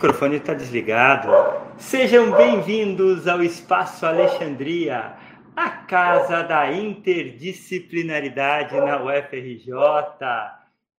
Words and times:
microfone 0.00 0.36
está 0.36 0.54
desligado. 0.54 1.28
Sejam 1.76 2.34
bem-vindos 2.34 3.28
ao 3.28 3.42
Espaço 3.42 4.06
Alexandria, 4.06 5.14
a 5.54 5.68
casa 5.68 6.42
da 6.42 6.72
interdisciplinaridade 6.72 8.80
na 8.80 9.04
UFRJ. 9.04 9.68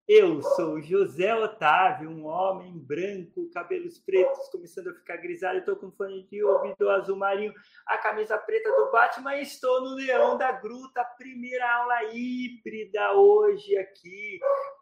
Eu 0.08 0.44
sou 0.44 0.80
José 0.80 1.34
Otávio, 1.34 2.12
um 2.12 2.28
homem 2.28 2.78
branco, 2.78 3.50
cabelos 3.52 3.98
pretos 3.98 4.48
começando 4.52 4.90
a 4.90 4.94
ficar 4.94 5.18
grisalho, 5.18 5.62
estou 5.62 5.78
com 5.78 5.90
fone 5.90 6.28
de 6.30 6.44
ouvido 6.44 6.88
azul 6.92 7.18
marinho, 7.18 7.56
a 7.88 7.98
camisa 7.98 8.38
preta 8.38 8.70
do 8.70 8.92
Batman 8.92 9.36
estou 9.38 9.82
no 9.82 9.96
Leão 9.96 10.38
da 10.38 10.52
Gruta, 10.52 11.04
primeira 11.18 11.68
aula 11.74 12.04
híbrida 12.14 13.14
hoje 13.14 13.76
aqui. 13.80 14.40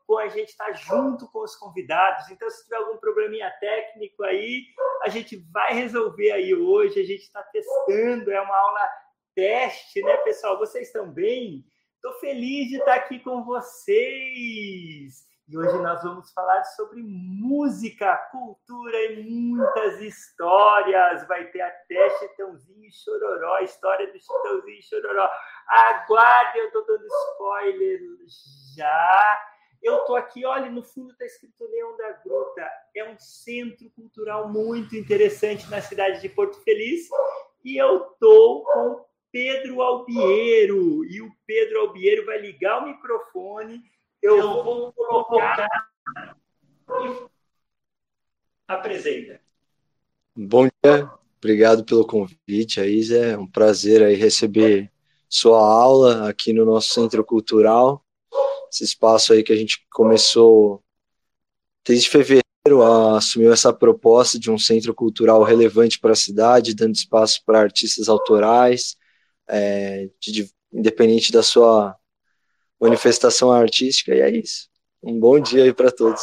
Com 0.10 0.18
a 0.18 0.28
gente 0.28 0.50
está 0.50 0.72
junto 0.72 1.32
com 1.32 1.44
os 1.44 1.56
convidados, 1.56 2.32
então 2.32 2.50
se 2.50 2.64
tiver 2.64 2.78
algum 2.78 2.98
probleminha 2.98 3.48
técnico 3.60 4.24
aí, 4.24 4.66
a 5.04 5.08
gente 5.08 5.38
vai 5.54 5.72
resolver 5.76 6.32
aí 6.32 6.52
hoje, 6.52 7.00
a 7.00 7.06
gente 7.06 7.22
está 7.22 7.44
testando, 7.44 8.32
é 8.32 8.42
uma 8.42 8.58
aula 8.58 8.90
teste, 9.36 10.02
né, 10.02 10.18
pessoal? 10.18 10.58
Vocês 10.58 10.88
estão 10.88 11.12
bem? 11.12 11.64
Estou 11.94 12.20
feliz 12.20 12.70
de 12.70 12.78
estar 12.78 12.96
aqui 12.96 13.20
com 13.20 13.44
vocês. 13.44 15.30
E 15.48 15.56
hoje 15.56 15.78
nós 15.78 16.02
vamos 16.02 16.34
falar 16.34 16.64
sobre 16.64 17.04
música, 17.04 18.18
cultura 18.32 18.98
e 19.12 19.24
muitas 19.24 20.02
histórias. 20.02 21.28
Vai 21.28 21.46
ter 21.52 21.62
até 21.62 22.10
Chitãozinho 22.18 22.84
e 22.84 22.92
Chororó, 22.92 23.58
a 23.58 23.62
história 23.62 24.12
do 24.12 24.20
Chitãozinho 24.20 24.80
e 24.80 24.82
Chororó. 24.82 25.30
Aguarde, 25.68 26.58
eu 26.58 26.66
estou 26.66 26.84
dando 26.88 27.06
spoiler 27.06 28.00
já. 28.76 29.59
Eu 29.82 30.00
estou 30.00 30.16
aqui, 30.16 30.46
olha, 30.46 30.70
no 30.70 30.84
fundo 30.84 31.12
está 31.12 31.26
escrito 31.26 31.70
Leão 31.70 31.96
da 31.96 32.12
Gruta. 32.24 32.70
É 32.96 33.10
um 33.10 33.18
centro 33.18 33.90
cultural 33.92 34.50
muito 34.50 34.96
interessante 34.96 35.70
na 35.70 35.82
cidade 35.82 36.22
de 36.22 36.28
Porto 36.28 36.60
Feliz. 36.62 37.08
E 37.64 37.78
eu 37.78 38.12
estou 38.12 38.64
com 38.64 39.06
Pedro 39.32 39.82
Albiero. 39.82 41.06
E 41.06 41.22
o 41.22 41.32
Pedro 41.46 41.82
Albiero 41.82 42.26
vai 42.26 42.40
ligar 42.40 42.84
o 42.84 42.88
microfone. 42.88 43.82
Eu, 44.22 44.38
Eu 44.38 44.64
vou 44.64 44.94
colocar. 44.94 45.70
Apresenta. 48.68 49.42
Bom 50.36 50.68
dia, 50.84 51.10
obrigado 51.38 51.86
pelo 51.86 52.06
convite, 52.06 52.80
aí, 52.80 53.02
Zé. 53.02 53.32
É 53.32 53.38
um 53.38 53.48
prazer 53.48 54.04
aí 54.04 54.16
receber 54.16 54.92
sua 55.28 55.60
aula 55.60 56.30
aqui 56.30 56.52
no 56.54 56.66
nosso 56.66 56.90
Centro 56.94 57.24
Cultural. 57.24 58.04
Esse 58.72 58.84
espaço 58.84 59.34
aí 59.34 59.44
que 59.44 59.54
a 59.54 59.56
gente 59.56 59.86
começou 59.92 60.84
desde 61.86 62.10
fevereiro 62.10 62.44
assumiu 63.16 63.52
essa 63.52 63.74
proposta 63.74 64.38
de 64.40 64.52
um 64.52 64.58
centro 64.58 64.94
cultural 64.94 65.44
relevante 65.44 66.00
para 66.00 66.12
a 66.12 66.16
cidade, 66.16 66.76
dando 66.76 66.94
espaço 66.94 67.42
para 67.46 67.60
artistas 67.60 68.08
autorais, 68.08 68.96
é, 69.48 70.10
de, 70.20 70.50
independente 70.72 71.32
da 71.32 71.42
sua 71.42 71.96
manifestação 72.80 73.52
artística, 73.52 74.14
e 74.14 74.22
é 74.22 74.30
isso. 74.30 74.70
Um 75.02 75.20
bom 75.20 75.40
dia 75.40 75.64
aí 75.64 75.74
para 75.74 75.92
todos. 75.92 76.22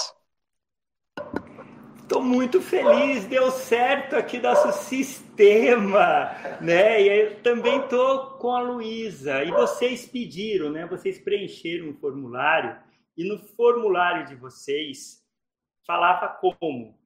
Estou 2.07 2.23
muito 2.23 2.63
feliz, 2.63 3.25
deu 3.25 3.51
certo 3.51 4.15
aqui 4.15 4.39
nosso 4.39 4.71
sistema, 4.85 6.31
né? 6.61 7.03
E 7.03 7.09
eu 7.09 7.43
também 7.43 7.81
estou 7.81 8.39
com 8.39 8.53
a 8.53 8.61
Luísa. 8.61 9.43
E 9.43 9.51
vocês 9.51 10.07
pediram, 10.07 10.71
né? 10.71 10.87
Vocês 10.87 11.19
preencheram 11.19 11.89
um 11.89 11.95
formulário 11.95 12.77
e 13.17 13.29
no 13.29 13.41
formulário 13.57 14.25
de 14.25 14.37
vocês 14.37 15.21
falava 15.85 16.29
como 16.29 16.97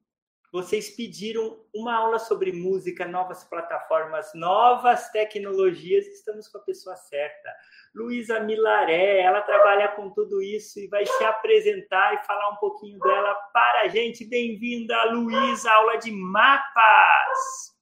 vocês 0.51 0.89
pediram 0.89 1.57
uma 1.73 1.95
aula 1.95 2.19
sobre 2.19 2.51
música, 2.51 3.07
novas 3.07 3.41
plataformas, 3.45 4.31
novas 4.35 5.09
tecnologias. 5.09 6.05
Estamos 6.07 6.49
com 6.49 6.57
a 6.57 6.61
pessoa 6.61 6.95
certa. 6.97 7.49
Luísa 7.95 8.41
Milaré, 8.41 9.21
ela 9.21 9.41
trabalha 9.41 9.87
com 9.89 10.09
tudo 10.09 10.41
isso 10.41 10.77
e 10.77 10.87
vai 10.87 11.05
se 11.05 11.23
apresentar 11.23 12.15
e 12.15 12.25
falar 12.25 12.49
um 12.49 12.57
pouquinho 12.57 12.99
dela 12.99 13.33
para 13.53 13.83
a 13.83 13.87
gente. 13.87 14.25
Bem-vinda, 14.25 15.13
Luísa, 15.13 15.71
aula 15.71 15.95
de 15.95 16.11
mapas. 16.11 17.73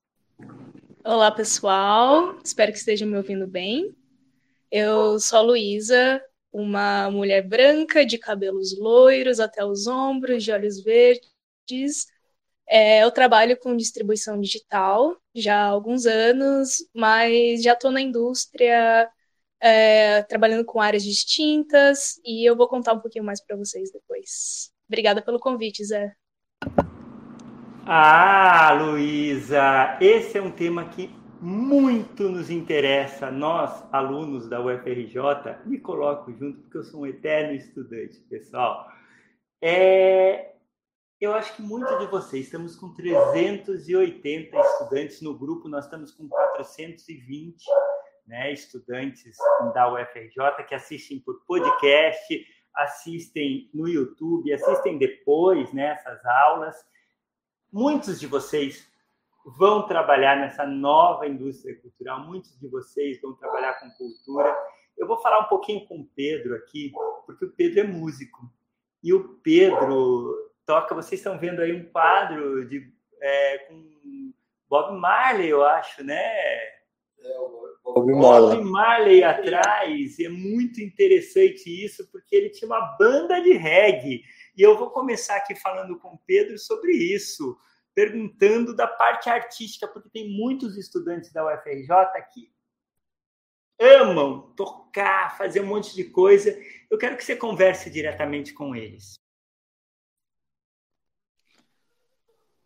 Olá, 1.04 1.32
pessoal. 1.32 2.36
Espero 2.44 2.72
que 2.72 2.78
estejam 2.78 3.08
me 3.08 3.18
ouvindo 3.18 3.48
bem. 3.48 3.96
Eu 4.72 5.20
sou 5.20 5.40
a 5.40 5.42
Luísa, 5.42 6.24
uma 6.54 7.10
mulher 7.10 7.42
branca 7.42 8.06
de 8.06 8.20
cabelos 8.20 8.78
loiros 8.78 9.40
até 9.40 9.66
os 9.66 9.88
ombros, 9.88 10.44
de 10.44 10.52
olhos 10.52 10.84
verdes 10.84 12.06
é, 12.70 13.04
eu 13.04 13.12
trabalho 13.12 13.58
com 13.58 13.76
distribuição 13.76 14.40
digital 14.40 15.18
já 15.36 15.64
há 15.64 15.68
alguns 15.68 16.06
anos, 16.06 16.78
mas 16.94 17.64
já 17.64 17.74
estou 17.74 17.90
na 17.90 18.00
indústria 18.00 19.10
é, 19.60 20.22
trabalhando 20.24 20.64
com 20.64 20.80
áreas 20.80 21.04
distintas 21.04 22.20
e 22.24 22.48
eu 22.48 22.56
vou 22.56 22.68
contar 22.68 22.94
um 22.94 23.00
pouquinho 23.00 23.26
mais 23.26 23.44
para 23.44 23.58
vocês 23.58 23.92
depois. 23.92 24.72
Obrigada 24.88 25.22
pelo 25.22 25.40
convite, 25.40 25.84
Zé. 25.84 26.14
Ah, 27.86 28.72
Luísa, 28.74 29.98
esse 30.00 30.38
é 30.38 30.42
um 30.42 30.52
tema 30.52 30.90
que 30.90 31.10
muito 31.42 32.30
nos 32.30 32.50
interessa, 32.52 33.32
nós, 33.32 33.84
alunos 33.92 34.48
da 34.48 34.62
UFRJ, 34.62 35.16
me 35.66 35.80
coloco 35.80 36.32
junto 36.34 36.62
porque 36.62 36.78
eu 36.78 36.84
sou 36.84 37.02
um 37.02 37.08
eterno 37.08 37.54
estudante, 37.54 38.20
pessoal. 38.30 38.88
É, 39.62 40.54
eu 41.20 41.34
acho 41.34 41.54
que 41.56 41.62
muitos 41.62 42.00
de 42.00 42.08
vocês, 42.08 42.46
estamos 42.46 42.78
com 42.78 42.94
380 42.94 44.58
estudantes 44.58 45.22
no 45.22 45.38
grupo, 45.38 45.68
nós 45.68 45.84
estamos 45.84 46.12
com 46.12 46.30
420 46.30 47.66
né, 48.26 48.54
estudantes 48.54 49.36
da 49.74 49.92
UFRJ 49.92 50.64
que 50.68 50.76
assistem 50.76 51.20
por 51.20 51.44
podcast, 51.46 52.46
assistem 52.76 53.70
no 53.74 53.88
YouTube, 53.88 54.54
assistem 54.54 54.98
depois 54.98 55.74
nessas 55.74 56.24
né, 56.24 56.32
aulas. 56.32 56.76
Muitos 57.72 58.20
de 58.20 58.28
vocês 58.28 58.88
vão 59.58 59.88
trabalhar 59.88 60.38
nessa 60.38 60.66
nova 60.66 61.28
indústria 61.28 61.76
cultural, 61.82 62.22
muitos 62.22 62.58
de 62.60 62.68
vocês 62.70 63.20
vão 63.20 63.34
trabalhar 63.34 63.74
com 63.80 63.90
cultura. 63.92 64.56
Eu 64.98 65.06
vou 65.06 65.18
falar 65.22 65.40
um 65.40 65.50
pouquinho 65.50 65.86
com 65.86 66.00
o 66.00 66.06
Pedro 66.16 66.56
aqui, 66.56 66.94
porque 67.26 67.46
o 67.46 67.52
Pedro 67.52 67.82
é 67.82 67.84
músico. 67.84 68.50
E 69.02 69.14
o 69.14 69.40
Pedro 69.40 70.49
toca. 70.70 70.94
Vocês 70.94 71.20
estão 71.20 71.40
vendo 71.40 71.62
aí 71.62 71.74
um 71.74 71.84
quadro 71.86 72.64
de, 72.70 72.94
é, 73.20 73.58
com 73.60 74.32
Bob 74.70 75.00
Marley, 75.00 75.50
eu 75.50 75.66
acho, 75.66 76.04
né? 76.04 76.22
É, 76.22 77.40
o 77.40 77.76
Bob 77.84 78.12
Marley. 78.14 78.58
Bob 78.58 78.70
Marley 78.70 79.24
atrás. 79.24 80.20
É 80.20 80.30
muito 80.30 80.80
interessante 80.80 81.68
isso, 81.84 82.08
porque 82.12 82.36
ele 82.36 82.52
tinha 82.52 82.68
uma 82.68 82.96
banda 83.00 83.42
de 83.42 83.54
reggae. 83.54 84.22
E 84.56 84.62
eu 84.62 84.78
vou 84.78 84.92
começar 84.92 85.38
aqui 85.38 85.56
falando 85.56 85.98
com 85.98 86.10
o 86.10 86.20
Pedro 86.20 86.60
sobre 86.60 86.92
isso, 86.92 87.58
perguntando 87.96 88.76
da 88.76 88.86
parte 88.86 89.28
artística, 89.28 89.88
porque 89.88 90.10
tem 90.10 90.30
muitos 90.30 90.78
estudantes 90.78 91.34
da 91.34 91.44
UFRJ 91.44 91.88
que 92.32 92.52
amam 93.80 94.54
tocar, 94.56 95.36
fazer 95.36 95.62
um 95.62 95.66
monte 95.66 95.96
de 95.96 96.04
coisa. 96.04 96.56
Eu 96.92 96.98
quero 97.00 97.18
que 97.18 97.24
você 97.24 97.36
converse 97.36 97.90
diretamente 97.90 98.54
com 98.54 98.76
eles. 98.76 99.20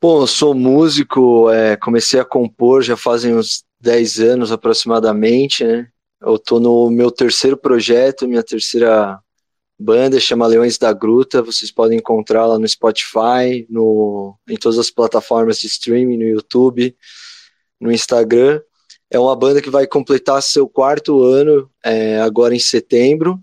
Bom, 0.03 0.19
eu 0.19 0.27
sou 0.27 0.53
músico, 0.53 1.49
é, 1.49 1.77
comecei 1.77 2.19
a 2.19 2.25
compor 2.25 2.81
já 2.81 2.97
fazem 2.97 3.33
uns 3.33 3.63
10 3.79 4.19
anos 4.19 4.51
aproximadamente, 4.51 5.63
né? 5.63 5.87
Eu 6.21 6.37
tô 6.37 6.59
no 6.59 6.89
meu 6.89 7.09
terceiro 7.09 7.55
projeto, 7.55 8.27
minha 8.27 8.43
terceira 8.43 9.17
banda, 9.79 10.19
chama 10.19 10.45
Leões 10.45 10.77
da 10.77 10.91
Gruta, 10.91 11.41
vocês 11.41 11.71
podem 11.71 11.99
encontrá-la 11.99 12.59
no 12.59 12.67
Spotify, 12.67 13.65
no, 13.69 14.37
em 14.45 14.57
todas 14.57 14.77
as 14.77 14.91
plataformas 14.91 15.57
de 15.59 15.67
streaming, 15.67 16.17
no 16.17 16.27
YouTube, 16.27 16.93
no 17.79 17.89
Instagram. 17.89 18.59
É 19.09 19.17
uma 19.17 19.37
banda 19.37 19.61
que 19.61 19.69
vai 19.69 19.87
completar 19.87 20.43
seu 20.43 20.67
quarto 20.67 21.23
ano 21.23 21.71
é, 21.81 22.19
agora 22.19 22.53
em 22.53 22.59
setembro, 22.59 23.39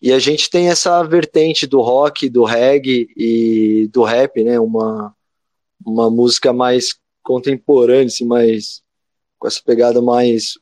e 0.00 0.12
a 0.12 0.20
gente 0.20 0.48
tem 0.48 0.68
essa 0.68 1.02
vertente 1.02 1.66
do 1.66 1.80
rock, 1.80 2.28
do 2.28 2.44
reggae 2.44 3.08
e 3.16 3.88
do 3.92 4.04
rap, 4.04 4.44
né? 4.44 4.60
Uma, 4.60 5.15
uma 5.84 6.10
música 6.10 6.52
mais 6.52 6.98
contemporânea, 7.22 8.06
assim, 8.06 8.24
mais 8.24 8.82
com 9.38 9.46
essa 9.46 9.60
pegada 9.62 10.00
mais 10.00 10.54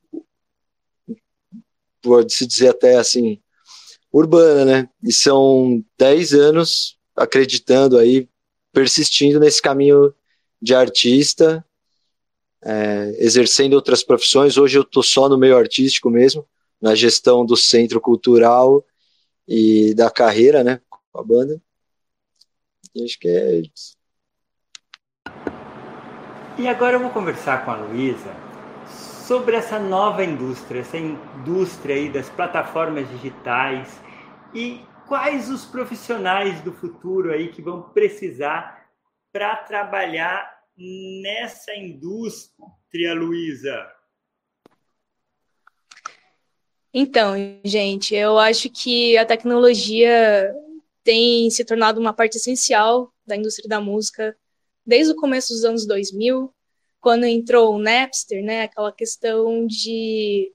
pode 2.03 2.35
se 2.35 2.47
dizer 2.47 2.69
até 2.69 2.97
assim 2.97 3.41
urbana, 4.13 4.65
né? 4.65 4.89
E 5.03 5.13
são 5.13 5.85
10 5.99 6.35
anos 6.35 6.97
acreditando 7.17 7.99
aí, 7.99 8.29
persistindo 8.73 9.41
nesse 9.41 9.61
caminho 9.61 10.15
de 10.63 10.75
artista, 10.75 11.65
é, 12.63 13.15
exercendo 13.19 13.75
outras 13.75 14.05
profissões. 14.05 14.57
Hoje 14.57 14.79
eu 14.79 14.83
estou 14.83 15.03
só 15.03 15.29
no 15.29 15.37
meio 15.37 15.57
artístico 15.57 16.11
mesmo, 16.11 16.47
na 16.81 16.95
gestão 16.95 17.45
do 17.45 17.57
centro 17.57 18.01
cultural 18.01 18.85
e 19.49 19.95
da 19.95 20.11
carreira, 20.11 20.63
né, 20.63 20.81
com 20.89 21.19
a 21.19 21.25
banda. 21.25 21.61
E 22.95 23.05
acho 23.05 23.19
que 23.19 23.29
é. 23.29 23.63
E 26.57 26.69
agora 26.69 26.95
eu 26.95 27.01
vou 27.01 27.11
conversar 27.11 27.65
com 27.65 27.73
a 27.73 27.77
Luísa 27.77 28.33
sobre 29.27 29.57
essa 29.57 29.77
nova 29.77 30.23
indústria, 30.25 30.83
essa 30.83 30.97
indústria 30.97 31.97
aí 31.97 32.09
das 32.09 32.31
plataformas 32.31 33.09
digitais 33.09 34.01
e 34.55 34.81
quais 35.09 35.51
os 35.51 35.65
profissionais 35.65 36.61
do 36.61 36.73
futuro 36.73 37.33
aí 37.33 37.49
que 37.49 37.61
vão 37.61 37.83
precisar 37.83 38.89
para 39.33 39.57
trabalhar 39.57 40.49
nessa 40.77 41.75
indústria, 41.75 43.15
Luísa? 43.15 43.91
Então, 46.93 47.35
gente, 47.65 48.15
eu 48.15 48.39
acho 48.39 48.71
que 48.71 49.19
a 49.19 49.27
tecnologia 49.27 50.55
tem 51.03 51.51
se 51.51 51.65
tornado 51.65 52.01
uma 52.01 52.13
parte 52.13 52.37
essencial 52.37 53.13
da 53.27 53.35
indústria 53.35 53.69
da 53.69 53.81
música 53.81 54.37
desde 54.87 55.13
o 55.13 55.17
começo 55.17 55.53
dos 55.53 55.65
anos 55.65 55.87
2000, 55.87 56.53
quando 57.01 57.25
entrou 57.25 57.75
o 57.75 57.79
Napster, 57.79 58.43
né, 58.43 58.63
aquela 58.63 58.93
questão 58.93 59.67
de 59.67 60.53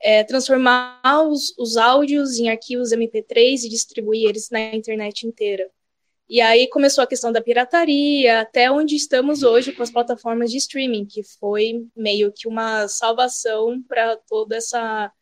é, 0.00 0.24
transformar 0.24 1.00
os, 1.28 1.56
os 1.58 1.76
áudios 1.76 2.38
em 2.38 2.48
arquivos 2.48 2.92
MP3 2.92 3.64
e 3.64 3.68
distribuir 3.68 4.28
eles 4.28 4.50
na 4.50 4.74
internet 4.74 5.26
inteira. 5.26 5.70
E 6.28 6.40
aí 6.40 6.68
começou 6.68 7.02
a 7.02 7.08
questão 7.08 7.32
da 7.32 7.42
pirataria, 7.42 8.40
até 8.42 8.70
onde 8.70 8.94
estamos 8.94 9.42
hoje 9.42 9.72
com 9.72 9.82
as 9.82 9.90
plataformas 9.90 10.50
de 10.50 10.58
streaming, 10.58 11.04
que 11.04 11.24
foi 11.24 11.88
meio 11.96 12.32
que 12.32 12.46
uma 12.46 12.86
salvação 12.86 13.82
para 13.82 14.16
toda 14.28 14.56
essa 14.56 15.12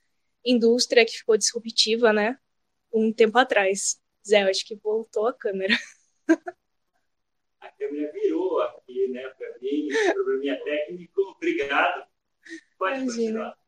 indústria 0.44 1.06
que 1.06 1.16
ficou 1.16 1.38
disruptiva, 1.38 2.12
né? 2.12 2.36
Um 2.92 3.10
tempo 3.10 3.38
atrás. 3.38 3.98
Zé, 4.26 4.42
eu 4.42 4.50
acho 4.50 4.66
que 4.66 4.76
voltou 4.76 5.26
a 5.26 5.32
câmera. 5.32 5.74
A 7.60 7.68
câmera 7.68 8.12
virou 8.12 8.60
aqui, 8.60 9.08
né, 9.08 9.28
para 9.36 9.58
mim, 9.60 9.88
probleminha 10.12 10.62
técnico. 10.62 11.20
Obrigado. 11.36 12.06
Pode 12.78 13.00
Imagina. 13.00 13.14
continuar. 13.16 13.58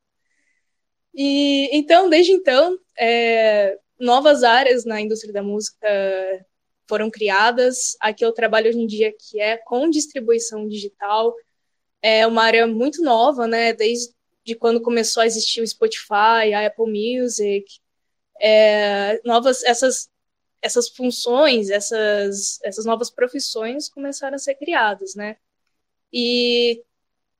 E 1.15 1.69
então, 1.77 2.09
desde 2.09 2.33
então, 2.33 2.79
é, 2.99 3.79
novas 3.99 4.45
áreas 4.45 4.85
na 4.85 5.01
indústria 5.01 5.33
da 5.33 5.43
música 5.43 5.87
foram 6.89 7.11
criadas. 7.11 7.97
Aqui 8.01 8.25
eu 8.25 8.33
trabalho 8.33 8.69
hoje 8.69 8.79
em 8.79 8.87
dia 8.87 9.13
que 9.17 9.41
é 9.41 9.57
com 9.57 9.89
distribuição 9.89 10.67
digital. 10.69 11.35
É 12.03 12.27
uma 12.27 12.43
área 12.43 12.67
muito 12.67 13.03
nova, 13.03 13.47
né? 13.47 13.73
Desde 13.73 14.13
quando 14.59 14.81
começou 14.81 15.23
a 15.23 15.27
existir 15.27 15.61
o 15.61 15.67
Spotify, 15.67 16.53
a 16.55 16.67
Apple 16.67 16.87
Music, 16.87 17.65
é, 18.41 19.21
novas 19.25 19.63
essas 19.63 20.10
essas 20.63 20.89
funções, 20.89 21.71
essas 21.71 22.59
essas 22.63 22.85
novas 22.85 23.11
profissões 23.11 23.89
começaram 23.89 24.37
a 24.37 24.39
ser 24.39 24.55
criadas, 24.57 25.15
né? 25.15 25.37
E 26.13 26.83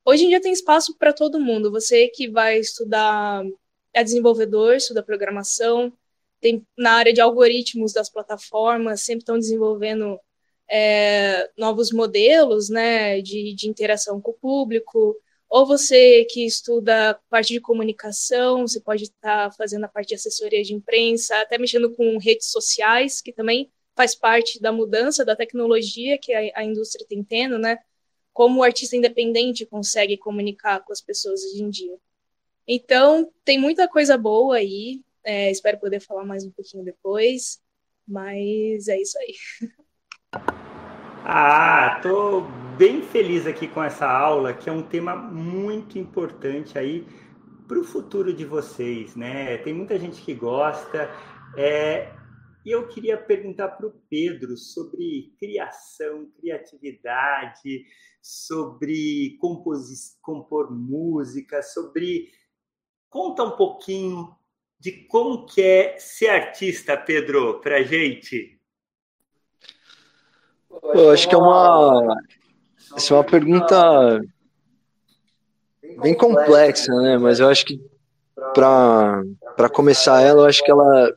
hoje 0.05 0.25
em 0.25 0.29
dia 0.29 0.41
tem 0.41 0.53
espaço 0.53 0.97
para 0.97 1.13
todo 1.13 1.41
mundo. 1.41 1.71
Você 1.71 2.09
que 2.09 2.29
vai 2.29 2.59
estudar 2.59 3.45
é 3.93 4.05
desenvolvedor, 4.05 4.75
estuda 4.77 5.03
programação, 5.03 5.93
tem 6.41 6.67
na 6.79 6.93
área 6.93 7.13
de 7.13 7.21
algoritmos 7.21 7.93
das 7.93 8.09
plataformas, 8.11 9.03
sempre 9.03 9.21
estão 9.21 9.39
desenvolvendo 9.39 10.19
é, 10.71 11.51
novos 11.59 11.93
modelos 11.93 12.71
né, 12.71 13.21
de, 13.21 13.55
de 13.55 13.69
interação 13.69 14.21
com 14.21 14.31
o 14.31 14.35
público, 14.35 15.17
ou 15.51 15.67
você 15.67 16.25
que 16.27 16.47
estuda 16.47 17.21
parte 17.29 17.53
de 17.53 17.61
comunicação, 17.61 18.69
você 18.69 18.81
pode 18.81 19.03
estar 19.05 19.53
fazendo 19.57 19.85
a 19.85 19.89
parte 19.89 20.11
de 20.11 20.15
assessoria 20.15 20.63
de 20.63 20.73
imprensa, 20.73 21.37
até 21.41 21.59
mexendo 21.59 21.93
com 21.93 22.17
redes 22.19 22.53
sociais, 22.53 23.21
que 23.21 23.33
também 23.33 23.69
faz 23.97 24.15
parte 24.15 24.61
da 24.61 24.71
mudança 24.71 25.25
da 25.25 25.35
tecnologia 25.35 26.17
que 26.17 26.33
a, 26.33 26.61
a 26.61 26.65
indústria 26.65 27.05
tem 27.07 27.25
tendo, 27.25 27.59
né? 27.59 27.79
Como 28.33 28.61
o 28.61 28.63
artista 28.63 28.97
independente 28.97 29.67
consegue 29.67 30.17
comunicar 30.17 30.85
com 30.85 30.93
as 30.93 31.01
pessoas 31.01 31.43
hoje 31.43 31.63
em 31.65 31.69
dia. 31.69 31.99
Então, 32.67 33.33
tem 33.45 33.59
muita 33.59 33.89
coisa 33.89 34.17
boa 34.17 34.57
aí. 34.57 35.03
É, 35.25 35.51
espero 35.51 35.81
poder 35.81 35.99
falar 36.01 36.25
mais 36.25 36.45
um 36.45 36.51
pouquinho 36.53 36.85
depois. 36.85 37.61
Mas 38.07 38.87
é 38.87 39.01
isso 39.01 39.19
aí. 39.19 39.35
Ah, 41.33 42.01
tô 42.03 42.41
bem 42.77 43.03
feliz 43.03 43.47
aqui 43.47 43.69
com 43.69 43.81
essa 43.81 44.05
aula, 44.05 44.53
que 44.53 44.69
é 44.69 44.73
um 44.73 44.83
tema 44.83 45.15
muito 45.15 45.97
importante 45.97 46.77
aí 46.77 47.07
para 47.69 47.79
o 47.79 47.85
futuro 47.85 48.35
de 48.35 48.45
vocês, 48.45 49.15
né? 49.15 49.57
Tem 49.59 49.73
muita 49.73 49.97
gente 49.97 50.21
que 50.23 50.35
gosta. 50.35 51.09
É, 51.57 52.13
e 52.67 52.73
eu 52.73 52.89
queria 52.89 53.17
perguntar 53.17 53.69
para 53.69 53.87
o 53.87 53.95
Pedro 54.11 54.57
sobre 54.57 55.33
criação, 55.39 56.29
criatividade, 56.37 57.85
sobre 58.21 59.39
compor 59.41 60.69
música, 60.73 61.63
sobre 61.63 62.29
Conta 63.09 63.45
um 63.45 63.57
pouquinho 63.57 64.35
de 64.81 65.07
como 65.07 65.47
que 65.47 65.63
é 65.63 65.97
ser 65.97 66.31
artista, 66.31 66.97
Pedro, 66.97 67.61
para 67.61 67.85
gente. 67.85 68.60
Eu 70.95 71.11
acho 71.11 71.29
que 71.29 71.35
é 71.35 71.39
uma, 71.39 72.17
é 72.97 73.13
uma 73.13 73.25
pergunta 73.25 74.21
bem 76.01 76.15
complexa, 76.15 76.93
né? 77.03 77.19
Mas 77.19 77.41
eu 77.41 77.49
acho 77.49 77.65
que 77.65 77.81
para 78.55 79.69
começar 79.73 80.23
ela, 80.23 80.43
eu 80.43 80.47
acho 80.47 80.65
que 80.65 80.71
ela 80.71 81.15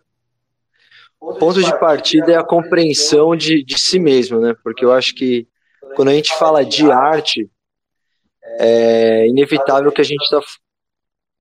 o 1.19 1.35
ponto 1.35 1.63
de 1.63 1.79
partida 1.79 2.33
é 2.33 2.35
a 2.35 2.43
compreensão 2.43 3.33
de, 3.33 3.63
de 3.63 3.79
si 3.79 3.97
mesmo, 3.97 4.41
né? 4.41 4.53
Porque 4.61 4.83
eu 4.83 4.91
acho 4.91 5.15
que 5.15 5.47
quando 5.95 6.09
a 6.09 6.13
gente 6.13 6.37
fala 6.37 6.65
de 6.65 6.91
arte, 6.91 7.49
é 8.59 9.25
inevitável 9.27 9.91
que 9.91 10.01
a 10.01 10.03
gente 10.03 10.21
está 10.21 10.41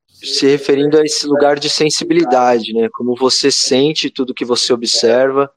se 0.06 0.46
referindo 0.46 0.96
a 0.98 1.02
esse 1.02 1.26
lugar 1.26 1.58
de 1.58 1.68
sensibilidade, 1.68 2.72
né? 2.72 2.88
Como 2.92 3.16
você 3.16 3.50
sente 3.50 4.08
tudo 4.08 4.34
que 4.34 4.44
você 4.44 4.72
observa, 4.72 5.52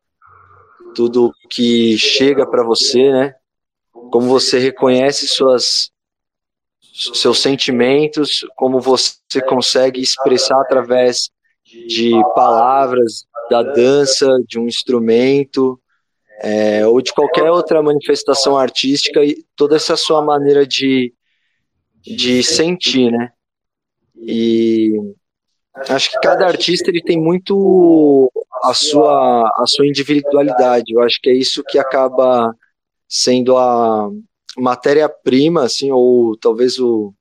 tudo 0.95 1.31
que 1.49 1.97
chega 1.97 2.49
para 2.49 2.63
você, 2.63 3.11
né? 3.11 3.35
Como 3.91 4.27
você 4.27 4.57
reconhece 4.57 5.27
suas 5.27 5.91
seus 7.13 7.39
sentimentos, 7.39 8.45
como 8.55 8.79
você 8.79 9.41
consegue 9.45 10.01
expressar 10.01 10.61
através 10.61 11.29
de 11.87 12.11
palavras, 12.33 13.25
da 13.49 13.61
dança, 13.61 14.27
de 14.47 14.57
um 14.57 14.65
instrumento, 14.65 15.77
é, 16.41 16.87
ou 16.87 17.01
de 17.01 17.13
qualquer 17.13 17.51
outra 17.51 17.83
manifestação 17.83 18.57
artística, 18.57 19.23
e 19.23 19.43
toda 19.57 19.75
essa 19.75 19.97
sua 19.97 20.21
maneira 20.21 20.65
de, 20.65 21.13
de 22.01 22.41
sentir, 22.41 23.11
né? 23.11 23.29
E 24.15 24.93
acho 25.89 26.11
que 26.11 26.19
cada 26.21 26.47
artista 26.47 26.89
ele 26.89 27.01
tem 27.01 27.19
muito 27.19 28.31
a 28.69 28.73
sua 28.73 29.47
a 29.57 29.65
sua 29.67 29.87
individualidade. 29.87 30.93
Eu 30.93 31.01
acho 31.01 31.19
que 31.21 31.29
é 31.29 31.33
isso 31.33 31.63
que 31.63 31.77
acaba 31.77 32.53
sendo 33.07 33.57
a 33.57 34.09
matéria-prima, 34.57 35.63
assim, 35.63 35.91
ou 35.91 36.37
talvez 36.37 36.79
o 36.79 37.13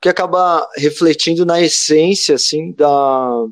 que 0.00 0.08
acaba 0.08 0.66
refletindo 0.76 1.44
na 1.44 1.60
essência, 1.60 2.34
assim, 2.34 2.72
da 2.72 3.46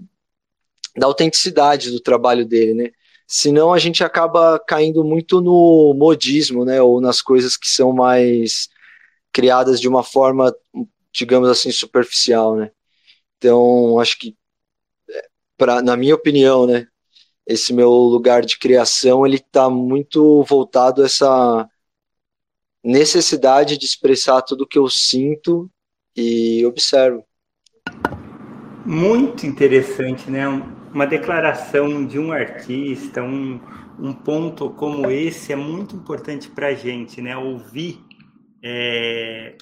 da 0.96 1.06
autenticidade 1.06 1.90
do 1.90 2.00
trabalho 2.00 2.44
dele, 2.46 2.74
né? 2.74 2.90
Senão 3.26 3.72
a 3.72 3.78
gente 3.78 4.02
acaba 4.02 4.58
caindo 4.58 5.04
muito 5.04 5.40
no 5.40 5.94
modismo, 5.96 6.64
né? 6.64 6.80
Ou 6.82 7.00
nas 7.00 7.22
coisas 7.22 7.56
que 7.56 7.68
são 7.68 7.92
mais 7.92 8.68
criadas 9.32 9.80
de 9.80 9.86
uma 9.88 10.02
forma 10.02 10.52
digamos 11.12 11.48
assim, 11.48 11.70
superficial, 11.72 12.56
né? 12.56 12.70
Então, 13.36 13.98
acho 13.98 14.18
que, 14.18 14.36
pra, 15.58 15.82
na 15.82 15.96
minha 15.96 16.14
opinião, 16.14 16.66
né, 16.66 16.86
esse 17.46 17.72
meu 17.74 17.90
lugar 17.90 18.44
de 18.44 18.58
criação, 18.58 19.26
ele 19.26 19.36
está 19.36 19.68
muito 19.68 20.42
voltado 20.44 21.02
a 21.02 21.06
essa 21.06 21.68
necessidade 22.84 23.76
de 23.76 23.84
expressar 23.84 24.42
tudo 24.42 24.66
que 24.66 24.78
eu 24.78 24.88
sinto 24.88 25.70
e 26.16 26.64
observo. 26.64 27.24
Muito 28.84 29.46
interessante, 29.46 30.30
né? 30.30 30.46
Uma 30.92 31.06
declaração 31.06 32.06
de 32.06 32.18
um 32.18 32.32
artista, 32.32 33.22
um, 33.22 33.60
um 33.98 34.12
ponto 34.12 34.70
como 34.70 35.10
esse 35.10 35.52
é 35.52 35.56
muito 35.56 35.96
importante 35.96 36.48
para 36.48 36.68
a 36.68 36.74
gente, 36.74 37.20
né? 37.20 37.36
Ouvir 37.36 38.02
é, 38.62 39.56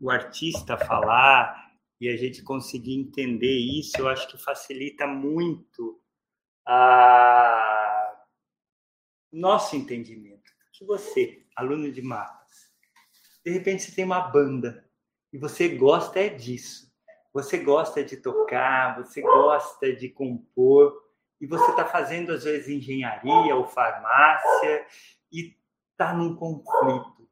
o 0.00 0.10
artista 0.10 0.76
falar 0.76 1.67
e 2.00 2.08
a 2.08 2.16
gente 2.16 2.42
conseguir 2.42 2.94
entender 2.94 3.56
isso, 3.58 3.98
eu 3.98 4.08
acho 4.08 4.28
que 4.28 4.38
facilita 4.38 5.06
muito 5.06 6.00
a 6.66 8.24
nosso 9.32 9.76
entendimento. 9.76 10.50
Que 10.72 10.84
você, 10.84 11.44
aluno 11.56 11.90
de 11.90 12.00
mapas, 12.00 12.70
de 13.44 13.50
repente 13.50 13.82
você 13.82 13.94
tem 13.94 14.04
uma 14.04 14.20
banda 14.20 14.88
e 15.32 15.38
você 15.38 15.68
gosta 15.68 16.20
é 16.20 16.28
disso. 16.28 16.88
Você 17.32 17.58
gosta 17.58 18.02
de 18.02 18.16
tocar, 18.16 18.96
você 18.96 19.20
gosta 19.20 19.94
de 19.94 20.08
compor 20.08 20.94
e 21.40 21.46
você 21.46 21.70
está 21.70 21.84
fazendo 21.84 22.32
às 22.32 22.44
vezes 22.44 22.68
engenharia 22.68 23.54
ou 23.54 23.66
farmácia 23.66 24.86
e 25.30 25.56
está 25.92 26.12
num 26.12 26.34
conflito 26.36 27.28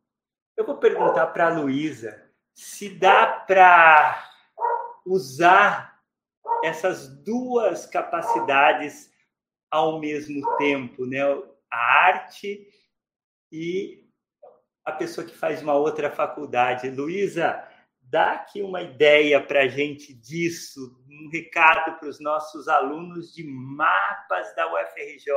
Eu 0.56 0.66
vou 0.66 0.76
perguntar 0.76 1.28
para 1.28 1.46
a 1.46 1.58
Luísa 1.58 2.26
se 2.52 2.88
dá 2.88 3.26
para 3.26 4.25
usar 5.06 6.02
essas 6.62 7.08
duas 7.22 7.86
capacidades 7.86 9.10
ao 9.70 10.00
mesmo 10.00 10.56
tempo, 10.56 11.06
né? 11.06 11.20
A 11.70 11.78
arte 12.06 12.66
e 13.52 14.04
a 14.84 14.92
pessoa 14.92 15.26
que 15.26 15.34
faz 15.34 15.62
uma 15.62 15.74
outra 15.74 16.10
faculdade. 16.10 16.90
Luísa, 16.90 17.62
dá 18.00 18.32
aqui 18.32 18.62
uma 18.62 18.82
ideia 18.82 19.40
para 19.42 19.62
a 19.62 19.68
gente 19.68 20.14
disso, 20.14 20.96
um 21.08 21.28
recado 21.30 21.98
para 21.98 22.08
os 22.08 22.20
nossos 22.20 22.68
alunos 22.68 23.32
de 23.32 23.44
mapas 23.44 24.54
da 24.54 24.72
UFRJ. 24.72 25.32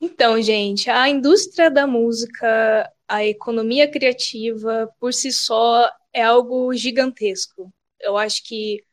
Então, 0.00 0.40
gente, 0.42 0.90
a 0.90 1.08
indústria 1.08 1.70
da 1.70 1.86
música, 1.86 2.90
a 3.06 3.24
economia 3.24 3.88
criativa, 3.88 4.92
por 4.98 5.14
si 5.14 5.30
só, 5.30 5.88
é 6.12 6.22
algo 6.22 6.74
gigantesco. 6.74 7.72
Eu 8.00 8.16
acho 8.16 8.44
que 8.44 8.84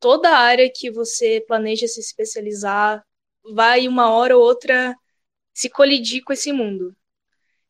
toda 0.00 0.30
área 0.30 0.70
que 0.72 0.90
você 0.90 1.44
planeja 1.46 1.86
se 1.86 2.00
especializar 2.00 3.04
vai 3.54 3.88
uma 3.88 4.10
hora 4.10 4.36
ou 4.36 4.42
outra 4.42 4.96
se 5.54 5.70
colidir 5.70 6.22
com 6.24 6.32
esse 6.32 6.52
mundo. 6.52 6.94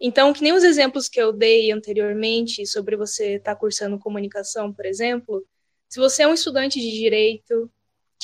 Então, 0.01 0.33
que 0.33 0.43
nem 0.43 0.53
os 0.53 0.65
exemplos 0.65 1.09
que 1.09 1.21
eu 1.21 1.33
dei 1.33 1.71
anteriormente 1.73 2.67
sobre 2.67 2.97
você 2.97 3.37
estar 3.37 3.55
tá 3.55 3.61
cursando 3.61 3.99
comunicação, 3.99 4.73
por 4.73 4.85
exemplo, 4.85 5.47
se 5.89 5.99
você 5.99 6.25
é 6.25 6.29
um 6.29 6.35
estudante 6.35 6.81
de 6.81 6.91
direito 6.91 7.71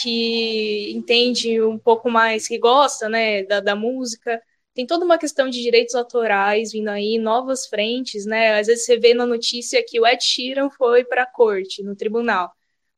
que 0.00 0.90
entende 0.92 1.62
um 1.62 1.78
pouco 1.78 2.10
mais, 2.10 2.48
que 2.48 2.58
gosta 2.58 3.08
né, 3.08 3.44
da, 3.44 3.60
da 3.60 3.76
música, 3.76 4.42
tem 4.74 4.86
toda 4.86 5.04
uma 5.04 5.18
questão 5.18 5.50
de 5.50 5.62
direitos 5.62 5.94
autorais 5.94 6.72
vindo 6.72 6.88
aí, 6.88 7.18
novas 7.18 7.66
frentes, 7.66 8.24
né? 8.26 8.58
Às 8.58 8.66
vezes 8.66 8.84
você 8.84 8.98
vê 8.98 9.14
na 9.14 9.26
notícia 9.26 9.84
que 9.86 10.00
o 10.00 10.06
Ed 10.06 10.22
Sheeran 10.24 10.70
foi 10.70 11.04
para 11.04 11.24
a 11.24 11.26
corte, 11.26 11.82
no 11.82 11.94
tribunal, 11.94 12.50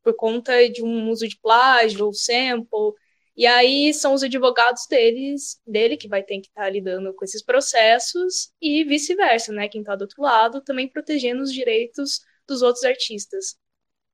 por 0.02 0.14
conta 0.14 0.68
de 0.68 0.82
um 0.84 1.10
uso 1.10 1.26
de 1.26 1.38
plágio 1.40 2.06
ou 2.06 2.12
sample. 2.12 2.92
E 3.36 3.46
aí 3.46 3.92
são 3.92 4.14
os 4.14 4.22
advogados 4.22 4.86
deles, 4.88 5.60
dele 5.66 5.96
que 5.96 6.08
vai 6.08 6.22
ter 6.22 6.40
que 6.40 6.48
estar 6.48 6.62
tá 6.62 6.70
lidando 6.70 7.12
com 7.14 7.24
esses 7.24 7.42
processos 7.42 8.52
e 8.60 8.84
vice-versa, 8.84 9.52
né? 9.52 9.68
Quem 9.68 9.80
está 9.80 9.96
do 9.96 10.02
outro 10.02 10.22
lado 10.22 10.60
também 10.62 10.88
protegendo 10.88 11.42
os 11.42 11.52
direitos 11.52 12.20
dos 12.46 12.62
outros 12.62 12.84
artistas. 12.84 13.56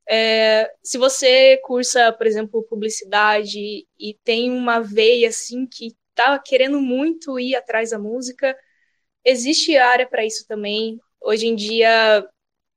É, 0.08 0.72
se 0.82 0.98
você 0.98 1.58
cursa, 1.58 2.12
por 2.12 2.26
exemplo, 2.26 2.64
publicidade 2.64 3.86
e 3.98 4.14
tem 4.24 4.50
uma 4.50 4.80
veia 4.80 5.28
assim 5.28 5.66
que 5.66 5.94
está 6.20 6.38
querendo 6.38 6.80
muito 6.80 7.38
ir 7.40 7.56
atrás 7.56 7.90
da 7.90 7.98
música, 7.98 8.56
existe 9.24 9.76
área 9.76 10.06
para 10.06 10.24
isso 10.24 10.46
também. 10.46 11.00
Hoje 11.20 11.46
em 11.46 11.56
dia, 11.56 12.28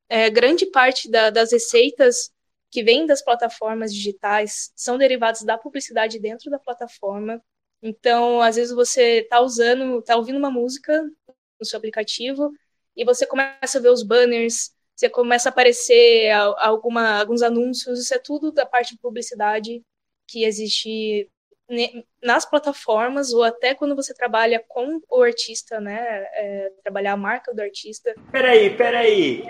é, 0.08 0.30
grande 0.30 0.66
parte 0.66 1.12
da, 1.12 1.30
das 1.30 1.52
receitas 1.52 2.32
que 2.72 2.84
vêm 2.84 3.06
das 3.06 3.22
plataformas 3.22 3.94
digitais 3.94 4.72
são 4.76 4.98
derivadas 4.98 5.44
da 5.44 5.58
publicidade 5.58 6.20
dentro 6.20 6.50
da 6.50 6.58
plataforma. 6.58 7.44
Então, 7.82 8.42
às 8.42 8.56
vezes 8.56 8.74
você 8.74 9.20
está 9.20 9.42
usando, 9.42 10.00
está 10.00 10.16
ouvindo 10.16 10.40
uma 10.40 10.50
música 10.50 11.04
no 11.60 11.66
seu 11.66 11.78
aplicativo 11.78 12.52
e 12.96 13.04
você 13.04 13.28
começa 13.28 13.78
a 13.78 13.82
ver 13.82 13.90
os 13.90 14.04
banners, 14.04 14.72
você 14.96 15.10
começa 15.10 15.50
a 15.50 15.52
aparecer 15.52 16.32
alguma, 16.32 17.20
alguns 17.20 17.42
anúncios, 17.42 18.00
isso 18.00 18.14
é 18.14 18.20
tudo 18.20 18.52
da 18.52 18.66
parte 18.66 18.94
de 18.94 19.02
publicidade 19.02 19.84
que 20.28 20.46
existe 20.46 21.30
nas 22.22 22.46
plataformas 22.46 23.32
ou 23.34 23.44
até 23.44 23.74
quando 23.74 23.96
você 23.96 24.14
trabalha 24.14 24.64
com 24.68 25.02
o 25.10 25.22
artista, 25.22 25.80
né? 25.80 26.00
É, 26.34 26.72
trabalhar 26.84 27.14
a 27.14 27.18
marca 27.18 27.54
do 27.54 27.62
artista. 27.62 28.14
Peraí, 28.32 28.76
peraí. 28.76 29.44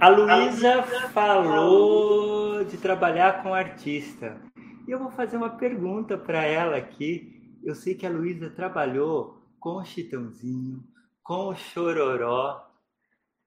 A 0.00 0.08
Luísa 0.08 0.82
falou 1.12 2.64
de 2.64 2.76
trabalhar 2.78 3.42
com 3.42 3.54
artista. 3.54 4.40
E 4.86 4.90
eu 4.90 4.98
vou 4.98 5.10
fazer 5.10 5.36
uma 5.36 5.56
pergunta 5.56 6.16
para 6.16 6.44
ela 6.44 6.76
aqui. 6.76 7.58
Eu 7.64 7.74
sei 7.74 7.94
que 7.94 8.06
a 8.06 8.10
Luísa 8.10 8.50
trabalhou 8.50 9.42
com 9.58 9.76
o 9.76 9.84
Chitãozinho, 9.84 10.84
com 11.22 11.48
o 11.48 11.56
Chororó, 11.56 12.64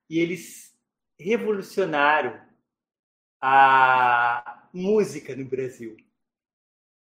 e 0.09 0.19
eles 0.19 0.71
revolucionaram 1.17 2.39
a 3.41 4.67
música 4.73 5.35
no 5.35 5.45
Brasil 5.45 5.95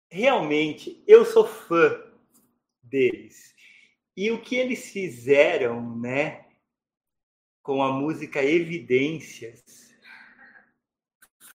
realmente 0.10 1.04
eu 1.08 1.26
sou 1.26 1.46
fã 1.46 2.02
deles. 2.82 3.56
E 4.16 4.32
o 4.32 4.42
que 4.42 4.56
eles 4.56 4.90
fizeram, 4.92 5.96
né, 5.98 6.46
com 7.62 7.84
a 7.84 7.92
música 7.92 8.44
Evidências, 8.44 9.94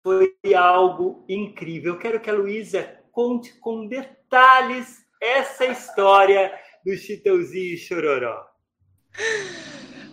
foi 0.03 0.35
algo 0.55 1.25
incrível. 1.29 1.95
Eu 1.95 1.99
quero 1.99 2.21
que 2.21 2.29
a 2.29 2.35
Luísa 2.35 3.01
conte 3.13 3.53
com 3.61 3.87
detalhes 3.87 5.05
essa 5.21 5.67
história 5.67 6.53
do 6.85 6.97
Chitãozinho 6.97 7.75
e 7.75 7.79
Chororó. 7.79 8.47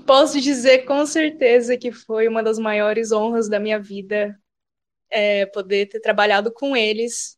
Posso 0.05 0.39
dizer 0.39 0.85
com 0.85 1.05
certeza 1.05 1.77
que 1.77 1.91
foi 1.91 2.27
uma 2.27 2.41
das 2.41 2.57
maiores 2.57 3.11
honras 3.11 3.49
da 3.49 3.59
minha 3.59 3.79
vida 3.79 4.39
é, 5.09 5.45
poder 5.47 5.87
ter 5.87 5.99
trabalhado 5.99 6.51
com 6.51 6.75
eles 6.75 7.36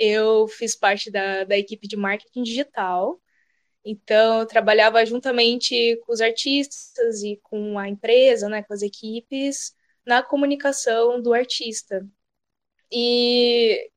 eu 0.00 0.48
fiz 0.48 0.74
parte 0.74 1.10
da, 1.10 1.44
da 1.44 1.58
equipe 1.58 1.86
de 1.86 1.96
marketing 1.96 2.42
digital. 2.42 3.20
Então, 3.84 4.40
eu 4.40 4.46
trabalhava 4.46 5.04
juntamente 5.06 5.96
com 6.06 6.12
os 6.12 6.20
artistas 6.22 7.22
e 7.22 7.38
com 7.42 7.78
a 7.78 7.88
empresa, 7.88 8.48
né, 8.48 8.62
com 8.62 8.72
as 8.74 8.82
equipes, 8.82 9.74
na 10.06 10.22
comunicação 10.22 11.20
do 11.22 11.34
artista. 11.34 12.06
E, 12.90 13.90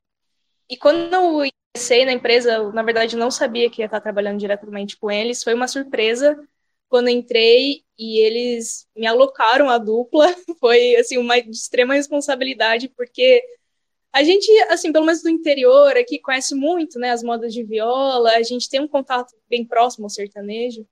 e 0.70 0.78
quando 0.78 1.14
eu 1.14 1.52
comecei 1.74 2.06
na 2.06 2.14
empresa, 2.14 2.54
eu, 2.54 2.74
na 2.74 2.84
verdade, 2.84 3.16
não 3.16 3.32
sabia 3.32 3.70
que 3.70 3.82
ia 3.82 3.86
estar 3.86 4.02
trabalhando 4.02 4.40
diretamente 4.40 4.98
com 4.98 5.10
eles. 5.12 5.44
Foi 5.44 5.54
uma 5.54 5.68
surpresa 5.68 6.38
quando 6.90 7.10
entrei 7.10 7.84
e 7.98 8.20
eles 8.20 8.88
me 8.96 9.08
alocaram 9.08 9.70
a 9.70 9.78
dupla. 9.78 10.28
Foi, 10.60 10.96
assim, 10.98 11.18
uma 11.18 11.38
extrema 11.38 11.96
responsabilidade, 11.96 12.90
porque 12.90 13.44
a 14.14 14.24
gente, 14.24 14.48
assim, 14.70 14.94
pelo 14.94 15.06
menos 15.06 15.24
do 15.24 15.30
interior 15.30 15.98
aqui, 15.98 16.20
conhece 16.20 16.54
muito, 16.54 17.00
né, 17.00 17.10
as 17.10 17.24
modas 17.24 17.52
de 17.52 17.64
viola, 17.64 18.32
a 18.34 18.44
gente 18.44 18.70
tem 18.70 18.80
um 18.80 18.88
contato 18.88 19.34
bem 19.50 19.66
próximo 19.66 20.06
ao 20.06 20.10
sertanejo, 20.10 20.88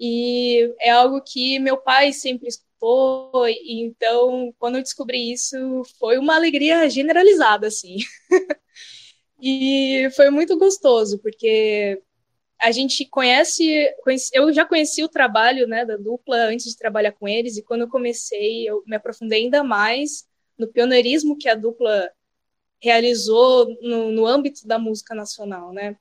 e 0.00 0.74
é 0.80 0.90
algo 0.90 1.20
que 1.22 1.58
meu 1.58 1.76
pai 1.76 2.12
sempre 2.12 2.48
escutou, 2.48 3.46
e 3.46 3.82
então, 3.82 4.54
quando 4.58 4.76
eu 4.76 4.82
descobri 4.82 5.30
isso, 5.32 5.56
foi 5.98 6.16
uma 6.18 6.36
alegria 6.36 6.88
generalizada, 6.88 7.66
assim. 7.66 7.98
e 9.40 10.08
foi 10.16 10.30
muito 10.30 10.56
gostoso, 10.58 11.18
porque 11.18 12.02
a 12.58 12.72
gente 12.72 13.04
conhece, 13.06 13.94
conhece, 14.02 14.30
eu 14.32 14.52
já 14.54 14.64
conheci 14.64 15.04
o 15.04 15.08
trabalho, 15.08 15.66
né, 15.66 15.84
da 15.84 15.96
dupla 15.96 16.36
antes 16.46 16.66
de 16.66 16.78
trabalhar 16.78 17.12
com 17.12 17.28
eles, 17.28 17.58
e 17.58 17.62
quando 17.62 17.82
eu 17.82 17.88
comecei, 17.88 18.68
eu 18.68 18.82
me 18.86 18.96
aprofundei 18.96 19.44
ainda 19.44 19.62
mais 19.62 20.26
no 20.58 20.66
pioneirismo 20.66 21.36
que 21.36 21.48
a 21.48 21.54
dupla 21.54 22.10
realizou 22.80 23.66
no, 23.80 24.12
no 24.12 24.26
âmbito 24.26 24.66
da 24.66 24.78
música 24.78 25.14
nacional, 25.14 25.72
né? 25.72 25.96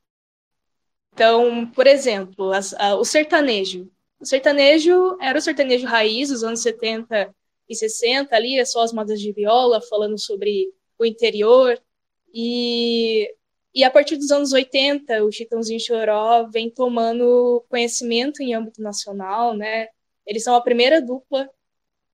Então, 1.13 1.65
por 1.71 1.87
exemplo, 1.87 2.51
as, 2.51 2.73
a, 2.75 2.95
o 2.95 3.03
sertanejo. 3.03 3.89
O 4.19 4.25
sertanejo 4.25 5.17
era 5.19 5.37
o 5.37 5.41
sertanejo 5.41 5.87
raiz 5.87 6.29
dos 6.29 6.43
anos 6.43 6.61
70 6.61 7.33
e 7.67 7.75
60, 7.75 8.35
ali 8.35 8.59
é 8.59 8.65
só 8.65 8.81
as 8.81 8.93
modas 8.93 9.19
de 9.19 9.31
viola, 9.31 9.81
falando 9.81 10.17
sobre 10.17 10.71
o 10.97 11.05
interior. 11.05 11.81
E, 12.33 13.33
e 13.73 13.83
a 13.83 13.91
partir 13.91 14.15
dos 14.17 14.31
anos 14.31 14.53
80, 14.53 15.23
o 15.23 15.31
Chitãozinho 15.31 15.79
Choró 15.79 16.47
vem 16.47 16.69
tomando 16.69 17.65
conhecimento 17.69 18.41
em 18.41 18.53
âmbito 18.53 18.81
nacional, 18.81 19.55
né? 19.55 19.87
Eles 20.25 20.43
são 20.43 20.55
a 20.55 20.61
primeira 20.61 21.01
dupla 21.01 21.49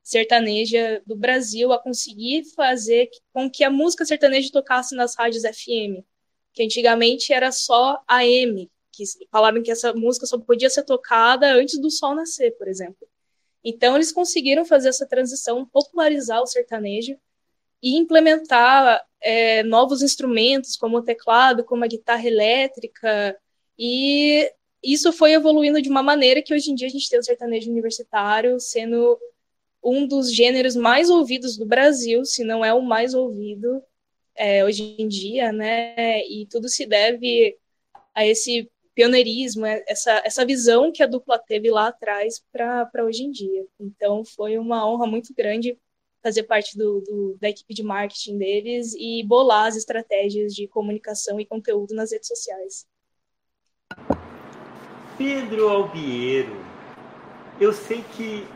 sertaneja 0.04 1.02
do 1.06 1.16
Brasil 1.16 1.72
a 1.72 1.80
conseguir 1.80 2.44
fazer 2.56 3.10
com 3.32 3.50
que 3.50 3.64
a 3.64 3.70
música 3.70 4.06
sertaneja 4.06 4.52
tocasse 4.52 4.96
nas 4.96 5.16
rádios 5.16 5.44
FM, 5.44 6.04
que 6.54 6.64
antigamente 6.64 7.32
era 7.32 7.52
só 7.52 8.04
AM, 8.08 8.70
que 8.92 9.04
falavam 9.32 9.64
que 9.64 9.72
essa 9.72 9.94
música 9.94 10.26
só 10.26 10.38
podia 10.38 10.70
ser 10.70 10.84
tocada 10.84 11.54
antes 11.54 11.80
do 11.80 11.90
sol 11.90 12.14
nascer, 12.14 12.52
por 12.58 12.68
exemplo. 12.68 13.08
Então 13.64 13.96
eles 13.96 14.12
conseguiram 14.12 14.66
fazer 14.66 14.90
essa 14.90 15.08
transição, 15.08 15.66
popularizar 15.66 16.42
o 16.42 16.48
sertanejo 16.48 17.18
e 17.82 17.98
implementar 17.98 19.02
é, 19.22 19.64
novos 19.64 20.02
instrumentos, 20.02 20.76
como 20.76 20.98
o 20.98 21.04
teclado, 21.04 21.64
como 21.64 21.84
a 21.84 21.88
guitarra 21.88 22.28
elétrica, 22.28 23.40
e 23.78 24.52
isso 24.84 25.12
foi 25.14 25.34
evoluindo 25.34 25.82
de 25.82 25.90
uma 25.90 26.04
maneira 26.04 26.42
que 26.42 26.54
hoje 26.54 26.72
em 26.72 26.76
dia 26.76 26.88
a 26.88 26.92
gente 26.92 27.10
tem 27.10 27.20
o 27.20 27.24
sertanejo 27.24 27.72
universitário 27.72 28.60
sendo 28.60 29.18
um 29.84 30.08
dos 30.08 30.34
gêneros 30.34 30.76
mais 30.76 31.10
ouvidos 31.10 31.58
do 31.58 31.66
Brasil, 31.66 32.24
se 32.26 32.44
não 32.44 32.64
é 32.64 32.74
o 32.74 32.82
mais 32.82 33.14
ouvido 33.14 33.84
é, 34.36 34.64
hoje 34.64 34.96
em 34.98 35.08
dia, 35.08 35.52
né? 35.52 36.26
E 36.26 36.48
tudo 36.50 36.70
se 36.70 36.86
deve 36.86 37.58
a 38.16 38.26
esse 38.26 38.70
pioneirismo, 38.96 39.66
é, 39.66 39.84
essa, 39.88 40.22
essa 40.24 40.46
visão 40.46 40.92
que 40.92 41.04
a 41.04 41.08
dupla 41.08 41.40
teve 41.40 41.70
lá 41.70 41.88
atrás 41.88 42.44
para 42.52 43.04
hoje 43.04 43.24
em 43.24 43.32
dia. 43.32 43.66
Então, 43.80 44.24
foi 44.24 44.58
uma 44.58 44.88
honra 44.88 45.08
muito 45.08 45.34
grande 45.34 45.78
fazer 46.22 46.44
parte 46.44 46.78
do, 46.78 47.02
do, 47.02 47.38
da 47.40 47.50
equipe 47.50 47.74
de 47.74 47.84
marketing 47.84 48.38
deles 48.38 48.94
e 48.98 49.24
bolar 49.24 49.68
as 49.68 49.76
estratégias 49.76 50.54
de 50.54 50.68
comunicação 50.68 51.40
e 51.40 51.46
conteúdo 51.46 51.94
nas 51.94 52.12
redes 52.12 52.30
sociais. 52.30 52.88
Pedro 55.18 55.68
Albiero, 55.68 56.56
eu 57.60 57.74
sei 57.74 58.04
que 58.16 58.48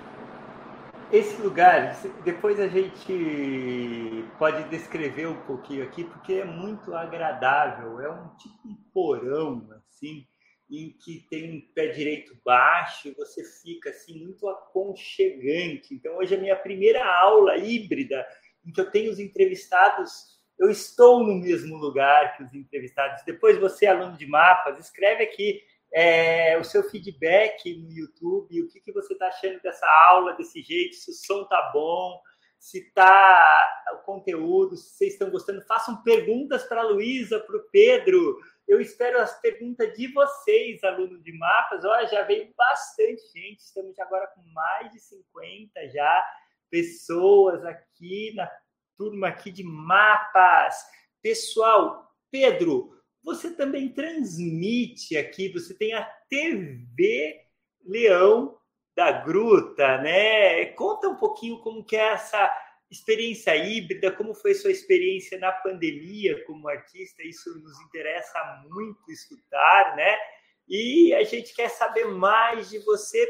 esse 1.11 1.41
lugar, 1.41 1.95
depois 2.23 2.59
a 2.59 2.67
gente 2.67 4.25
pode 4.37 4.63
descrever 4.69 5.27
um 5.27 5.41
pouquinho 5.43 5.83
aqui, 5.83 6.03
porque 6.03 6.33
é 6.33 6.45
muito 6.45 6.93
agradável. 6.93 7.99
É 8.01 8.11
um 8.11 8.27
tipo 8.35 8.67
um 8.67 8.75
porão, 8.93 9.69
assim, 9.87 10.25
em 10.69 10.91
que 10.91 11.25
tem 11.29 11.57
um 11.57 11.73
pé 11.73 11.87
direito 11.87 12.37
baixo 12.43 13.13
você 13.17 13.41
fica 13.63 13.89
assim 13.89 14.19
muito 14.19 14.47
aconchegante. 14.49 15.93
Então, 15.93 16.17
hoje 16.17 16.35
é 16.35 16.37
a 16.37 16.41
minha 16.41 16.55
primeira 16.55 17.05
aula 17.05 17.57
híbrida 17.57 18.25
em 18.65 18.71
que 18.71 18.81
eu 18.81 18.91
tenho 18.91 19.11
os 19.11 19.19
entrevistados. 19.19 20.37
Eu 20.59 20.69
estou 20.69 21.25
no 21.25 21.35
mesmo 21.35 21.77
lugar 21.77 22.35
que 22.35 22.43
os 22.43 22.53
entrevistados. 22.53 23.23
Depois, 23.25 23.57
você, 23.57 23.85
aluno 23.85 24.17
de 24.17 24.27
mapas, 24.27 24.77
escreve 24.77 25.23
aqui 25.23 25.61
é, 25.93 26.57
o 26.57 26.63
seu 26.63 26.83
feedback 26.83 27.75
no 27.75 27.91
YouTube, 27.91 28.61
o 28.61 28.67
que, 28.67 28.81
que 28.81 28.91
você 28.91 29.13
está 29.13 29.27
achando 29.27 29.61
dessa 29.61 29.87
aula, 30.09 30.33
desse 30.33 30.61
jeito, 30.61 30.95
se 30.95 31.11
o 31.11 31.13
som 31.13 31.43
tá 31.45 31.71
bom, 31.73 32.21
se 32.59 32.91
tá 32.91 33.83
o 33.93 33.97
conteúdo, 34.03 34.75
se 34.75 34.97
vocês 34.97 35.13
estão 35.13 35.29
gostando. 35.29 35.65
Façam 35.65 36.03
perguntas 36.03 36.63
para 36.63 36.81
a 36.81 36.87
Luísa, 36.87 37.39
para 37.39 37.57
o 37.57 37.69
Pedro. 37.71 38.37
Eu 38.67 38.81
espero 38.81 39.19
as 39.21 39.39
perguntas 39.39 39.93
de 39.93 40.11
vocês, 40.11 40.83
alunos 40.83 41.23
de 41.23 41.31
mapas. 41.37 41.85
Olha, 41.85 42.07
já 42.07 42.23
veio 42.23 42.53
bastante 42.55 43.21
gente, 43.33 43.59
estamos 43.59 43.97
agora 43.99 44.27
com 44.27 44.41
mais 44.53 44.91
de 44.91 44.99
50 44.99 45.89
já 45.89 46.25
pessoas 46.69 47.63
aqui 47.63 48.33
na 48.35 48.49
turma 48.97 49.29
aqui 49.29 49.51
de 49.51 49.63
mapas. 49.63 50.75
Pessoal, 51.21 52.11
Pedro, 52.29 52.96
você 53.27 53.51
também 53.51 53.89
transmite 53.89 55.17
aqui, 55.17 55.51
você 55.51 55.73
tem 55.73 55.93
a 55.93 56.01
TV 56.29 57.41
Leão 57.85 58.57
da 58.95 59.11
Gruta, 59.11 59.97
né? 59.97 60.67
Conta 60.67 61.09
um 61.09 61.17
pouquinho 61.17 61.59
como 61.59 61.83
que 61.83 61.97
é 61.97 62.13
essa 62.13 62.49
experiência 62.89 63.53
híbrida, 63.53 64.13
como 64.13 64.33
foi 64.33 64.53
sua 64.53 64.71
experiência 64.71 65.37
na 65.39 65.51
pandemia 65.51 66.41
como 66.45 66.69
artista, 66.69 67.21
isso 67.21 67.53
nos 67.59 67.77
interessa 67.81 68.63
muito 68.69 69.11
escutar, 69.11 69.97
né? 69.97 70.17
E 70.65 71.13
a 71.13 71.25
gente 71.25 71.53
quer 71.53 71.67
saber 71.67 72.05
mais 72.05 72.69
de 72.69 72.79
você, 72.79 73.27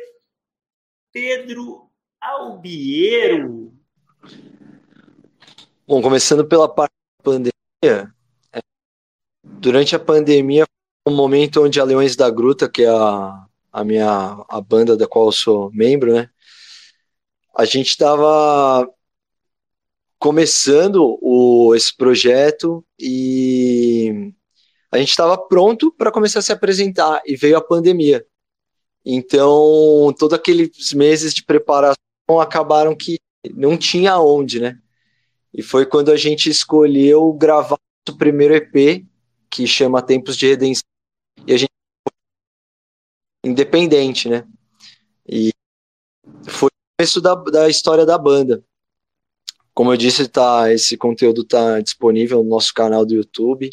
Pedro 1.11 1.89
Albiero. 2.21 3.73
Bom, 5.87 6.03
começando 6.03 6.47
pela 6.47 6.71
parte 6.71 6.93
da 7.17 7.23
pandemia, 7.23 8.13
durante 9.59 9.95
a 9.95 9.99
pandemia 9.99 10.65
um 11.07 11.15
momento 11.15 11.63
onde 11.63 11.79
a 11.79 11.83
Leões 11.83 12.15
da 12.15 12.29
Gruta, 12.29 12.69
que 12.69 12.83
é 12.83 12.89
a, 12.89 13.45
a 13.71 13.83
minha 13.83 14.45
a 14.49 14.61
banda 14.61 14.97
da 14.97 15.07
qual 15.07 15.27
eu 15.27 15.31
sou 15.31 15.71
membro, 15.71 16.13
né? 16.13 16.29
A 17.55 17.65
gente 17.65 17.89
estava 17.89 18.87
começando 20.19 21.17
o, 21.21 21.73
esse 21.75 21.95
projeto 21.95 22.85
e 22.99 24.33
a 24.91 24.97
gente 24.97 25.09
estava 25.09 25.37
pronto 25.37 25.91
para 25.91 26.11
começar 26.11 26.39
a 26.39 26.41
se 26.41 26.51
apresentar 26.51 27.21
e 27.25 27.35
veio 27.35 27.57
a 27.57 27.61
pandemia. 27.61 28.25
Então, 29.05 30.13
todos 30.19 30.37
aqueles 30.37 30.91
meses 30.93 31.33
de 31.33 31.43
preparação 31.43 31.95
acabaram 32.41 32.95
que 32.95 33.17
não 33.53 33.77
tinha 33.77 34.19
onde, 34.19 34.59
né? 34.59 34.77
E 35.53 35.63
foi 35.63 35.85
quando 35.85 36.11
a 36.11 36.17
gente 36.17 36.49
escolheu 36.49 37.31
gravar 37.33 37.79
o 38.09 38.17
primeiro 38.17 38.53
EP, 38.53 39.05
que 39.49 39.65
chama 39.67 40.01
Tempos 40.01 40.37
de 40.37 40.47
Redenção, 40.47 40.83
e 41.45 41.53
a 41.53 41.57
gente 41.57 41.71
independente, 43.43 44.29
né? 44.29 44.45
E 45.27 45.51
foi 46.47 46.69
o 46.69 46.97
começo 46.97 47.21
da, 47.21 47.35
da 47.35 47.69
história 47.69 48.05
da 48.05 48.17
banda. 48.17 48.63
Como 49.73 49.93
eu 49.93 49.97
disse, 49.97 50.27
tá, 50.27 50.71
esse 50.73 50.97
conteúdo 50.97 51.41
está 51.41 51.79
disponível 51.79 52.43
no 52.43 52.49
nosso 52.49 52.73
canal 52.73 53.05
do 53.05 53.13
YouTube, 53.13 53.69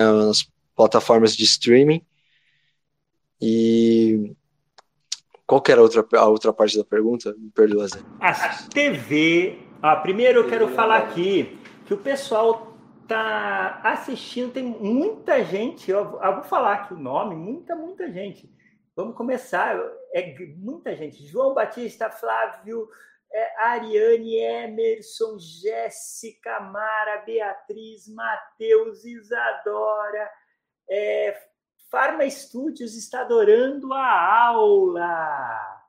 nas 0.00 0.46
plataformas 0.74 1.36
de 1.36 1.44
streaming. 1.44 2.04
E 3.40 4.34
qual 5.46 5.62
era 5.68 5.80
a 5.80 5.82
outra, 5.82 6.06
a 6.14 6.28
outra 6.28 6.52
parte 6.52 6.76
da 6.76 6.84
pergunta? 6.84 7.34
Me 7.36 7.50
perdoa, 7.50 7.88
Zé. 7.88 8.00
A 8.20 8.32
TV. 8.68 9.58
Ah, 9.82 9.96
primeiro 9.96 10.40
eu 10.40 10.48
quero 10.48 10.68
falar 10.68 10.98
aqui 10.98 11.58
que 11.86 11.92
o 11.92 11.98
pessoal 11.98 12.69
tá 13.10 13.80
assistindo, 13.82 14.52
tem 14.52 14.62
muita 14.62 15.42
gente, 15.42 15.90
eu, 15.90 16.12
vou 16.12 16.42
falar 16.44 16.74
aqui 16.74 16.94
o 16.94 16.98
nome, 16.98 17.34
muita, 17.34 17.74
muita 17.74 18.08
gente. 18.08 18.48
Vamos 18.94 19.16
começar, 19.16 19.76
é 20.14 20.32
muita 20.56 20.94
gente. 20.94 21.26
João 21.26 21.52
Batista, 21.52 22.08
Flávio, 22.08 22.88
é, 23.32 23.62
Ariane, 23.64 24.36
Emerson, 24.36 25.38
Jéssica, 25.40 26.60
Mara, 26.60 27.22
Beatriz, 27.26 28.06
Matheus, 28.08 29.04
Isadora. 29.04 30.30
É, 30.88 31.48
Farma 31.90 32.28
Studios 32.30 32.94
está 32.94 33.22
adorando 33.22 33.92
a 33.92 34.46
aula. 34.46 35.82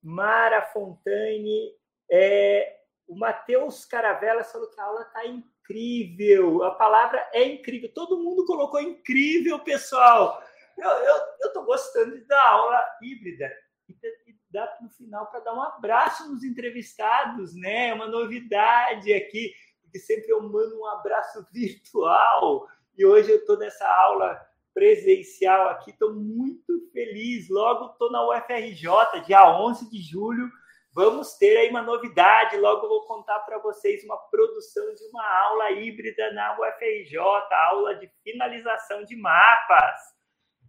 Mara 0.00 0.62
Fontane, 0.62 1.72
é, 2.08 2.76
o 3.08 3.16
Matheus 3.16 3.84
Caravela 3.84 4.44
falou 4.44 4.70
que 4.70 4.80
a 4.80 4.84
aula 4.84 5.02
está 5.02 5.26
incrível. 5.26 5.53
A 6.62 6.70
palavra 6.72 7.26
é 7.32 7.44
incrível. 7.44 7.92
Todo 7.92 8.22
mundo 8.22 8.44
colocou 8.44 8.80
incrível, 8.80 9.58
pessoal. 9.60 10.42
Eu 10.76 11.46
estou 11.46 11.64
gostando 11.64 12.24
da 12.26 12.50
aula 12.50 12.82
híbrida. 13.02 13.50
E 13.88 13.94
dá 14.50 14.76
no 14.80 14.88
final 14.90 15.26
para 15.26 15.40
dar 15.40 15.54
um 15.54 15.62
abraço 15.62 16.30
nos 16.30 16.42
entrevistados, 16.42 17.54
né? 17.54 17.88
É 17.88 17.94
uma 17.94 18.06
novidade 18.06 19.12
aqui, 19.12 19.52
porque 19.82 19.98
sempre 19.98 20.30
eu 20.30 20.42
mando 20.42 20.78
um 20.78 20.86
abraço 20.86 21.46
virtual. 21.52 22.68
E 22.96 23.04
hoje 23.04 23.30
eu 23.30 23.38
estou 23.38 23.58
nessa 23.58 23.86
aula 23.86 24.40
presencial 24.72 25.68
aqui, 25.68 25.90
estou 25.90 26.14
muito 26.14 26.90
feliz. 26.92 27.48
Logo 27.48 27.92
estou 27.92 28.10
na 28.10 28.26
UFRJ, 28.28 29.22
dia 29.26 29.58
11 29.60 29.90
de 29.90 30.00
julho 30.02 30.50
vamos 30.94 31.34
ter 31.34 31.56
aí 31.56 31.70
uma 31.70 31.82
novidade. 31.82 32.56
Logo 32.56 32.88
vou 32.88 33.06
contar 33.06 33.40
para 33.40 33.58
vocês 33.58 34.04
uma 34.04 34.16
produção 34.16 34.94
de 34.94 35.04
uma 35.08 35.26
aula 35.46 35.70
híbrida 35.72 36.32
na 36.32 36.58
UFRJ, 36.58 37.18
aula 37.68 37.96
de 37.96 38.10
finalização 38.22 39.04
de 39.04 39.16
mapas. 39.16 40.14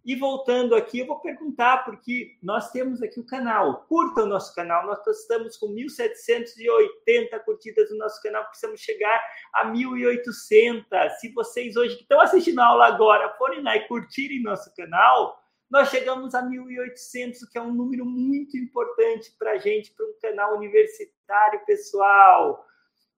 E 0.06 0.16
voltando 0.16 0.76
aqui, 0.76 1.00
eu 1.00 1.08
vou 1.08 1.20
perguntar, 1.20 1.84
porque 1.84 2.38
nós 2.44 2.70
temos 2.70 3.02
aqui 3.02 3.20
o 3.20 3.26
canal. 3.26 3.86
Curta 3.88 4.22
o 4.22 4.28
nosso 4.28 4.54
canal, 4.54 4.86
nós 4.86 5.00
estamos 5.08 5.58
com 5.58 5.74
1.780 5.74 7.40
curtidas 7.44 7.90
no 7.90 7.98
nosso 7.98 8.22
canal, 8.22 8.46
precisamos 8.46 8.82
chegar 8.82 9.20
a 9.52 9.66
1.800. 9.66 11.10
Se 11.20 11.34
vocês 11.34 11.76
hoje 11.76 11.96
que 11.96 12.04
estão 12.04 12.22
assistindo 12.22 12.60
a 12.60 12.68
aula 12.68 12.86
agora 12.86 13.34
forem 13.36 13.64
lá 13.64 13.76
e 13.78 13.88
curtirem 13.88 14.44
nosso 14.44 14.72
canal, 14.76 15.44
nós 15.70 15.90
chegamos 15.90 16.36
a 16.36 16.44
1.800, 16.44 17.50
que 17.52 17.58
é 17.58 17.62
um 17.62 17.74
número 17.74 18.06
muito 18.06 18.58
importante 18.58 19.32
para 19.38 19.52
a 19.52 19.58
gente, 19.58 19.92
para 19.94 20.06
um 20.06 20.14
canal 20.22 20.58
universitário, 20.58 21.66
pessoal. 21.66 22.66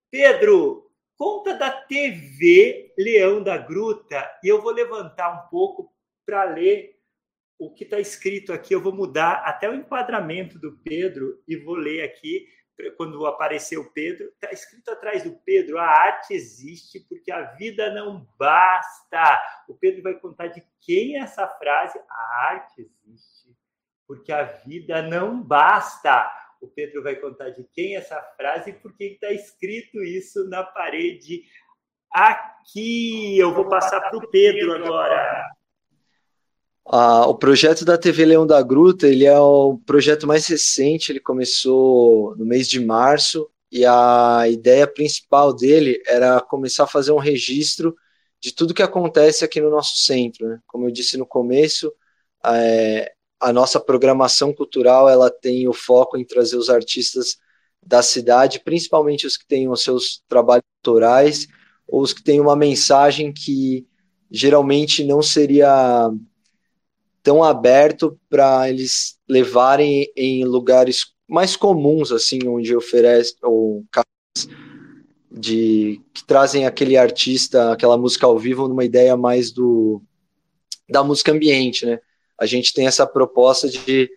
Pedro, 0.10 0.90
conta 1.18 1.54
da 1.54 1.72
TV 1.72 2.94
Leão 2.98 3.44
da 3.44 3.58
Gruta, 3.58 4.30
e 4.44 4.48
eu 4.48 4.62
vou 4.62 4.72
levantar 4.72 5.32
um 5.32 5.50
pouco 5.50 5.94
para 6.26 6.44
ler 6.46 6.98
o 7.60 7.74
que 7.74 7.84
está 7.84 8.00
escrito 8.00 8.54
aqui. 8.54 8.74
Eu 8.74 8.82
vou 8.82 8.94
mudar 8.94 9.44
até 9.46 9.70
o 9.70 9.74
enquadramento 9.74 10.60
do 10.60 10.78
Pedro 10.80 11.42
e 11.48 11.58
vou 11.58 11.76
ler 11.76 12.04
aqui 12.04 12.48
quando 12.96 13.26
apareceu 13.26 13.92
Pedro, 13.92 14.28
está 14.28 14.52
escrito 14.52 14.90
atrás 14.92 15.24
do 15.24 15.32
Pedro: 15.44 15.78
a 15.80 15.86
arte 15.86 16.34
existe 16.34 17.00
porque 17.00 17.32
a 17.32 17.42
vida 17.42 17.94
não 17.94 18.28
basta. 18.38 19.42
O 19.68 19.74
Pedro 19.74 20.04
vai 20.04 20.14
contar 20.16 20.48
de 20.48 20.64
quem 20.82 21.16
é 21.16 21.20
essa 21.20 21.48
frase: 21.48 22.00
a 22.10 22.48
arte 22.50 22.82
existe 22.82 23.56
porque 24.08 24.32
a 24.32 24.44
vida 24.44 25.02
não 25.02 25.42
basta. 25.42 26.32
O 26.62 26.68
Pedro 26.68 27.04
vai 27.04 27.16
contar 27.16 27.50
de 27.50 27.64
quem 27.66 27.96
é 27.96 28.00
essa 28.00 28.20
frase 28.36 28.72
e 28.72 28.74
por 28.74 28.96
que 28.96 29.04
está 29.04 29.32
escrito 29.32 30.02
isso 30.02 30.48
na 30.50 30.64
parede 30.64 31.44
aqui. 32.12 33.38
Eu 33.38 33.54
vou 33.54 33.68
passar 33.68 34.02
para 34.02 34.18
o 34.18 34.28
Pedro 34.30 34.74
agora. 34.74 35.57
Ah, 36.90 37.28
o 37.28 37.36
projeto 37.36 37.84
da 37.84 37.98
TV 37.98 38.26
Leão 38.26 38.48
da 38.48 38.62
Gruta, 38.62 39.08
ele 39.08 39.26
é 39.26 39.38
o 39.38 39.78
projeto 39.86 40.26
mais 40.26 40.48
recente, 40.48 41.12
ele 41.12 41.20
começou 41.20 42.36
no 42.38 42.46
mês 42.46 42.68
de 42.68 42.80
março, 42.80 43.50
e 43.72 43.86
a 43.86 44.46
ideia 44.50 44.88
principal 44.88 45.54
dele 45.54 46.02
era 46.08 46.40
começar 46.40 46.86
a 46.86 46.88
fazer 46.88 47.12
um 47.12 47.18
registro 47.18 47.96
de 48.40 48.54
tudo 48.54 48.74
que 48.74 48.82
acontece 48.82 49.44
aqui 49.44 49.60
no 49.60 49.70
nosso 49.70 49.98
centro. 49.98 50.48
Né? 50.48 50.60
Como 50.66 50.86
eu 50.86 50.92
disse 50.92 51.18
no 51.18 51.26
começo, 51.26 51.92
é, 52.46 53.12
a 53.40 53.52
nossa 53.52 53.80
programação 53.80 54.54
cultural 54.54 55.10
ela 55.10 55.30
tem 55.30 55.68
o 55.68 55.74
foco 55.74 56.18
em 56.18 56.26
trazer 56.26 56.56
os 56.56 56.70
artistas 56.70 57.38
da 57.86 58.02
cidade, 58.02 58.62
principalmente 58.64 59.28
os 59.28 59.36
que 59.36 59.46
têm 59.46 59.68
os 59.70 59.84
seus 59.84 60.24
trabalhos 60.28 60.64
autorais, 60.86 61.48
ou 61.88 62.02
os 62.02 62.14
que 62.14 62.24
têm 62.24 62.40
uma 62.40 62.56
mensagem 62.56 63.34
que 63.34 63.86
geralmente 64.32 65.04
não 65.04 65.22
seria 65.22 66.10
tão 67.28 67.44
aberto 67.44 68.18
para 68.30 68.70
eles 68.70 69.20
levarem 69.28 70.10
em 70.16 70.46
lugares 70.46 71.08
mais 71.28 71.58
comuns, 71.58 72.10
assim, 72.10 72.40
onde 72.48 72.74
oferece 72.74 73.36
ou 73.44 73.84
de 75.30 76.02
que 76.14 76.26
trazem 76.26 76.66
aquele 76.66 76.96
artista, 76.96 77.74
aquela 77.74 77.98
música 77.98 78.26
ao 78.26 78.40
vivo 78.40 78.70
numa 78.70 78.86
ideia 78.86 79.18
mais 79.18 79.52
do 79.52 80.02
da 80.90 81.04
música 81.04 81.34
ambiente, 81.34 81.86
né? 81.86 82.00
A 82.40 82.46
gente 82.46 82.74
tem 82.74 82.88
essa 82.88 83.06
proposta 83.06 83.68
de 83.68 84.10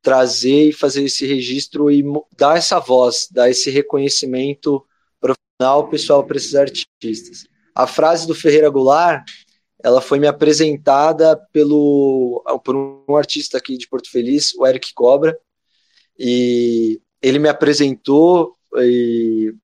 trazer 0.00 0.68
e 0.68 0.72
fazer 0.72 1.02
esse 1.02 1.26
registro 1.26 1.90
e 1.90 2.04
dar 2.36 2.56
essa 2.56 2.78
voz, 2.78 3.26
dar 3.32 3.50
esse 3.50 3.68
reconhecimento 3.68 4.86
profissional 5.20 5.88
pessoal 5.88 6.24
para 6.24 6.36
esses 6.36 6.54
artistas. 6.54 7.48
A 7.74 7.84
frase 7.84 8.28
do 8.28 8.34
Ferreira 8.34 8.70
Goulart, 8.70 9.28
ela 9.82 10.00
foi 10.00 10.18
me 10.18 10.26
apresentada 10.26 11.36
pelo 11.52 12.42
por 12.64 12.76
um 12.76 13.16
artista 13.16 13.58
aqui 13.58 13.76
de 13.76 13.88
Porto 13.88 14.10
Feliz, 14.10 14.54
o 14.54 14.66
Eric 14.66 14.92
Cobra, 14.94 15.38
e 16.18 17.00
ele 17.22 17.38
me 17.38 17.48
apresentou 17.48 18.56
e 18.76 19.54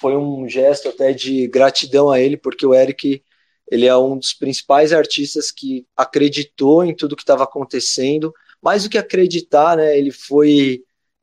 foi 0.00 0.16
um 0.16 0.48
gesto 0.48 0.88
até 0.88 1.12
de 1.12 1.48
gratidão 1.48 2.10
a 2.10 2.20
ele, 2.20 2.36
porque 2.36 2.66
o 2.66 2.74
Eric 2.74 3.22
ele 3.70 3.86
é 3.86 3.96
um 3.96 4.18
dos 4.18 4.32
principais 4.32 4.92
artistas 4.92 5.50
que 5.50 5.86
acreditou 5.96 6.84
em 6.84 6.94
tudo 6.94 7.16
que 7.16 7.22
estava 7.22 7.44
acontecendo 7.44 8.32
mais 8.62 8.84
do 8.84 8.90
que 8.90 8.98
acreditar, 8.98 9.76
né, 9.76 9.96
ele 9.96 10.10
foi 10.10 10.82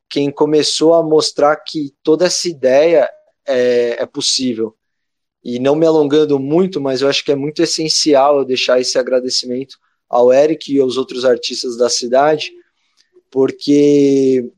quem 0.10 0.32
começou 0.32 0.94
a 0.94 1.04
mostrar 1.04 1.56
que 1.58 1.94
toda 2.02 2.26
essa 2.26 2.48
ideia 2.48 3.10
é, 3.46 4.02
é 4.02 4.06
possível. 4.06 4.76
E 5.46 5.60
não 5.60 5.76
me 5.76 5.86
alongando 5.86 6.40
muito, 6.40 6.82
mas 6.82 7.02
eu 7.02 7.08
acho 7.08 7.24
que 7.24 7.32
é 7.32 7.36
muito 7.36 7.62
essencial 7.62 8.40
eu 8.40 8.46
deixar 8.46 8.82
esse 8.82 8.98
agradecimento 8.98 9.78
ao 10.10 10.34
Eric 10.34 10.74
e 10.74 10.80
aos 10.80 10.98
outros 10.98 11.24
artistas 11.24 11.78
da 11.78 11.88
cidade, 11.88 12.52
porque 13.30 14.52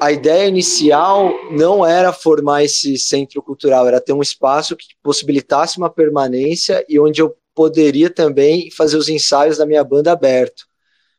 a 0.00 0.10
ideia 0.10 0.48
inicial 0.48 1.30
não 1.50 1.84
era 1.84 2.10
formar 2.10 2.64
esse 2.64 2.96
centro 2.96 3.42
cultural, 3.42 3.86
era 3.86 4.00
ter 4.00 4.14
um 4.14 4.22
espaço 4.22 4.74
que 4.74 4.86
possibilitasse 5.02 5.76
uma 5.76 5.90
permanência 5.90 6.82
e 6.88 6.98
onde 6.98 7.20
eu 7.20 7.36
poderia 7.54 8.08
também 8.08 8.70
fazer 8.70 8.96
os 8.96 9.10
ensaios 9.10 9.58
da 9.58 9.66
minha 9.66 9.84
banda 9.84 10.10
aberto. 10.10 10.66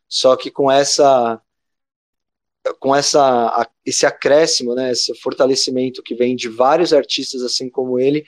Só 0.10 0.36
que 0.36 0.50
com 0.50 0.72
essa 0.72 1.40
com 2.80 2.96
essa 2.96 3.70
esse 3.86 4.06
acréscimo, 4.06 4.74
né, 4.74 4.92
esse 4.92 5.14
fortalecimento 5.20 6.02
que 6.02 6.16
vem 6.16 6.36
de 6.36 6.50
vários 6.50 6.92
artistas 6.92 7.42
assim 7.44 7.70
como 7.70 8.00
ele, 8.00 8.26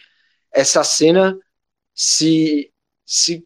essa 0.54 0.84
cena 0.84 1.38
se 1.94 2.72
se 3.06 3.44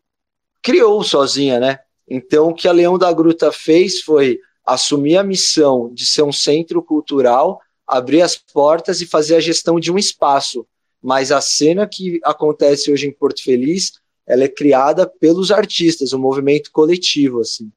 criou 0.61 1.03
sozinha, 1.03 1.59
né? 1.59 1.79
Então 2.07 2.49
o 2.49 2.53
que 2.53 2.67
a 2.67 2.71
Leão 2.71 2.97
da 2.97 3.11
Gruta 3.11 3.51
fez 3.51 4.01
foi 4.01 4.39
assumir 4.65 5.17
a 5.17 5.23
missão 5.23 5.93
de 5.93 6.05
ser 6.05 6.23
um 6.23 6.31
centro 6.31 6.81
cultural, 6.81 7.61
abrir 7.87 8.21
as 8.21 8.37
portas 8.37 9.01
e 9.01 9.05
fazer 9.05 9.35
a 9.35 9.39
gestão 9.39 9.79
de 9.79 9.91
um 9.91 9.97
espaço. 9.97 10.65
Mas 11.01 11.31
a 11.31 11.41
cena 11.41 11.87
que 11.87 12.19
acontece 12.23 12.91
hoje 12.91 13.07
em 13.07 13.11
Porto 13.11 13.43
Feliz, 13.43 13.93
ela 14.25 14.45
é 14.45 14.47
criada 14.47 15.05
pelos 15.05 15.51
artistas, 15.51 16.13
um 16.13 16.19
movimento 16.19 16.71
coletivo 16.71 17.41
assim. 17.41 17.71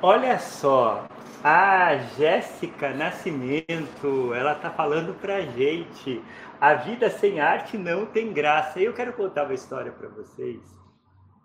Olha 0.00 0.38
só, 0.38 1.06
a 1.46 1.98
Jéssica 2.16 2.94
Nascimento, 2.94 4.32
ela 4.32 4.54
tá 4.54 4.70
falando 4.70 5.12
pra 5.20 5.42
gente. 5.42 6.24
A 6.58 6.72
vida 6.72 7.10
sem 7.10 7.38
arte 7.38 7.76
não 7.76 8.06
tem 8.06 8.32
graça. 8.32 8.80
Eu 8.80 8.94
quero 8.94 9.12
contar 9.12 9.44
uma 9.44 9.52
história 9.52 9.92
para 9.92 10.08
vocês. 10.08 10.58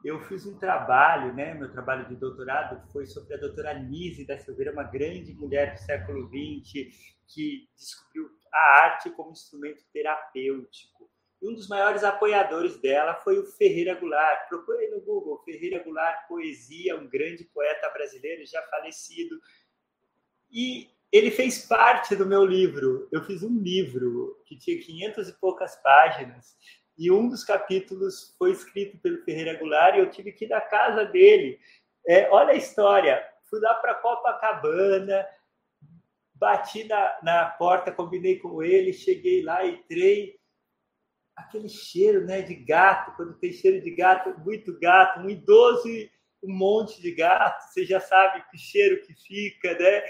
Eu 0.05 0.17
fiz 0.21 0.45
um 0.45 0.57
trabalho, 0.57 1.33
né? 1.33 1.53
Meu 1.53 1.69
trabalho 1.69 2.07
de 2.07 2.15
doutorado 2.15 2.81
foi 2.93 3.05
sobre 3.07 3.33
a 3.33 3.37
doutora 3.41 3.73
Nise 3.73 4.25
da 4.25 4.37
Silveira, 4.37 4.71
uma 4.71 4.83
grande 4.83 5.33
mulher 5.33 5.73
do 5.73 5.79
século 5.79 6.29
XX 6.29 6.95
que 7.27 7.67
descobriu 7.75 8.29
a 8.53 8.83
arte 8.85 9.09
como 9.09 9.31
instrumento 9.31 9.83
terapêutico. 9.91 11.09
E 11.41 11.49
um 11.49 11.53
dos 11.53 11.69
maiores 11.69 12.03
apoiadores 12.03 12.77
dela 12.81 13.15
foi 13.15 13.39
o 13.39 13.45
Ferreira 13.45 13.95
Goulart. 13.95 14.49
Procure 14.49 14.89
no 14.89 14.99
Google 15.01 15.41
Ferreira 15.43 15.81
Goulart 15.83 16.27
Poesia, 16.27 16.97
um 16.97 17.07
grande 17.07 17.45
poeta 17.45 17.89
brasileiro 17.91 18.45
já 18.45 18.61
falecido. 18.63 19.39
E 20.51 20.89
ele 21.11 21.31
fez 21.31 21.65
parte 21.65 22.15
do 22.15 22.25
meu 22.25 22.45
livro. 22.45 23.07
Eu 23.11 23.23
fiz 23.23 23.43
um 23.43 23.59
livro 23.59 24.41
que 24.45 24.57
tinha 24.57 24.79
500 24.79 25.29
e 25.29 25.33
poucas 25.33 25.75
páginas. 25.77 26.55
E 26.97 27.11
um 27.11 27.29
dos 27.29 27.43
capítulos 27.43 28.35
foi 28.37 28.51
escrito 28.51 28.97
pelo 28.97 29.23
Ferreira 29.23 29.57
Goulart 29.57 29.95
e 29.95 29.99
eu 29.99 30.09
tive 30.09 30.31
que 30.31 30.45
ir 30.45 30.49
na 30.49 30.61
casa 30.61 31.05
dele. 31.05 31.59
É, 32.07 32.29
olha 32.29 32.51
a 32.51 32.57
história. 32.57 33.23
Fui 33.49 33.59
lá 33.59 33.73
para 33.75 33.95
Copacabana, 33.95 35.25
bati 36.35 36.83
na, 36.85 37.17
na 37.23 37.45
porta, 37.45 37.91
combinei 37.91 38.37
com 38.37 38.61
ele, 38.61 38.93
cheguei 38.93 39.43
lá, 39.43 39.65
entrei 39.65 40.39
aquele 41.35 41.69
cheiro 41.69 42.25
né, 42.25 42.41
de 42.41 42.53
gato, 42.53 43.15
quando 43.15 43.37
tem 43.39 43.51
cheiro 43.51 43.81
de 43.81 43.91
gato, 43.91 44.37
muito 44.41 44.77
gato, 44.79 45.21
um 45.21 45.29
idoso 45.29 45.87
e 45.87 46.11
um 46.43 46.53
monte 46.53 47.01
de 47.01 47.11
gato, 47.11 47.61
você 47.63 47.85
já 47.85 47.99
sabe 47.99 48.43
que 48.49 48.57
cheiro 48.57 49.01
que 49.01 49.13
fica, 49.13 49.77
né? 49.77 50.03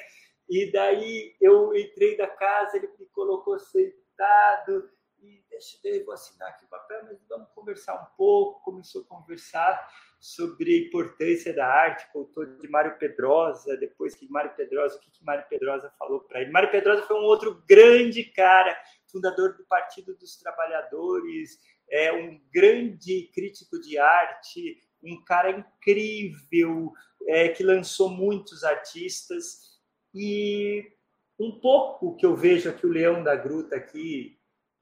E 0.49 0.71
daí 0.71 1.35
eu 1.39 1.75
entrei 1.75 2.17
da 2.17 2.27
casa, 2.27 2.77
ele 2.77 2.89
me 2.99 3.05
colocou 3.07 3.59
sentado, 3.59 4.89
e 5.21 5.43
deixa 5.49 5.77
eu 5.83 6.05
vou 6.05 6.13
assinar 6.13 6.49
aqui 6.49 6.65
o 6.65 6.69
papel, 6.69 7.03
mas 7.05 7.19
vamos 7.27 7.49
conversar 7.53 7.95
um 7.95 8.17
pouco. 8.17 8.63
Começou 8.63 9.01
a 9.01 9.05
conversar 9.05 9.87
sobre 10.19 10.73
a 10.73 10.87
importância 10.87 11.53
da 11.53 11.67
arte, 11.67 12.11
contou 12.11 12.45
de 12.45 12.67
Mário 12.67 12.97
Pedrosa, 12.97 13.77
depois 13.77 14.15
que 14.15 14.29
Mário 14.29 14.55
Pedrosa, 14.55 14.97
o 14.97 14.99
que, 14.99 15.11
que 15.11 15.23
Mário 15.23 15.45
Pedrosa 15.47 15.93
falou 15.97 16.21
para 16.21 16.41
ele. 16.41 16.51
Mário 16.51 16.71
Pedrosa 16.71 17.03
foi 17.03 17.17
um 17.17 17.25
outro 17.25 17.63
grande 17.67 18.23
cara 18.23 18.77
fundador 19.07 19.55
do 19.55 19.65
Partido 19.65 20.15
dos 20.17 20.37
Trabalhadores, 20.37 21.57
é 21.89 22.11
um 22.11 22.39
grande 22.53 23.29
crítico 23.33 23.79
de 23.79 23.97
arte, 23.97 24.77
um 25.03 25.23
cara 25.23 25.51
incrível, 25.51 26.91
é, 27.27 27.49
que 27.49 27.63
lançou 27.63 28.09
muitos 28.09 28.63
artistas. 28.63 29.68
E 30.13 30.91
um 31.39 31.51
pouco 31.59 32.15
que 32.15 32.25
eu 32.25 32.35
vejo 32.35 32.69
aqui 32.69 32.85
o 32.85 32.91
Leão 32.91 33.23
da 33.23 33.35
Gruta 33.35 33.75
aqui 33.75 34.37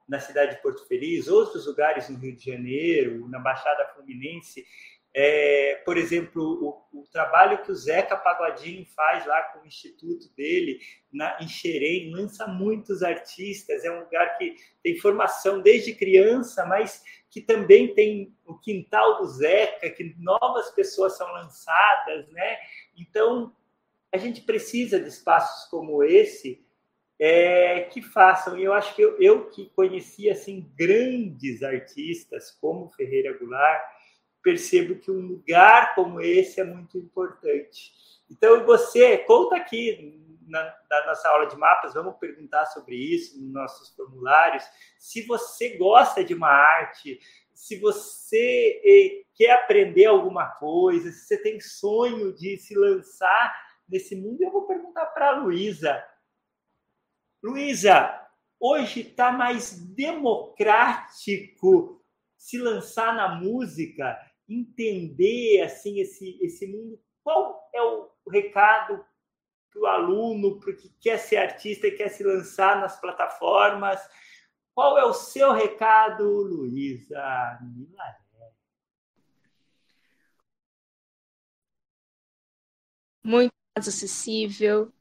na 0.08 0.20
cidade 0.20 0.56
de 0.56 0.62
Porto 0.62 0.88
Feliz, 0.88 1.28
outros 1.28 1.66
lugares 1.68 2.10
no 2.10 2.18
Rio 2.18 2.36
de 2.36 2.46
Janeiro, 2.46 3.28
na 3.28 3.40
Baixada 3.40 3.90
Fluminense, 3.94 4.66
é, 5.20 5.82
por 5.84 5.98
exemplo, 5.98 6.44
o, 6.94 7.00
o, 7.00 7.08
trabalho 7.12 7.63
que 7.63 7.72
o 7.72 7.76
Zeca 7.76 8.16
Pagodinho 8.16 8.86
faz 8.96 9.26
lá 9.26 9.42
com 9.44 9.62
o 9.62 9.66
instituto 9.66 10.32
dele, 10.36 10.80
na, 11.12 11.36
em 11.42 11.48
Xerém, 11.48 12.12
lança 12.12 12.46
muitos 12.46 13.02
artistas. 13.02 13.84
É 13.84 13.92
um 13.92 14.02
lugar 14.02 14.38
que 14.38 14.56
tem 14.84 15.00
formação 15.00 15.60
desde 15.60 15.96
criança, 15.96 16.68
mas 16.68 17.04
que 17.32 17.42
também 17.42 17.96
tem 17.96 18.32
o 18.46 18.60
quintal 18.60 19.18
do 19.18 19.26
Zeca, 19.26 19.90
que 19.90 20.16
novas 20.20 20.70
pessoas 20.76 21.18
são 21.18 21.28
lançadas, 21.32 22.30
né? 22.30 22.58
Então, 22.96 23.56
a 24.13 24.17
gente 24.17 24.41
precisa 24.41 25.00
de 25.00 25.10
espaços 25.10 25.70
como 25.70 26.04
esse 26.04 26.65
é, 27.20 27.82
que 27.82 28.02
façam. 28.02 28.58
E 28.58 28.63
eu 28.63 28.74
acho 28.74 28.96
que 28.96 29.02
eu, 29.02 29.20
eu 29.20 29.50
que 29.50 29.70
conheci 29.76 30.30
assim 30.30 30.72
grandes 30.78 31.63
artistas 31.63 32.52
como 32.52 32.89
Ferreira 32.89 33.38
Goulart, 33.38 33.84
percebo 34.41 34.96
que 34.96 35.12
um 35.12 35.20
lugar 35.20 35.93
como 35.96 36.22
esse 36.22 36.62
é 36.62 36.63
muito 36.63 36.98
importante. 36.98 37.91
Então, 38.30 38.65
você, 38.65 39.17
conta 39.20 39.56
aqui 39.56 40.22
na, 40.48 40.63
na, 40.89 41.06
nossa 41.08 41.28
aula 41.30 41.48
de 41.48 41.58
mapas, 41.58 41.93
vamos 41.93 42.17
perguntar 42.17 42.65
sobre 42.67 42.96
isso 42.96 43.41
nos 43.41 43.52
nossos 43.52 43.89
formulários. 43.96 44.63
Se 44.98 45.24
você 45.24 45.78
gosta 45.78 46.24
de 46.24 46.34
uma 46.34 46.50
arte, 46.50 47.20
se 47.54 47.78
você 47.80 48.82
eh, 48.86 49.26
quer 49.34 49.52
aprender 49.52 50.06
alguma 50.06 50.48
coisa, 50.52 51.12
se 51.12 51.26
você 51.26 51.38
tem 51.38 51.60
sonho 51.60 52.34
de 52.34 52.58
se 52.58 52.76
lançar 52.76 53.66
nesse 53.88 54.15
mundo, 54.15 54.41
eu 54.41 54.52
vou 54.52 54.65
perguntar 54.65 55.06
para 55.08 55.30
a 55.30 55.39
Luísa. 55.39 56.04
Luísa, 57.43 58.28
hoje 58.60 59.02
está 59.02 59.32
mais 59.32 59.80
democrático 59.93 62.04
se 62.36 62.58
lançar 62.58 63.15
na 63.15 63.36
música? 63.36 64.17
entender 64.47 65.62
assim 65.62 66.00
esse, 66.00 66.38
esse 66.41 66.67
mundo. 66.67 67.00
Qual 67.23 67.69
é 67.73 67.82
o 67.82 68.10
recado 68.30 69.06
para 69.71 69.82
o 69.82 69.86
aluno, 69.86 70.60
para 70.60 70.73
que 70.73 70.89
quer 71.00 71.17
ser 71.17 71.38
artista 71.38 71.88
e 71.88 71.91
quer 71.91 72.10
se 72.10 72.23
lançar 72.23 72.80
nas 72.80 73.00
plataformas? 73.00 74.00
Qual 74.73 74.97
é 74.97 75.06
o 75.06 75.13
seu 75.13 75.52
recado, 75.52 76.23
Luísa? 76.23 77.60
Muito 83.23 83.57
acessível. 83.86 84.92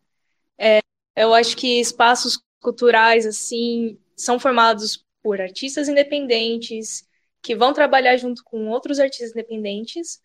É, 0.58 0.80
eu 1.16 1.34
acho 1.34 1.56
que 1.56 1.80
espaços 1.80 2.38
culturais 2.60 3.26
assim 3.26 3.98
são 4.16 4.38
formados 4.38 5.04
por 5.22 5.40
artistas 5.40 5.88
independentes 5.88 7.06
que 7.42 7.54
vão 7.54 7.72
trabalhar 7.72 8.16
junto 8.16 8.42
com 8.44 8.68
outros 8.68 8.98
artistas 8.98 9.30
independentes 9.30 10.20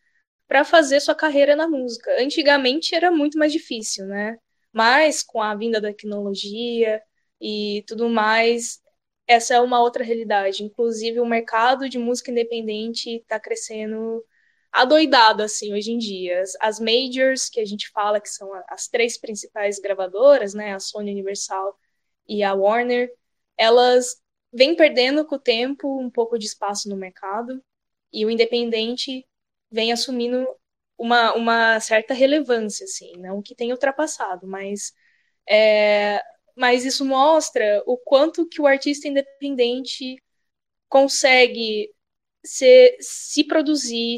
para 0.47 0.65
fazer 0.65 0.99
sua 0.99 1.15
carreira 1.15 1.55
na 1.55 1.67
música. 1.67 2.11
Antigamente 2.21 2.95
era 2.95 3.11
muito 3.11 3.37
mais 3.37 3.51
difícil, 3.51 4.05
né? 4.07 4.37
Mas 4.73 5.23
com 5.23 5.41
a 5.41 5.55
vinda 5.55 5.79
da 5.79 5.89
tecnologia 5.89 7.01
e 7.39 7.83
tudo 7.87 8.09
mais, 8.09 8.81
essa 9.27 9.53
é 9.55 9.59
uma 9.61 9.79
outra 9.81 10.03
realidade. 10.03 10.63
Inclusive, 10.63 11.19
o 11.19 11.25
mercado 11.25 11.87
de 11.87 11.97
música 11.97 12.31
independente 12.31 13.09
está 13.17 13.39
crescendo 13.39 14.23
adoidado, 14.71 15.43
assim, 15.43 15.73
hoje 15.73 15.91
em 15.91 15.97
dia. 15.97 16.43
As 16.59 16.79
majors, 16.79 17.49
que 17.49 17.59
a 17.59 17.65
gente 17.65 17.89
fala 17.89 18.21
que 18.21 18.29
são 18.29 18.49
as 18.69 18.87
três 18.87 19.17
principais 19.19 19.79
gravadoras, 19.79 20.53
né? 20.53 20.73
A 20.73 20.79
Sony 20.79 21.11
Universal 21.11 21.77
e 22.27 22.43
a 22.43 22.53
Warner, 22.53 23.11
elas 23.57 24.21
vêm 24.53 24.75
perdendo 24.75 25.25
com 25.25 25.35
o 25.35 25.39
tempo 25.39 25.99
um 25.99 26.09
pouco 26.09 26.37
de 26.37 26.45
espaço 26.45 26.89
no 26.89 26.97
mercado 26.97 27.63
e 28.11 28.25
o 28.25 28.29
independente 28.29 29.25
vem 29.71 29.91
assumindo 29.91 30.47
uma, 30.97 31.33
uma 31.33 31.79
certa 31.79 32.13
relevância, 32.13 32.83
assim, 32.83 33.13
não 33.17 33.41
que 33.41 33.55
tenha 33.55 33.73
ultrapassado, 33.73 34.45
mas, 34.45 34.93
é, 35.49 36.21
mas 36.55 36.85
isso 36.85 37.05
mostra 37.05 37.81
o 37.87 37.97
quanto 37.97 38.47
que 38.47 38.61
o 38.61 38.67
artista 38.67 39.07
independente 39.07 40.21
consegue 40.89 41.89
se, 42.43 42.97
se 42.99 43.43
produzir, 43.45 44.17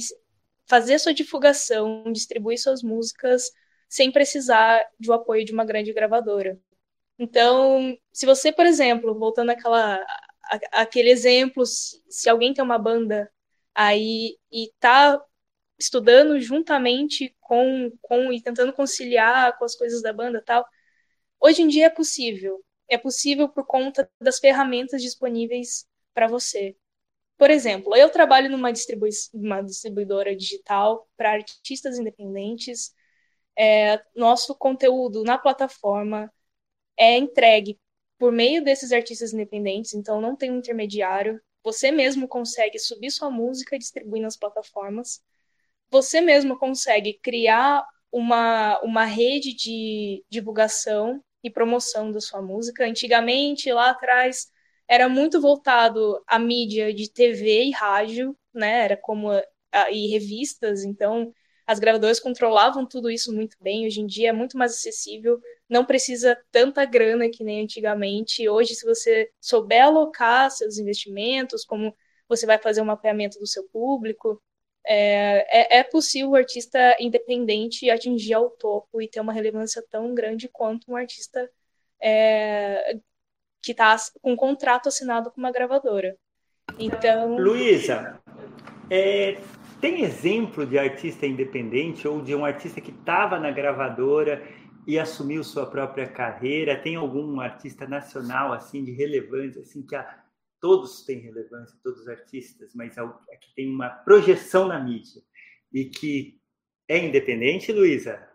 fazer 0.74 0.98
sua 0.98 1.14
divulgação, 1.14 2.04
distribuir 2.12 2.58
suas 2.60 2.82
músicas 2.82 3.52
sem 3.88 4.12
precisar 4.12 4.84
do 5.00 5.14
apoio 5.14 5.46
de 5.46 5.54
uma 5.54 5.64
grande 5.64 5.94
gravadora. 5.94 6.60
Então, 7.20 7.96
se 8.12 8.26
você, 8.26 8.52
por 8.52 8.66
exemplo, 8.66 9.14
voltando 9.14 9.52
àquela, 9.52 10.04
àquele 10.72 11.12
exemplo, 11.12 11.64
se, 11.64 12.04
se 12.10 12.28
alguém 12.28 12.56
tem 12.56 12.64
uma 12.64 12.80
banda 12.80 13.32
aí 13.76 14.36
e 14.52 14.72
tá 14.80 15.24
estudando 15.78 16.40
juntamente 16.40 17.36
com, 17.40 17.92
com 18.02 18.34
e 18.34 18.42
tentando 18.42 18.74
conciliar 18.74 19.56
com 19.60 19.66
as 19.66 19.76
coisas 19.76 20.02
da 20.02 20.12
banda 20.12 20.42
tal. 20.44 20.66
Hoje 21.40 21.62
em 21.62 21.68
dia 21.68 21.86
é 21.86 21.90
possível. 21.92 22.66
É 22.90 22.98
possível 22.98 23.48
por 23.48 23.68
conta 23.68 24.10
das 24.20 24.40
ferramentas 24.40 25.04
disponíveis 25.04 25.88
para 26.16 26.28
você. 26.28 26.76
Por 27.38 27.50
exemplo, 27.50 27.96
eu 27.96 28.10
trabalho 28.10 28.50
numa 28.50 28.72
distribui 28.72 29.10
uma 29.34 29.62
distribuidora 29.62 30.36
digital 30.36 31.08
para 31.18 31.32
artistas 31.34 31.98
independentes. 32.00 32.94
É, 33.58 34.02
nosso 34.16 34.56
conteúdo 34.56 35.24
na 35.24 35.38
plataforma 35.38 36.32
é 36.98 37.18
entregue 37.18 37.80
por 38.20 38.32
meio 38.32 38.64
desses 38.64 38.92
artistas 38.92 39.34
independentes, 39.34 39.94
então 39.94 40.22
não 40.22 40.36
tem 40.36 40.52
um 40.52 40.58
intermediário. 40.60 41.42
Você 41.64 41.92
mesmo 41.92 42.28
consegue 42.28 42.80
subir 42.80 43.12
sua 43.12 43.30
música 43.32 43.76
e 43.76 43.80
distribuir 43.80 44.22
nas 44.22 44.38
plataformas 44.38 45.22
você 45.94 46.20
mesmo 46.22 46.58
consegue 46.58 47.20
criar 47.22 47.86
uma, 48.12 48.80
uma 48.82 49.06
rede 49.06 49.54
de 49.54 50.26
divulgação 50.30 51.24
e 51.44 51.50
promoção 51.52 52.12
da 52.12 52.20
sua 52.20 52.42
música. 52.42 52.86
Antigamente, 52.86 53.72
lá 53.72 53.92
atrás, 53.92 54.52
era 54.88 55.10
muito 55.10 55.40
voltado 55.42 56.22
à 56.28 56.38
mídia 56.40 56.94
de 56.94 57.10
TV 57.12 57.66
e 57.66 57.72
rádio, 57.72 58.38
né? 58.54 58.86
Era 58.86 58.98
como 58.98 59.32
a, 59.32 59.92
e 59.92 60.08
revistas, 60.08 60.84
então 60.84 61.34
as 61.66 61.80
gravadoras 61.80 62.20
controlavam 62.20 62.86
tudo 62.86 63.10
isso 63.10 63.34
muito 63.34 63.58
bem. 63.62 63.86
Hoje 63.86 64.02
em 64.02 64.06
dia 64.06 64.30
é 64.30 64.34
muito 64.34 64.58
mais 64.58 64.74
acessível, 64.74 65.40
não 65.70 65.86
precisa 65.86 66.38
tanta 66.52 66.86
grana 66.86 67.30
que 67.30 67.44
nem 67.44 67.64
antigamente. 67.64 68.48
Hoje, 68.50 68.76
se 68.76 68.86
você 68.86 69.32
souber 69.40 69.84
alocar 69.84 70.52
seus 70.52 70.78
investimentos, 70.78 71.64
como 71.66 71.96
você 72.28 72.46
vai 72.46 72.58
fazer 72.58 72.82
um 72.82 72.86
mapeamento 72.86 73.40
do 73.40 73.48
seu 73.48 73.64
público, 73.70 74.42
é, 74.86 75.78
é, 75.78 75.80
é, 75.80 75.84
possível 75.84 76.32
o 76.32 76.36
artista 76.36 76.96
independente 77.00 77.90
atingir 77.90 78.34
ao 78.34 78.50
topo 78.50 79.02
e 79.02 79.08
ter 79.08 79.22
uma 79.22 79.32
relevância 79.34 79.82
tão 79.90 80.14
grande 80.14 80.50
quanto 80.50 80.92
um 80.92 80.96
artista 80.96 81.50
é, 82.02 83.00
que 83.64 83.72
está 83.72 83.96
com 84.22 84.34
um 84.34 84.36
contrato 84.36 84.90
assinado 84.90 85.32
com 85.32 85.40
uma 85.40 85.52
gravadora. 85.52 86.18
Então. 86.78 87.38
Luísa, 87.38 88.20
é, 88.90 89.40
tem 89.80 90.04
exemplo 90.04 90.66
de 90.66 90.78
artista 90.78 91.26
independente 91.26 92.08
ou 92.08 92.22
de 92.22 92.36
um 92.36 92.44
artista 92.44 92.82
que 92.82 92.92
estava 92.92 93.40
na 93.40 93.52
gravadora 93.52 94.46
e 94.86 95.00
assumiu 95.00 95.44
sua 95.44 95.66
própria 95.66 96.08
carreira? 96.08 96.78
Tem 96.80 96.96
algum 96.96 97.40
artista 97.40 97.88
nacional 97.88 98.52
assim 98.52 98.84
de 98.84 98.92
relevância 98.92 99.62
assim 99.62 99.82
que 99.82 99.96
a 99.96 100.24
todos 100.60 101.04
têm 101.04 101.20
relevância, 101.20 101.78
todos 101.84 102.02
os 102.02 102.08
artistas, 102.08 102.74
mas 102.74 102.98
é, 102.98 103.02
é 103.02 103.38
que 103.38 103.54
tem 103.56 103.70
uma 103.70 103.90
projeção 103.90 104.68
na 104.68 104.80
mídia 104.80 105.22
e 105.72 105.86
que 105.86 106.40
é 106.88 106.98
independente, 106.98 107.72
Luísa? 107.72 108.26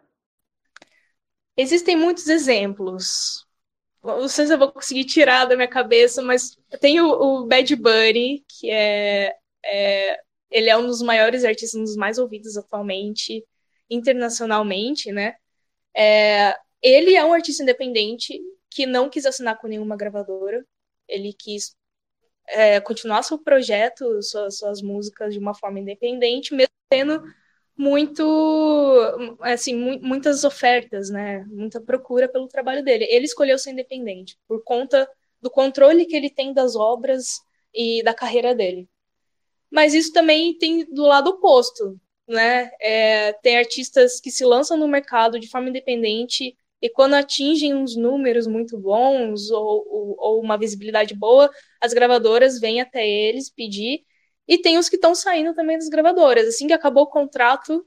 Existem 1.57 1.97
muitos 1.97 2.29
exemplos. 2.29 3.48
Não 4.03 4.29
sei 4.29 4.47
se 4.47 4.53
eu 4.55 4.59
vou 4.59 4.73
conseguir 4.73 5.05
tirar 5.05 5.45
da 5.45 5.57
minha 5.57 5.69
cabeça, 5.69 6.23
mas 6.23 6.57
tem 6.81 7.01
o, 7.01 7.09
o 7.11 7.47
Bad 7.47 7.75
Bunny, 7.77 8.45
que 8.49 8.71
é, 8.71 9.35
é, 9.65 10.21
ele 10.51 10.71
é 10.71 10.77
um 10.77 10.87
dos 10.87 11.03
maiores 11.03 11.45
artistas, 11.45 11.81
um 11.81 11.85
dos 11.85 11.97
mais 11.97 12.19
ouvidos 12.19 12.57
atualmente, 12.57 13.45
internacionalmente, 13.91 15.11
né? 15.13 15.35
É, 15.97 16.55
ele 16.83 17.17
é 17.17 17.25
um 17.25 17.33
artista 17.33 17.63
independente 17.63 18.41
que 18.71 18.87
não 18.87 19.11
quis 19.11 19.27
assinar 19.27 19.59
com 19.59 19.67
nenhuma 19.67 19.97
gravadora. 19.97 20.65
Ele 21.09 21.33
quis 21.33 21.75
é, 22.49 22.81
continuar 22.81 23.23
seu 23.23 23.39
projeto, 23.39 24.23
suas, 24.23 24.59
suas 24.59 24.83
músicas 24.83 25.33
de 25.33 25.41
uma 25.41 25.55
forma 25.55 25.81
independente, 25.81 26.55
mesmo 26.55 26.73
tendo 26.89 27.23
muito, 27.79 29.39
assim, 29.41 29.75
mu 29.77 30.01
muitas 30.01 30.43
ofertas, 30.43 31.09
né? 31.11 31.45
Muita 31.49 31.81
procura 31.81 32.29
pelo 32.29 32.49
trabalho 32.49 32.85
dele. 32.85 33.07
Ele 33.09 33.25
escolheu 33.25 33.57
ser 33.59 33.71
independente 33.71 34.37
por 34.49 34.63
conta 34.65 35.09
do 35.41 35.49
controle 35.51 36.05
que 36.05 36.17
ele 36.17 36.29
tem 36.29 36.53
das 36.53 36.75
obras 36.75 37.41
e 37.73 38.03
da 38.03 38.13
carreira 38.13 38.55
dele. 38.55 38.89
Mas 39.71 39.95
isso 39.95 40.13
também 40.13 40.57
tem 40.59 40.85
do 40.93 41.03
lado 41.03 41.31
oposto, 41.31 41.97
né? 42.27 42.71
É, 42.81 43.33
tem 43.35 43.59
artistas 43.59 44.21
que 44.21 44.31
se 44.31 44.45
lançam 44.45 44.77
no 44.77 44.89
mercado 44.89 45.39
de 45.39 45.49
forma 45.49 45.69
independente 45.69 46.57
e 46.83 46.89
quando 46.89 47.15
atingem 47.15 47.75
uns 47.75 47.97
números 47.97 48.47
muito 48.47 48.77
bons 48.79 49.51
ou, 49.51 49.87
ou, 49.89 50.17
ou 50.19 50.41
uma 50.41 50.59
visibilidade 50.59 51.15
boa, 51.15 51.51
as 51.81 51.93
gravadoras 51.93 52.59
vêm 52.59 52.81
até 52.81 53.09
eles 53.09 53.51
pedir. 53.51 54.05
E 54.49 54.59
tem 54.59 54.79
os 54.79 54.89
que 54.89 54.97
estão 54.97 55.15
saindo 55.15 55.55
também 55.55 55.79
das 55.79 55.89
gravadoras. 55.89 56.49
Assim 56.49 56.67
que 56.67 56.73
acabou 56.73 57.05
o 57.05 57.11
contrato, 57.11 57.87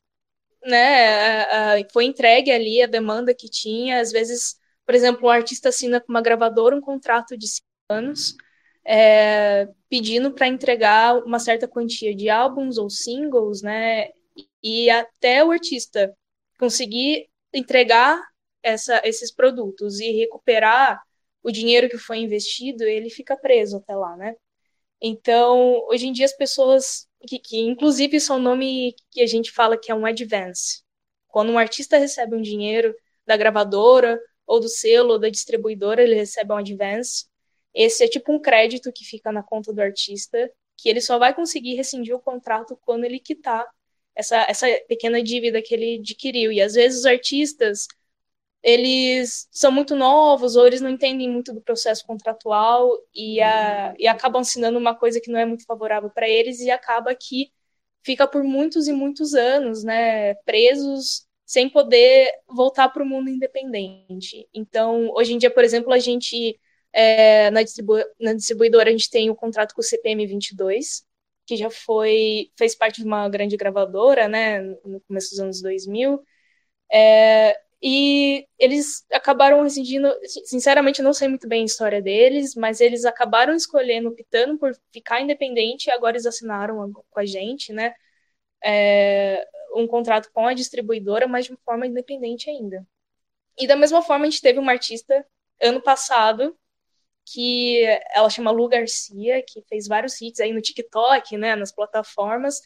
né, 0.63 1.83
foi 1.91 2.05
entregue 2.05 2.51
ali 2.51 2.81
a 2.81 2.87
demanda 2.87 3.33
que 3.33 3.49
tinha. 3.49 3.99
Às 3.99 4.11
vezes, 4.11 4.57
por 4.85 4.93
exemplo, 4.95 5.27
um 5.27 5.31
artista 5.31 5.69
assina 5.69 5.99
com 5.99 6.09
uma 6.09 6.21
gravadora 6.21 6.75
um 6.75 6.81
contrato 6.81 7.35
de 7.37 7.47
cinco 7.47 7.67
anos, 7.89 8.35
é, 8.85 9.67
pedindo 9.89 10.31
para 10.33 10.47
entregar 10.47 11.17
uma 11.23 11.39
certa 11.39 11.67
quantia 11.67 12.15
de 12.15 12.29
álbuns 12.29 12.77
ou 12.77 12.89
singles, 12.89 13.61
né, 13.61 14.09
e 14.63 14.89
até 14.89 15.43
o 15.43 15.51
artista 15.51 16.15
conseguir 16.59 17.27
entregar 17.53 18.21
essa, 18.63 19.01
esses 19.03 19.33
produtos 19.33 19.99
e 19.99 20.11
recuperar 20.11 21.01
o 21.43 21.51
dinheiro 21.51 21.89
que 21.89 21.97
foi 21.97 22.19
investido, 22.19 22.83
ele 22.83 23.09
fica 23.09 23.35
preso 23.35 23.77
até 23.77 23.95
lá, 23.95 24.15
né? 24.15 24.35
Então, 25.01 25.85
hoje 25.89 26.07
em 26.07 26.13
dia 26.13 26.25
as 26.25 26.35
pessoas, 26.35 27.07
que, 27.27 27.39
que 27.39 27.59
inclusive 27.59 28.19
são 28.19 28.39
nome 28.39 28.95
que 29.09 29.21
a 29.21 29.27
gente 29.27 29.51
fala 29.51 29.77
que 29.77 29.91
é 29.91 29.95
um 29.95 30.05
advance. 30.05 30.83
Quando 31.27 31.51
um 31.51 31.57
artista 31.57 31.97
recebe 31.97 32.35
um 32.35 32.41
dinheiro 32.41 32.93
da 33.25 33.37
gravadora, 33.37 34.19
ou 34.45 34.59
do 34.59 34.67
selo, 34.67 35.13
ou 35.13 35.19
da 35.19 35.29
distribuidora, 35.29 36.03
ele 36.03 36.15
recebe 36.15 36.51
um 36.51 36.57
advance. 36.57 37.25
Esse 37.73 38.03
é 38.03 38.07
tipo 38.07 38.33
um 38.33 38.39
crédito 38.39 38.91
que 38.91 39.05
fica 39.05 39.31
na 39.31 39.41
conta 39.41 39.71
do 39.73 39.81
artista, 39.81 40.51
que 40.77 40.89
ele 40.89 40.99
só 40.99 41.17
vai 41.17 41.33
conseguir 41.33 41.75
rescindir 41.75 42.13
o 42.13 42.19
contrato 42.19 42.77
quando 42.81 43.05
ele 43.05 43.19
quitar 43.19 43.65
essa, 44.13 44.45
essa 44.49 44.67
pequena 44.89 45.23
dívida 45.23 45.61
que 45.61 45.73
ele 45.73 45.99
adquiriu. 45.99 46.51
E 46.51 46.61
às 46.61 46.73
vezes 46.73 46.99
os 46.99 47.05
artistas 47.05 47.87
eles 48.63 49.47
são 49.51 49.71
muito 49.71 49.95
novos 49.95 50.55
ou 50.55 50.67
eles 50.67 50.81
não 50.81 50.89
entendem 50.89 51.29
muito 51.29 51.53
do 51.53 51.61
processo 51.61 52.05
contratual 52.05 52.89
e, 53.13 53.41
a, 53.41 53.93
e 53.97 54.07
acabam 54.07 54.41
assinando 54.41 54.77
uma 54.77 54.95
coisa 54.95 55.19
que 55.21 55.31
não 55.31 55.39
é 55.39 55.45
muito 55.45 55.65
favorável 55.65 56.09
para 56.09 56.29
eles 56.29 56.59
e 56.61 56.69
acaba 56.71 57.13
que 57.15 57.51
fica 58.03 58.27
por 58.27 58.43
muitos 58.43 58.87
e 58.87 58.93
muitos 58.93 59.33
anos, 59.33 59.83
né, 59.83 60.33
presos 60.45 61.25
sem 61.45 61.69
poder 61.69 62.31
voltar 62.47 62.89
para 62.89 63.03
o 63.03 63.05
mundo 63.05 63.29
independente. 63.29 64.47
Então, 64.53 65.09
hoje 65.13 65.33
em 65.33 65.37
dia, 65.37 65.51
por 65.51 65.63
exemplo, 65.63 65.91
a 65.93 65.99
gente 65.99 66.59
É, 66.93 67.49
na, 67.51 67.63
distribu 67.63 67.93
na 68.19 68.33
distribuidora 68.33 68.89
a 68.89 68.91
gente 68.91 69.09
tem 69.09 69.29
o 69.29 69.35
contrato 69.35 69.73
com 69.73 69.79
o 69.81 69.83
CPM 69.83 70.25
22, 70.27 71.05
que 71.45 71.55
já 71.55 71.69
foi 71.69 72.51
fez 72.57 72.75
parte 72.75 72.99
de 73.01 73.07
uma 73.07 73.29
grande 73.29 73.55
gravadora, 73.57 74.27
né, 74.27 74.61
no 74.85 74.99
começo 75.07 75.29
dos 75.31 75.39
anos 75.39 75.61
2000. 75.61 76.21
É, 76.91 77.57
e 77.81 78.47
eles 78.59 79.05
acabaram 79.11 79.63
rescindindo, 79.63 80.07
sinceramente 80.45 81.01
não 81.01 81.13
sei 81.13 81.27
muito 81.27 81.47
bem 81.47 81.63
a 81.63 81.65
história 81.65 82.01
deles, 82.01 82.55
mas 82.55 82.79
eles 82.79 83.05
acabaram 83.05 83.55
escolhendo, 83.55 84.09
optando 84.09 84.57
por 84.57 84.71
ficar 84.91 85.21
independente 85.21 85.87
e 85.87 85.91
agora 85.91 86.13
eles 86.15 86.25
assinaram 86.27 86.91
com 86.93 87.19
a 87.19 87.25
gente, 87.25 87.73
né? 87.73 87.95
É, 88.63 89.47
um 89.75 89.87
contrato 89.87 90.29
com 90.33 90.47
a 90.47 90.53
distribuidora, 90.53 91.27
mas 91.27 91.45
de 91.45 91.55
forma 91.65 91.87
independente 91.87 92.49
ainda. 92.49 92.85
E 93.57 93.67
da 93.67 93.75
mesma 93.75 94.01
forma, 94.01 94.25
a 94.25 94.29
gente 94.29 94.41
teve 94.41 94.59
uma 94.59 94.71
artista 94.71 95.25
ano 95.61 95.81
passado 95.81 96.57
que 97.25 97.83
ela 98.13 98.29
chama 98.29 98.51
Lu 98.51 98.67
Garcia, 98.67 99.43
que 99.43 99.61
fez 99.63 99.87
vários 99.87 100.19
hits 100.21 100.39
aí 100.39 100.51
no 100.53 100.61
TikTok, 100.61 101.37
né, 101.37 101.55
nas 101.55 101.71
plataformas, 101.71 102.61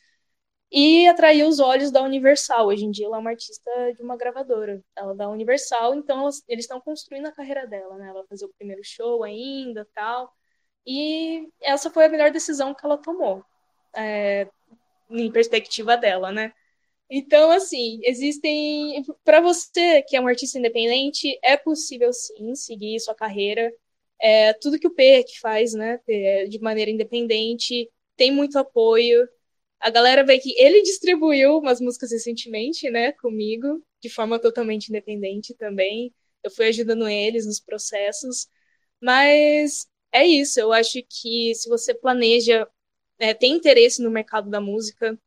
e 0.75 1.07
atraiu 1.07 1.47
os 1.47 1.61
olhos 1.61 1.89
da 1.89 2.03
Universal. 2.03 2.67
Hoje 2.67 2.83
em 2.83 2.91
dia 2.91 3.05
ela 3.05 3.15
é 3.15 3.19
uma 3.21 3.29
artista 3.29 3.71
de 3.95 4.03
uma 4.03 4.17
gravadora, 4.17 4.83
ela 4.93 5.13
é 5.13 5.15
da 5.15 5.29
Universal, 5.29 5.95
então 5.95 6.19
elas, 6.19 6.43
eles 6.49 6.65
estão 6.65 6.81
construindo 6.81 7.27
a 7.27 7.31
carreira 7.31 7.65
dela, 7.65 7.97
né? 7.97 8.09
Ela 8.09 8.19
vai 8.19 8.27
fazer 8.27 8.43
o 8.45 8.53
primeiro 8.57 8.83
show 8.83 9.23
ainda, 9.23 9.87
tal. 9.93 10.33
E 10.85 11.47
essa 11.61 11.89
foi 11.89 12.05
a 12.05 12.09
melhor 12.09 12.29
decisão 12.29 12.73
que 12.73 12.85
ela 12.85 12.97
tomou, 12.97 13.41
é, 13.95 14.49
em 15.09 15.31
perspectiva 15.31 15.95
dela, 15.97 16.31
né? 16.31 16.53
Então, 17.09 17.51
assim, 17.51 18.01
existem. 18.03 19.03
Para 19.23 19.41
você 19.41 20.01
que 20.03 20.17
é 20.17 20.21
um 20.21 20.27
artista 20.27 20.59
independente, 20.59 21.39
é 21.43 21.55
possível 21.57 22.11
sim 22.13 22.55
seguir 22.55 22.99
sua 22.99 23.15
carreira. 23.15 23.73
É, 24.21 24.53
tudo 24.53 24.79
que 24.79 24.87
o 24.87 24.93
PEC 24.93 25.39
faz, 25.39 25.73
né, 25.73 25.99
de 26.49 26.59
maneira 26.61 26.91
independente, 26.91 27.89
tem 28.17 28.31
muito 28.31 28.57
apoio. 28.59 29.27
A 29.79 29.89
galera 29.89 30.23
vê 30.23 30.39
que 30.39 30.53
ele 30.57 30.81
distribuiu 30.81 31.57
umas 31.59 31.79
músicas 31.79 32.11
recentemente, 32.11 32.89
né, 32.89 33.11
comigo, 33.13 33.83
de 34.01 34.09
forma 34.09 34.39
totalmente 34.39 34.89
independente 34.89 35.53
também. 35.55 36.13
Eu 36.43 36.51
fui 36.51 36.67
ajudando 36.67 37.07
eles 37.07 37.45
nos 37.45 37.59
processos. 37.59 38.47
Mas 39.01 39.87
é 40.11 40.25
isso, 40.25 40.59
eu 40.59 40.71
acho 40.73 40.99
que 41.09 41.53
se 41.55 41.69
você 41.69 41.93
planeja, 41.93 42.67
é, 43.19 43.33
tem 43.33 43.53
interesse 43.53 44.01
no 44.01 44.09
mercado 44.11 44.49
da 44.49 44.61
música, 44.61 45.19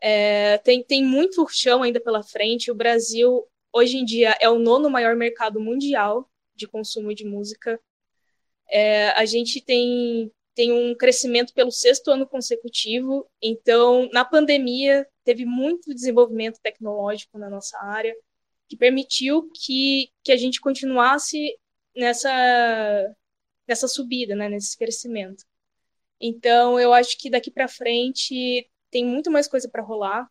é, 0.00 0.58
tem, 0.58 0.82
tem 0.82 1.04
muito 1.04 1.46
chão 1.48 1.82
ainda 1.82 2.00
pela 2.00 2.22
frente. 2.22 2.70
O 2.70 2.74
Brasil, 2.74 3.46
hoje 3.72 3.98
em 3.98 4.04
dia, 4.04 4.36
é 4.40 4.48
o 4.48 4.58
nono 4.58 4.90
maior 4.90 5.16
mercado 5.16 5.60
mundial 5.60 6.30
de 6.54 6.66
consumo 6.66 7.14
de 7.14 7.24
música. 7.24 7.80
É, 8.70 9.10
a 9.10 9.24
gente 9.24 9.60
tem 9.60 10.32
tem 10.54 10.72
um 10.72 10.94
crescimento 10.94 11.52
pelo 11.54 11.70
sexto 11.70 12.10
ano 12.10 12.26
consecutivo. 12.26 13.28
Então, 13.40 14.08
na 14.12 14.24
pandemia, 14.24 15.06
teve 15.24 15.44
muito 15.44 15.94
desenvolvimento 15.94 16.60
tecnológico 16.62 17.38
na 17.38 17.48
nossa 17.48 17.78
área, 17.78 18.14
que 18.68 18.76
permitiu 18.76 19.50
que, 19.54 20.10
que 20.24 20.32
a 20.32 20.36
gente 20.36 20.60
continuasse 20.60 21.58
nessa, 21.96 22.30
nessa 23.66 23.88
subida, 23.88 24.34
né, 24.34 24.48
nesse 24.48 24.76
crescimento. 24.76 25.44
Então, 26.20 26.78
eu 26.78 26.92
acho 26.92 27.18
que 27.18 27.30
daqui 27.30 27.50
para 27.50 27.68
frente 27.68 28.68
tem 28.90 29.04
muito 29.04 29.30
mais 29.30 29.48
coisa 29.48 29.68
para 29.68 29.82
rolar, 29.82 30.28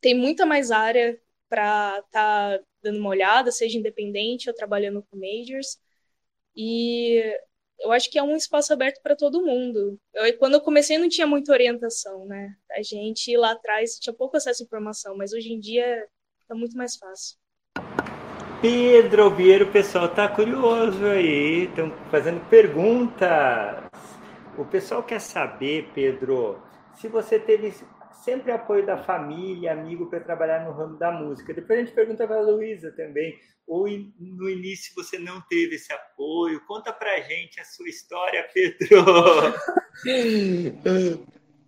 tem 0.00 0.14
muita 0.14 0.44
mais 0.46 0.70
área 0.70 1.20
para 1.48 1.98
estar 2.00 2.58
tá 2.58 2.64
dando 2.82 2.98
uma 2.98 3.10
olhada, 3.10 3.52
seja 3.52 3.78
independente 3.78 4.48
ou 4.48 4.54
trabalhando 4.54 5.02
com 5.02 5.16
majors. 5.16 5.78
E 6.56 7.22
eu 7.80 7.92
acho 7.92 8.10
que 8.10 8.18
é 8.18 8.22
um 8.22 8.36
espaço 8.36 8.72
aberto 8.72 9.00
para 9.02 9.16
todo 9.16 9.44
mundo. 9.44 9.98
Eu, 10.14 10.38
quando 10.38 10.54
eu 10.54 10.60
comecei 10.60 10.98
não 10.98 11.08
tinha 11.08 11.26
muita 11.26 11.52
orientação, 11.52 12.24
né? 12.26 12.54
A 12.72 12.82
gente 12.82 13.36
lá 13.36 13.52
atrás 13.52 13.98
tinha 13.98 14.14
pouco 14.14 14.36
acesso 14.36 14.62
à 14.62 14.66
informação, 14.66 15.16
mas 15.16 15.32
hoje 15.32 15.52
em 15.52 15.60
dia 15.60 16.06
está 16.40 16.54
muito 16.54 16.76
mais 16.76 16.96
fácil. 16.96 17.36
Pedro 18.60 19.24
Albiero, 19.24 19.66
o 19.66 19.72
pessoal 19.72 20.08
tá 20.08 20.26
curioso 20.26 21.04
aí, 21.04 21.64
estão 21.64 21.92
fazendo 22.10 22.40
perguntas. 22.48 23.28
O 24.56 24.64
pessoal 24.64 25.02
quer 25.02 25.20
saber, 25.20 25.90
Pedro, 25.94 26.62
se 26.94 27.08
você 27.08 27.38
teve 27.38 27.74
sempre 28.24 28.50
apoio 28.50 28.86
da 28.86 28.96
família, 28.96 29.72
amigo 29.72 30.06
para 30.06 30.20
trabalhar 30.20 30.64
no 30.64 30.72
ramo 30.72 30.96
da 30.96 31.12
música. 31.12 31.52
Depois 31.52 31.78
a 31.78 31.82
gente 31.82 31.94
pergunta 31.94 32.26
para 32.26 32.38
a 32.38 32.42
Luísa 32.42 32.90
também, 32.92 33.38
ou 33.66 33.86
no 34.18 34.48
início 34.48 34.94
você 34.96 35.18
não 35.18 35.42
teve 35.42 35.76
esse 35.76 35.92
apoio? 35.92 36.64
Conta 36.66 36.92
para 36.92 37.12
a 37.14 37.20
gente 37.20 37.60
a 37.60 37.64
sua 37.64 37.88
história, 37.88 38.48
Pedro. 38.52 39.04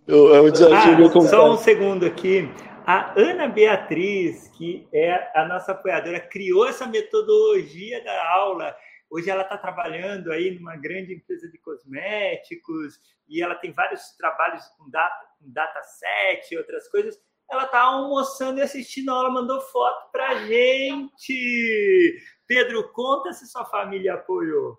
é 0.07 0.41
um 0.41 0.51
desafio 0.51 1.05
ah, 1.05 1.21
Só 1.21 1.53
um 1.53 1.57
segundo 1.57 2.05
aqui. 2.05 2.49
A 2.85 3.13
Ana 3.19 3.47
Beatriz, 3.47 4.47
que 4.57 4.87
é 4.93 5.31
a 5.35 5.45
nossa 5.45 5.73
apoiadora, 5.73 6.19
criou 6.19 6.67
essa 6.67 6.87
metodologia 6.87 8.03
da 8.03 8.31
aula. 8.31 8.75
Hoje 9.09 9.29
ela 9.29 9.43
está 9.43 9.57
trabalhando 9.57 10.31
aí 10.31 10.51
numa 10.51 10.75
grande 10.75 11.13
empresa 11.13 11.49
de 11.49 11.57
cosméticos 11.57 12.99
e 13.27 13.41
ela 13.41 13.55
tem 13.55 13.71
vários 13.71 14.11
trabalhos 14.17 14.65
com 14.77 14.89
data, 14.89 15.25
com 15.39 15.51
dataset 15.51 16.53
e 16.53 16.57
outras 16.57 16.87
coisas 16.89 17.17
ela 17.49 17.65
tá 17.65 17.81
almoçando 17.81 18.59
e 18.59 18.61
assistindo, 18.61 19.09
ela 19.09 19.31
mandou 19.31 19.61
foto 19.61 20.11
pra 20.11 20.45
gente. 20.45 22.21
Pedro, 22.45 22.91
conta 22.91 23.31
se 23.31 23.47
sua 23.47 23.65
família 23.65 24.15
apoiou. 24.15 24.77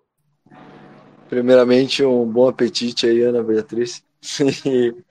Primeiramente, 1.27 2.03
um 2.03 2.25
bom 2.25 2.47
apetite 2.47 3.07
aí, 3.07 3.21
Ana 3.21 3.43
Beatriz. 3.43 4.03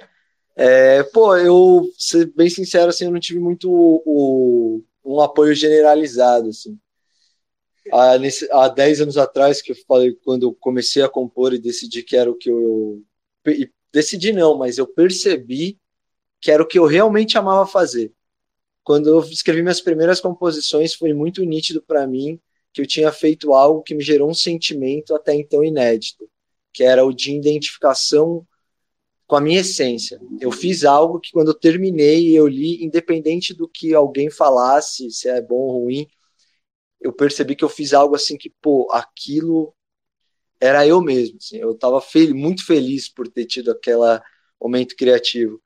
é, 0.57 1.03
pô, 1.03 1.37
eu, 1.37 1.83
ser 1.97 2.27
bem 2.27 2.49
sincero, 2.49 2.91
assim, 2.91 3.07
eu 3.07 3.11
não 3.11 3.21
tive 3.21 3.41
muito 3.41 3.69
o, 3.71 4.83
um 5.05 5.21
apoio 5.21 5.55
generalizado, 5.55 6.49
assim. 6.49 6.79
Há, 7.93 8.19
nesse, 8.19 8.51
há 8.51 8.69
10 8.69 9.03
anos 9.03 9.17
atrás, 9.17 9.63
que 9.63 9.73
eu 9.73 9.77
falei, 9.87 10.15
quando 10.25 10.45
eu 10.45 10.55
comecei 10.55 11.03
a 11.03 11.09
compor 11.09 11.53
e 11.53 11.59
decidi 11.59 12.03
que 12.03 12.17
era 12.17 12.31
o 12.31 12.35
que 12.35 12.51
eu... 12.51 13.03
Decidi 13.93 14.33
não, 14.33 14.57
mas 14.57 14.79
eu 14.79 14.87
percebi 14.87 15.79
que 16.41 16.51
era 16.51 16.63
o 16.63 16.67
que 16.67 16.79
eu 16.79 16.87
realmente 16.87 17.39
amava 17.39 17.67
fazer. 17.67 18.13
Quando 18.85 19.09
eu 19.09 19.21
escrevi 19.21 19.63
minhas 19.63 19.81
primeiras 19.81 20.21
composições, 20.21 20.95
foi 20.95 21.13
muito 21.13 21.45
nítido 21.45 21.83
para 21.83 22.07
mim 22.07 22.41
que 22.73 22.81
eu 22.81 22.87
tinha 22.87 23.11
feito 23.11 23.53
algo 23.53 23.83
que 23.83 23.95
me 23.95 24.03
gerou 24.03 24.31
um 24.31 24.35
sentimento 24.35 25.15
até 25.15 25.35
então 25.35 25.65
inédito, 25.65 26.29
que 26.73 26.85
era 26.85 27.05
o 27.05 27.13
de 27.13 27.35
identificação 27.35 28.47
com 29.27 29.37
a 29.37 29.41
minha 29.41 29.61
essência. 29.61 30.19
Eu 30.41 30.51
fiz 30.51 30.85
algo 30.85 31.21
que 31.21 31.33
quando 31.33 31.49
eu 31.49 31.55
terminei 31.55 32.37
eu 32.37 32.47
li, 32.47 32.83
independente 32.83 33.53
do 33.53 33.69
que 33.69 33.93
alguém 33.95 34.31
falasse, 34.31 35.11
se 35.11 35.29
é 35.29 35.41
bom 35.41 35.57
ou 35.57 35.83
ruim, 35.83 36.09
eu 37.01 37.13
percebi 37.13 37.57
que 37.57 37.65
eu 37.65 37.69
fiz 37.69 37.93
algo 37.93 38.15
assim 38.15 38.37
que, 38.37 38.51
pô, 38.63 38.89
aquilo 38.93 39.75
era 40.61 40.87
eu 40.87 41.01
mesmo. 41.01 41.39
Assim, 41.39 41.59
eu 41.59 41.73
estava 41.73 42.01
fel 42.01 42.35
muito 42.35 42.65
feliz 42.67 43.09
por 43.09 43.29
ter 43.29 43.47
tido 43.47 43.71
aquele 43.71 44.21
momento 44.61 44.97
criativo 44.97 45.63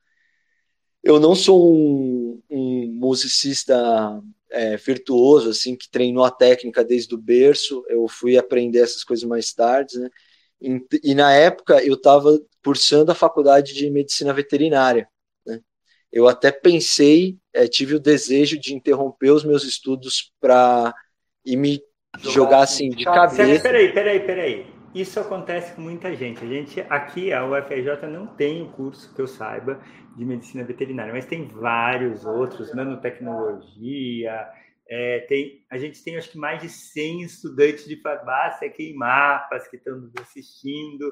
eu 1.03 1.19
não 1.19 1.35
sou 1.35 1.75
um, 1.75 2.41
um 2.49 2.87
musicista 2.93 4.21
é, 4.49 4.77
virtuoso, 4.77 5.49
assim, 5.49 5.75
que 5.75 5.89
treinou 5.89 6.23
a 6.23 6.31
técnica 6.31 6.83
desde 6.83 7.13
o 7.13 7.17
berço, 7.17 7.83
eu 7.89 8.07
fui 8.07 8.37
aprender 8.37 8.79
essas 8.79 9.03
coisas 9.03 9.27
mais 9.27 9.53
tarde, 9.53 9.99
né? 9.99 10.09
E, 10.61 10.81
e 11.03 11.13
na 11.13 11.33
época 11.33 11.83
eu 11.83 11.95
estava 11.95 12.39
cursando 12.63 13.11
a 13.11 13.15
faculdade 13.15 13.73
de 13.73 13.89
medicina 13.89 14.31
veterinária, 14.33 15.09
né? 15.45 15.59
Eu 16.11 16.27
até 16.27 16.51
pensei, 16.51 17.37
é, 17.51 17.67
tive 17.67 17.95
o 17.95 17.99
desejo 17.99 18.57
de 18.57 18.73
interromper 18.73 19.31
os 19.31 19.43
meus 19.43 19.65
estudos 19.65 20.31
para 20.39 20.95
e 21.45 21.55
me 21.55 21.81
jogar, 22.19 22.33
jogar 22.33 22.59
assim 22.61 22.89
de 22.89 23.05
cabeça. 23.05 23.63
Peraí, 23.63 23.93
peraí, 23.93 24.19
peraí. 24.19 24.73
Isso 24.93 25.19
acontece 25.19 25.73
com 25.73 25.81
muita 25.81 26.15
gente. 26.15 26.43
A 26.43 26.47
gente 26.47 26.81
aqui, 26.81 27.33
a 27.33 27.43
UFRJ, 27.45 28.07
não 28.07 28.27
tem 28.27 28.61
o 28.61 28.69
curso 28.69 29.13
que 29.13 29.21
eu 29.21 29.27
saiba 29.27 29.81
de 30.15 30.23
medicina 30.23 30.63
veterinária, 30.63 31.11
mas 31.11 31.25
tem 31.25 31.47
vários 31.47 32.25
outros, 32.25 32.73
nanotecnologia. 32.75 34.47
É, 34.87 35.21
tem, 35.21 35.65
a 35.71 35.77
gente 35.77 36.03
tem 36.03 36.15
acho 36.15 36.29
que 36.29 36.37
mais 36.37 36.61
de 36.61 36.69
100 36.69 37.23
estudantes 37.23 37.85
de 37.85 37.99
farmácia 38.01 38.67
aqui 38.67 38.91
em 38.91 38.95
Mapas 38.95 39.67
que 39.67 39.77
estão 39.77 39.99
nos 39.99 40.13
assistindo. 40.17 41.11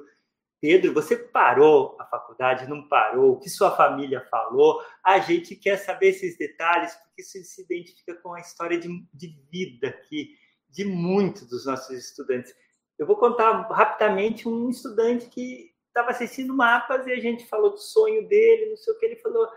Pedro, 0.62 0.93
você 0.93 1.18
parou 1.18 1.97
a 1.99 2.05
faculdade, 2.05 2.70
não 2.70 2.88
parou? 2.88 3.32
O 3.32 3.39
que 3.39 3.49
sua 3.49 3.76
família 3.76 4.22
falou? 4.30 4.80
A 5.03 5.18
gente 5.18 5.55
quer 5.55 5.78
saber 5.78 6.09
esses 6.09 6.38
detalhes, 6.38 6.93
porque 6.93 7.24
isso 7.24 7.43
se 7.43 7.64
identifica 7.64 8.14
com 8.22 8.36
a 8.36 8.39
história 8.39 8.78
de, 8.78 8.88
de 9.12 9.28
vida 9.51 9.88
aqui 9.88 10.38
de 10.70 10.86
muitos 10.86 11.49
dos 11.49 11.66
nossos 11.66 11.97
estudantes. 11.97 12.53
Eu 12.97 13.07
vou 13.07 13.18
contar 13.18 13.51
rapidamente 13.72 14.47
um 14.47 14.70
estudante 14.70 15.26
que 15.30 15.72
estava 15.88 16.12
assistindo 16.12 16.55
mapas 16.55 17.07
e 17.07 17.12
a 17.12 17.20
gente 17.20 17.47
falou 17.47 17.72
do 17.72 17.80
sonho 17.80 18.28
dele, 18.28 18.70
não 18.70 18.78
sei 18.78 18.93
o 18.93 18.99
que. 18.99 19.05
Ele 19.07 19.16
falou: 19.16 19.47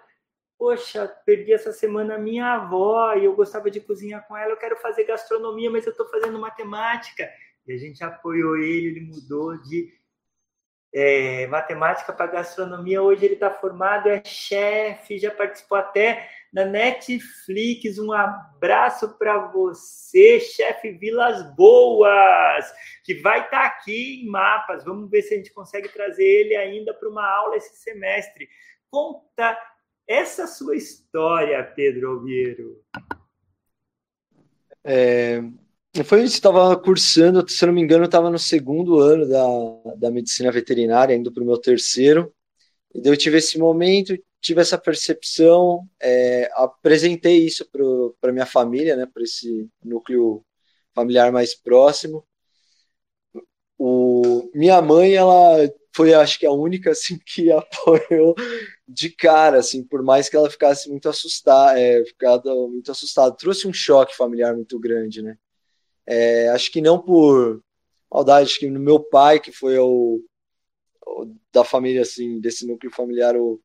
Poxa, 0.59 1.07
perdi 1.27 1.53
essa 1.53 1.71
semana 1.71 2.15
a 2.15 2.19
minha 2.19 2.55
avó 2.55 3.13
e 3.13 3.27
eu 3.27 3.37
gostava 3.37 3.71
de 3.71 3.79
cozinhar 3.79 4.27
com 4.27 4.35
ela. 4.35 4.53
Eu 4.53 4.57
quero 4.57 4.77
fazer 4.77 5.05
gastronomia, 5.05 5.71
mas 5.71 5.85
eu 5.85 5.91
estou 5.91 6.09
fazendo 6.09 6.39
matemática. 6.39 7.31
E 7.67 7.75
a 7.75 7.77
gente 7.77 8.03
apoiou 8.03 8.57
ele, 8.57 8.87
ele 8.87 9.01
mudou 9.03 9.61
de 9.63 9.93
é, 10.95 11.49
matemática 11.49 12.13
para 12.13 12.31
gastronomia. 12.31 13.03
Hoje 13.03 13.25
ele 13.25 13.35
está 13.35 13.51
formado, 13.51 14.09
é 14.09 14.23
chefe, 14.25 15.19
já 15.19 15.31
participou 15.31 15.77
até 15.77 16.31
na 16.53 16.65
Netflix. 16.65 17.99
Um 17.99 18.13
abraço 18.13 19.19
para 19.19 19.49
você, 19.49 20.39
chefe 20.39 20.93
Vilas 20.93 21.43
Boas, 21.57 22.73
que 23.03 23.15
vai 23.15 23.41
estar 23.41 23.59
tá 23.59 23.67
aqui 23.67 24.23
em 24.23 24.29
mapas. 24.29 24.85
Vamos 24.85 25.11
ver 25.11 25.23
se 25.23 25.35
a 25.35 25.37
gente 25.37 25.53
consegue 25.53 25.89
trazer 25.89 26.25
ele 26.25 26.55
ainda 26.55 26.95
para 26.95 27.09
uma 27.09 27.29
aula 27.29 27.57
esse 27.57 27.77
semestre. 27.77 28.49
Conta 28.89 29.59
essa 30.07 30.47
sua 30.47 30.77
história, 30.77 31.61
Pedro 31.75 32.11
Alviero. 32.13 32.81
É, 34.85 35.43
foi 36.03 36.21
onde 36.21 36.31
estava 36.31 36.77
cursando, 36.77 37.49
se 37.49 37.65
não 37.65 37.73
me 37.73 37.81
engano, 37.81 38.05
eu 38.05 38.07
estava 38.07 38.31
no 38.31 38.39
segundo 38.39 38.99
ano 38.99 39.29
da, 39.29 39.95
da 39.97 40.11
medicina 40.11 40.51
veterinária, 40.51 41.15
indo 41.15 41.33
para 41.33 41.43
o 41.43 41.47
meu 41.47 41.59
terceiro. 41.59 42.35
E 42.95 43.01
daí 43.01 43.13
eu 43.13 43.17
tive 43.17 43.39
esse 43.39 43.59
momento, 43.59 44.17
tive 44.41 44.61
essa 44.61 44.79
percepção, 44.79 45.89
é, 46.01 46.51
apresentei 46.55 47.45
isso 47.47 47.69
para 48.21 48.33
minha 48.33 48.47
família, 48.47 48.97
né, 48.97 49.07
para 49.13 49.23
esse 49.23 49.69
núcleo 49.85 50.45
familiar 50.95 51.31
mais 51.33 51.55
próximo. 51.55 52.27
O, 53.79 54.51
minha 54.55 54.81
mãe, 54.83 55.15
ela 55.15 55.57
foi, 55.95 56.15
acho 56.15 56.39
que 56.39 56.47
a 56.47 56.53
única 56.53 56.91
assim 56.91 57.19
que 57.25 57.51
apoiou 57.53 58.35
de 58.87 59.11
cara, 59.11 59.59
assim, 59.59 59.85
por 59.85 60.03
mais 60.03 60.29
que 60.29 60.37
ela 60.37 60.51
ficasse 60.51 60.89
muito 60.91 61.09
assustada, 61.09 61.79
é, 61.79 62.05
ficada 62.05 62.55
muito 62.55 62.91
assustada, 62.91 63.37
trouxe 63.37 63.67
um 63.69 63.73
choque 63.73 64.17
familiar 64.17 64.55
muito 64.55 64.79
grande, 64.79 65.23
né? 65.23 65.37
É, 66.07 66.49
acho 66.51 66.71
que 66.71 66.81
não 66.81 67.01
por 67.01 67.63
maldade, 68.11 68.51
acho 68.51 68.61
que 68.61 68.71
no 68.71 68.81
meu 68.81 69.01
pai, 69.01 69.41
que 69.41 69.51
foi 69.51 69.79
o, 69.79 70.21
o 71.07 71.35
da 71.53 71.65
família, 71.65 72.03
assim, 72.03 72.41
desse 72.41 72.67
núcleo 72.67 72.93
familiar, 72.93 73.37
o, 73.37 73.61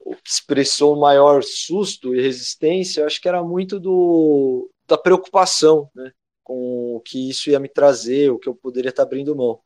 o 0.00 0.14
que 0.16 0.28
expressou 0.28 0.94
o 0.94 1.00
maior 1.00 1.42
susto 1.42 2.14
e 2.14 2.20
resistência, 2.20 3.06
acho 3.06 3.20
que 3.20 3.28
era 3.28 3.42
muito 3.42 3.80
do, 3.80 4.70
da 4.86 4.98
preocupação, 4.98 5.90
né? 5.94 6.12
Com 6.42 6.96
o 6.96 7.00
que 7.00 7.30
isso 7.30 7.48
ia 7.48 7.58
me 7.58 7.68
trazer, 7.68 8.30
o 8.30 8.38
que 8.38 8.48
eu 8.48 8.54
poderia 8.54 8.90
estar 8.90 9.04
abrindo 9.04 9.34
mão. 9.34 9.60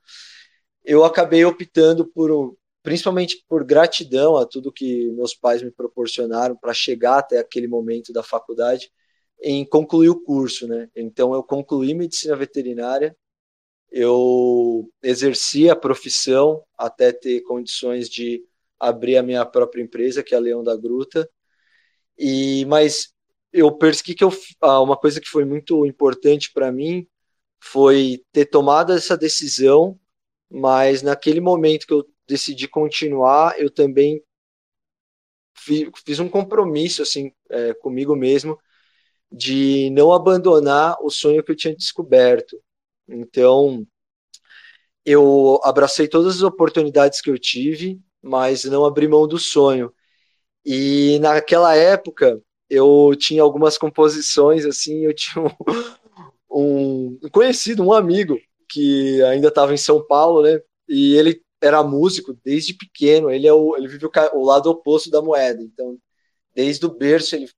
Eu 0.85 1.05
acabei 1.05 1.45
optando 1.45 2.07
por, 2.07 2.57
principalmente 2.85 3.45
por 3.49 3.65
gratidão 3.65 4.37
a 4.37 4.47
tudo 4.47 4.73
que 4.73 5.11
meus 5.11 5.35
pais 5.35 5.61
me 5.61 5.73
proporcionaram 5.73 6.57
para 6.57 6.73
chegar 6.73 7.19
até 7.19 7.39
aquele 7.39 7.67
momento 7.67 8.13
da 8.13 8.23
faculdade, 8.23 8.93
em 9.41 9.65
concluir 9.65 10.09
o 10.09 10.21
curso, 10.21 10.67
né? 10.67 10.89
Então 10.97 11.35
eu 11.35 11.43
concluí 11.43 11.95
medicina 11.95 12.37
veterinária, 12.37 13.17
eu 13.91 14.91
exerci 15.03 15.71
a 15.71 15.77
profissão 15.77 16.63
até 16.77 17.13
ter 17.13 17.41
condições 17.43 18.09
de 18.09 18.45
abrir 18.79 19.17
a 19.17 19.23
minha 19.23 19.45
própria 19.47 19.83
empresa, 19.83 20.23
que 20.23 20.35
é 20.35 20.39
a 20.39 20.41
Leão 20.41 20.63
da 20.63 20.77
Gruta. 20.77 21.29
E 22.19 22.65
mas 22.67 23.13
eu 23.53 23.73
percebi 23.77 24.15
que 24.15 24.25
eu, 24.25 24.31
ah, 24.61 24.81
uma 24.81 24.97
coisa 24.97 25.21
que 25.21 25.29
foi 25.29 25.45
muito 25.45 25.87
importante 25.87 26.53
para 26.53 26.71
mim 26.73 27.07
foi 27.61 28.23
ter 28.33 28.47
tomado 28.47 28.93
essa 28.93 29.17
decisão, 29.17 29.99
mas 30.51 31.03
naquele 31.03 31.41
momento 31.41 31.87
que 31.87 31.93
eu 31.93 32.07
decidi 32.27 32.69
continuar, 32.69 33.59
eu 33.59 33.71
também 33.71 34.23
fiz, 35.57 36.21
um 36.21 36.29
compromisso 36.29 37.03
assim 37.03 37.33
é, 37.51 37.75
comigo 37.75 38.15
mesmo 38.15 38.59
de 39.31 39.91
não 39.91 40.13
abandonar 40.13 40.97
o 41.03 41.11
sonho 41.11 41.43
que 41.43 41.53
eu 41.53 41.57
tinha 41.57 41.77
descoberto. 41.77 42.59
Então, 43.09 43.87
eu 45.05 45.61
abracei 45.65 46.09
todas 46.09 46.37
as 46.37 46.43
oportunidades 46.43 47.21
que 47.21 47.31
eu 47.31 47.39
tive, 47.39 48.01
mas 48.23 48.65
não 48.65 48.85
abri 48.85 49.09
mão 49.09 49.27
do 49.27 49.39
sonho. 49.39 49.93
E 50.65 51.19
naquela 51.21 51.75
época, 51.75 52.41
eu 52.69 53.13
tinha 53.19 53.43
algumas 53.43 53.79
composições, 53.79 54.65
assim, 54.67 55.07
eu 55.07 55.15
tinha 55.15 55.45
um, 56.51 57.19
um 57.25 57.31
conhecido, 57.31 57.83
um 57.83 57.93
amigo, 57.93 58.39
que 58.69 59.23
ainda 59.23 59.49
estava 59.49 59.73
em 59.73 59.79
São 59.79 60.05
Paulo, 60.07 60.43
né? 60.43 60.61
E 60.89 61.15
ele 61.17 61.43
era 61.61 61.83
músico 61.83 62.37
desde 62.45 62.75
pequeno, 62.75 63.31
ele, 63.31 63.47
é 63.47 63.53
o, 63.53 63.77
ele 63.77 63.89
vive 63.89 64.07
o, 64.07 64.11
o 64.35 64.45
lado 64.45 64.71
oposto 64.71 65.11
da 65.11 65.23
moeda. 65.23 65.63
Então, 65.63 65.99
desde 66.55 66.85
o 66.87 66.91
berço, 66.95 67.35
ele 67.35 67.49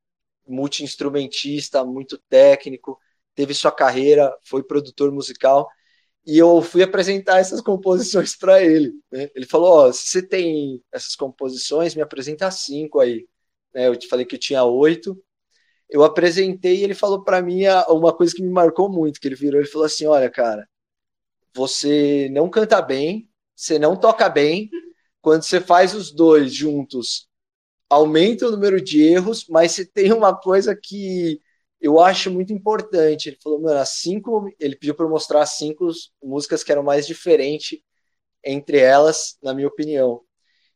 multi-instrumentista, 0.50 1.84
muito 1.84 2.18
técnico, 2.28 2.98
teve 3.34 3.54
sua 3.54 3.72
carreira, 3.72 4.36
foi 4.42 4.62
produtor 4.62 5.10
musical, 5.12 5.68
e 6.26 6.38
eu 6.38 6.60
fui 6.62 6.82
apresentar 6.82 7.38
essas 7.38 7.60
composições 7.60 8.36
para 8.36 8.62
ele. 8.62 8.92
Né? 9.10 9.30
Ele 9.34 9.46
falou: 9.46 9.92
se 9.92 10.08
você 10.08 10.22
tem 10.26 10.82
essas 10.92 11.16
composições, 11.16 11.94
me 11.94 12.02
apresenta 12.02 12.50
cinco 12.50 13.00
aí. 13.00 13.26
Né? 13.74 13.88
Eu 13.88 13.96
te 13.96 14.08
falei 14.08 14.26
que 14.26 14.34
eu 14.36 14.40
tinha 14.40 14.64
oito. 14.64 15.20
Eu 15.88 16.04
apresentei 16.04 16.78
e 16.78 16.84
ele 16.84 16.94
falou 16.94 17.24
para 17.24 17.42
mim 17.42 17.62
uma 17.88 18.16
coisa 18.16 18.34
que 18.34 18.42
me 18.42 18.50
marcou 18.50 18.88
muito, 18.88 19.20
que 19.20 19.26
ele 19.28 19.34
virou 19.34 19.60
e 19.60 19.66
falou 19.66 19.86
assim: 19.86 20.06
olha, 20.06 20.30
cara, 20.30 20.68
você 21.54 22.28
não 22.30 22.48
canta 22.48 22.80
bem, 22.82 23.28
você 23.56 23.78
não 23.78 23.96
toca 23.96 24.28
bem. 24.28 24.70
Quando 25.22 25.42
você 25.42 25.60
faz 25.60 25.94
os 25.94 26.12
dois 26.12 26.54
juntos, 26.54 27.28
aumenta 27.90 28.46
o 28.46 28.50
número 28.52 28.80
de 28.80 29.02
erros, 29.02 29.46
mas 29.48 29.72
se 29.72 29.84
tem 29.86 30.12
uma 30.12 30.34
coisa 30.34 30.76
que 30.76 31.40
eu 31.80 32.00
acho 32.00 32.30
muito 32.30 32.52
importante. 32.52 33.28
Ele 33.30 33.38
falou, 33.42 33.60
mano, 33.60 33.80
as 33.80 33.90
cinco. 33.90 34.48
Ele 34.58 34.76
pediu 34.76 34.94
para 34.94 35.06
eu 35.06 35.10
mostrar 35.10 35.44
cinco 35.46 35.90
músicas 36.22 36.62
que 36.62 36.72
eram 36.72 36.82
mais 36.82 37.06
diferentes 37.06 37.80
entre 38.44 38.78
elas, 38.78 39.38
na 39.42 39.54
minha 39.54 39.68
opinião. 39.68 40.22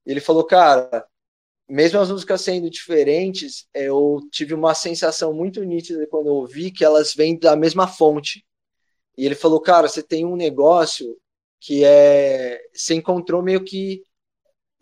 Ele 0.07 0.21
falou, 0.21 0.45
cara, 0.45 1.07
mesmo 1.69 2.01
as 2.01 2.11
músicas 2.11 2.43
sendo 2.43 2.69
diferentes, 2.71 3.67
eu 3.75 4.21
tive 4.31 4.55
uma 4.55 4.75
sensação 4.75 5.33
muito 5.33 5.63
nítida 5.65 6.07
quando 6.09 6.29
eu 6.29 6.35
ouvi 6.35 6.71
que 6.71 6.85
elas 6.85 7.15
vêm 7.15 7.39
da 7.39 7.57
mesma 7.57 7.89
fonte. 7.89 8.45
E 9.17 9.25
ele 9.27 9.35
falou, 9.35 9.61
cara, 9.61 9.89
você 9.89 10.03
tem 10.03 10.25
um 10.27 10.37
negócio 10.37 11.17
que 11.61 11.85
é. 11.85 12.61
Você 12.75 12.95
encontrou 12.95 13.43
meio 13.43 13.65
que 13.65 14.03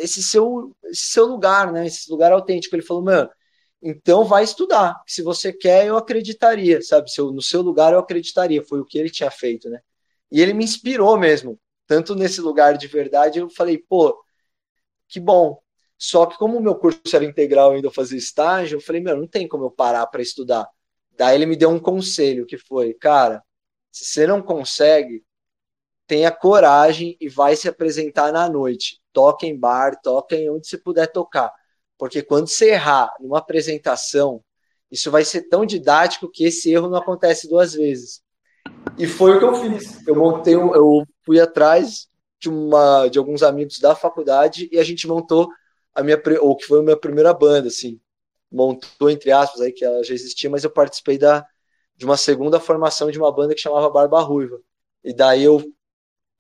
esse 0.03 0.23
seu, 0.23 0.75
esse 0.85 1.13
seu 1.13 1.27
lugar, 1.27 1.73
né? 1.73 1.87
Esse 1.87 2.11
lugar 2.11 2.33
autêntico. 2.33 2.75
Ele 2.75 2.83
falou, 2.83 3.03
mano, 3.03 3.31
então 3.83 4.25
vai 4.25 4.45
estudar. 4.45 5.01
Se 5.07 5.23
você 5.23 5.53
quer, 5.53 5.87
eu 5.87 5.97
acreditaria, 5.97 6.81
sabe? 6.83 7.11
Se 7.11 7.21
eu, 7.21 7.33
no 7.33 7.43
seu 7.43 7.63
lugar 7.63 7.93
eu 7.93 7.99
acreditaria. 7.99 8.63
Foi 8.63 8.81
o 8.81 8.85
que 8.85 8.99
ele 8.99 9.11
tinha 9.11 9.31
feito, 9.31 9.69
né? 9.71 9.81
E 10.31 10.41
ele 10.41 10.53
me 10.55 10.65
inspirou 10.65 11.19
mesmo. 11.19 11.59
Tanto 11.87 12.15
nesse 12.15 12.41
lugar 12.41 12.77
de 12.79 12.87
verdade, 12.87 13.39
eu 13.41 13.51
falei, 13.51 13.79
pô, 13.79 14.23
que 15.09 15.21
bom. 15.21 15.61
Só 15.99 16.27
que 16.27 16.37
como 16.39 16.59
o 16.59 16.63
meu 16.63 16.75
curso 16.75 17.01
era 17.15 17.25
integral 17.25 17.73
ainda 17.73 17.89
eu 17.89 17.93
fazia 17.93 18.19
estágio, 18.19 18.77
eu 18.77 18.81
falei, 18.81 19.01
meu, 19.01 19.17
não 19.17 19.27
tem 19.29 19.47
como 19.47 19.65
eu 19.65 19.71
parar 19.71 20.07
para 20.07 20.23
estudar. 20.23 20.67
Daí 21.17 21.37
ele 21.37 21.47
me 21.47 21.57
deu 21.57 21.71
um 21.71 21.79
conselho 21.79 22.47
que 22.47 22.59
foi, 22.59 22.95
cara, 22.95 23.43
se 23.91 24.07
você 24.07 24.27
não 24.27 24.43
consegue, 24.43 25.23
tenha 26.07 26.31
coragem 26.31 27.17
e 27.21 27.29
vai 27.29 27.57
se 27.57 27.69
apresentar 27.69 28.33
na 28.33 28.49
noite. 28.49 29.01
Toca 29.13 29.47
em 29.47 29.59
bar, 29.59 30.01
toca 30.03 30.37
em 30.37 30.51
onde 30.51 30.67
você 30.67 30.79
puder 30.79 31.07
tocar. 31.07 31.53
Porque 31.99 32.23
quando 32.23 32.49
você 32.49 32.71
errar 32.71 33.15
numa 33.21 33.39
apresentação, 33.39 34.43
isso 34.91 35.11
vai 35.11 35.25
ser 35.25 35.43
tão 35.49 35.65
didático 35.65 36.31
que 36.31 36.45
esse 36.45 36.71
erro 36.71 36.89
não 36.89 36.99
acontece 36.99 37.49
duas 37.49 37.73
vezes. 37.75 38.23
E 38.99 39.07
foi 39.07 39.37
o 39.37 39.39
que 39.39 39.45
eu 39.45 39.55
fiz. 39.55 40.07
Eu 40.07 40.17
montei, 40.17 40.55
eu 40.55 41.07
fui 41.25 41.41
atrás 41.41 42.09
de 42.39 42.49
uma 42.49 43.09
de 43.09 43.19
alguns 43.19 43.43
amigos 43.43 43.79
da 43.79 43.95
faculdade 43.95 44.69
e 44.73 44.79
a 44.79 44.85
gente 44.85 45.07
montou 45.07 45.49
a 45.95 46.03
minha 46.03 46.21
ou 46.41 46.57
que 46.57 46.67
foi 46.67 46.81
a 46.81 46.83
minha 46.83 46.97
primeira 46.97 47.33
banda, 47.33 47.69
assim. 47.69 48.01
Montou 48.51 49.09
entre 49.09 49.31
aspas 49.31 49.61
aí 49.61 49.73
que 49.73 49.85
ela 49.85 50.03
já 50.03 50.13
existia, 50.13 50.51
mas 50.51 50.65
eu 50.65 50.71
participei 50.71 51.17
da 51.17 51.47
de 51.97 52.05
uma 52.05 52.17
segunda 52.17 52.59
formação 52.59 53.11
de 53.11 53.19
uma 53.19 53.33
banda 53.33 53.55
que 53.55 53.61
chamava 53.61 53.89
Barba 53.89 54.21
Ruiva. 54.21 54.61
E 55.05 55.15
daí 55.15 55.45
eu 55.45 55.63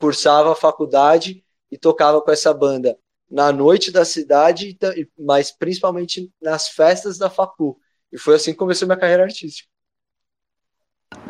cursava 0.02 0.50
a 0.50 0.56
faculdade 0.56 1.44
e 1.70 1.78
tocava 1.78 2.20
com 2.20 2.32
essa 2.32 2.52
banda 2.52 2.98
na 3.30 3.52
noite 3.52 3.92
da 3.92 4.04
cidade, 4.04 4.76
mas 5.16 5.52
principalmente 5.52 6.28
nas 6.42 6.70
festas 6.70 7.16
da 7.18 7.30
facu. 7.30 7.78
E 8.10 8.18
foi 8.18 8.34
assim 8.34 8.50
que 8.50 8.58
comecei 8.58 8.84
minha 8.84 8.98
carreira 8.98 9.22
artística. 9.22 9.68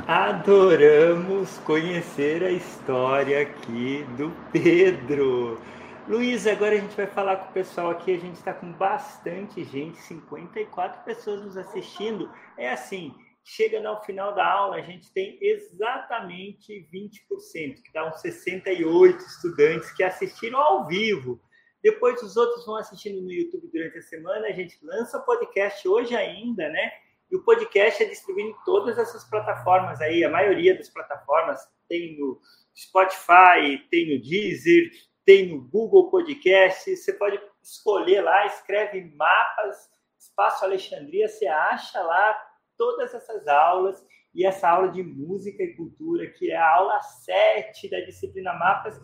Adoramos 0.08 1.58
conhecer 1.66 2.42
a 2.42 2.50
história 2.50 3.42
aqui 3.42 4.06
do 4.16 4.34
Pedro. 4.50 5.60
Luiz, 6.08 6.46
agora 6.46 6.74
a 6.74 6.78
gente 6.78 6.96
vai 6.96 7.06
falar 7.06 7.36
com 7.36 7.50
o 7.50 7.52
pessoal 7.52 7.90
aqui. 7.90 8.14
A 8.14 8.18
gente 8.18 8.36
está 8.36 8.54
com 8.54 8.72
bastante 8.72 9.62
gente, 9.64 9.98
54 9.98 11.04
pessoas 11.04 11.42
nos 11.42 11.58
assistindo. 11.58 12.30
É 12.56 12.72
assim, 12.72 13.14
chega 13.44 13.80
no 13.80 14.00
final 14.02 14.34
da 14.34 14.46
aula, 14.46 14.76
a 14.76 14.82
gente 14.82 15.12
tem 15.12 15.38
exatamente 15.40 16.88
20%, 16.92 17.82
que 17.82 17.92
dá 17.92 18.08
uns 18.08 18.20
68 18.20 19.18
estudantes 19.18 19.92
que 19.92 20.02
assistiram 20.02 20.58
ao 20.58 20.86
vivo. 20.86 21.40
Depois 21.82 22.22
os 22.22 22.36
outros 22.36 22.64
vão 22.64 22.76
assistindo 22.76 23.20
no 23.20 23.32
YouTube 23.32 23.68
durante 23.72 23.98
a 23.98 24.02
semana, 24.02 24.46
a 24.46 24.52
gente 24.52 24.78
lança 24.82 25.18
podcast 25.18 25.86
hoje 25.88 26.14
ainda, 26.14 26.68
né? 26.68 26.92
E 27.30 27.36
o 27.36 27.42
podcast 27.42 28.02
é 28.02 28.06
distribuído 28.06 28.50
em 28.50 28.64
todas 28.64 28.98
essas 28.98 29.24
plataformas 29.24 30.00
aí, 30.00 30.22
a 30.22 30.30
maioria 30.30 30.76
das 30.76 30.88
plataformas 30.88 31.60
tem 31.88 32.18
no 32.18 32.40
Spotify, 32.76 33.78
tem 33.90 34.14
no 34.14 34.22
Deezer, 34.22 34.90
tem 35.24 35.48
no 35.48 35.62
Google 35.62 36.10
Podcast. 36.10 36.94
Você 36.94 37.12
pode 37.14 37.40
escolher 37.62 38.20
lá, 38.20 38.46
escreve 38.46 39.02
mapas, 39.16 39.90
Espaço 40.18 40.64
Alexandria, 40.64 41.28
você 41.28 41.46
acha 41.46 42.00
lá 42.02 42.51
todas 42.82 43.14
essas 43.14 43.46
aulas 43.46 44.04
e 44.34 44.44
essa 44.44 44.68
aula 44.68 44.90
de 44.90 45.04
música 45.04 45.62
e 45.62 45.76
cultura, 45.76 46.26
que 46.32 46.50
é 46.50 46.56
a 46.56 46.74
aula 46.74 47.00
7 47.00 47.88
da 47.88 48.00
disciplina 48.00 48.52
Mapas. 48.54 49.00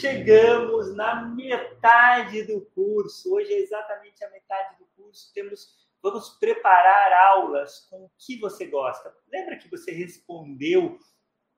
Chegamos 0.00 0.94
na 0.94 1.24
metade 1.24 2.44
do 2.44 2.60
curso. 2.76 3.34
Hoje 3.34 3.52
é 3.52 3.58
exatamente 3.58 4.22
a 4.22 4.30
metade 4.30 4.78
do 4.78 4.86
curso. 4.94 5.32
Temos 5.34 5.88
vamos 6.00 6.30
preparar 6.38 7.12
aulas 7.32 7.88
com 7.90 8.04
o 8.04 8.10
que 8.16 8.38
você 8.38 8.66
gosta. 8.66 9.12
Lembra 9.32 9.56
que 9.56 9.68
você 9.68 9.90
respondeu 9.90 10.96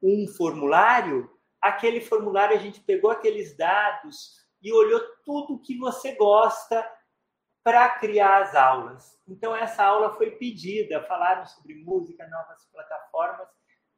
um 0.02 0.26
formulário? 0.26 1.30
Aquele 1.61 2.00
formulário 2.00 2.56
a 2.56 2.58
gente 2.58 2.80
pegou 2.80 3.11
aqueles 3.11 3.54
dados 3.54 4.46
e 4.62 4.72
olhou 4.72 5.02
tudo 5.26 5.61
que 5.61 5.76
você 5.76 6.14
gosta 6.14 6.90
para 7.62 7.88
criar 7.98 8.42
as 8.42 8.54
aulas. 8.54 9.18
Então, 9.28 9.54
essa 9.54 9.84
aula 9.84 10.14
foi 10.14 10.32
pedida, 10.32 11.02
falaram 11.04 11.46
sobre 11.46 11.74
música, 11.74 12.26
novas 12.28 12.64
plataformas, 12.72 13.48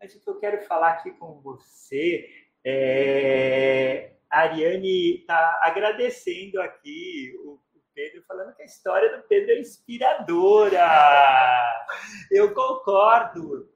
mas 0.00 0.14
o 0.14 0.20
que 0.20 0.28
eu 0.28 0.38
quero 0.38 0.64
falar 0.66 0.90
aqui 0.92 1.12
com 1.12 1.40
você 1.40 2.28
é... 2.64 4.16
A 4.30 4.40
Ariane 4.40 5.20
está 5.20 5.60
agradecendo 5.62 6.58
aqui 6.62 7.34
o 7.44 7.60
Pedro, 7.94 8.22
falando 8.26 8.54
que 8.54 8.62
a 8.62 8.64
história 8.64 9.14
do 9.14 9.22
Pedro 9.24 9.52
é 9.52 9.60
inspiradora. 9.60 10.88
Eu 12.30 12.54
concordo. 12.54 13.70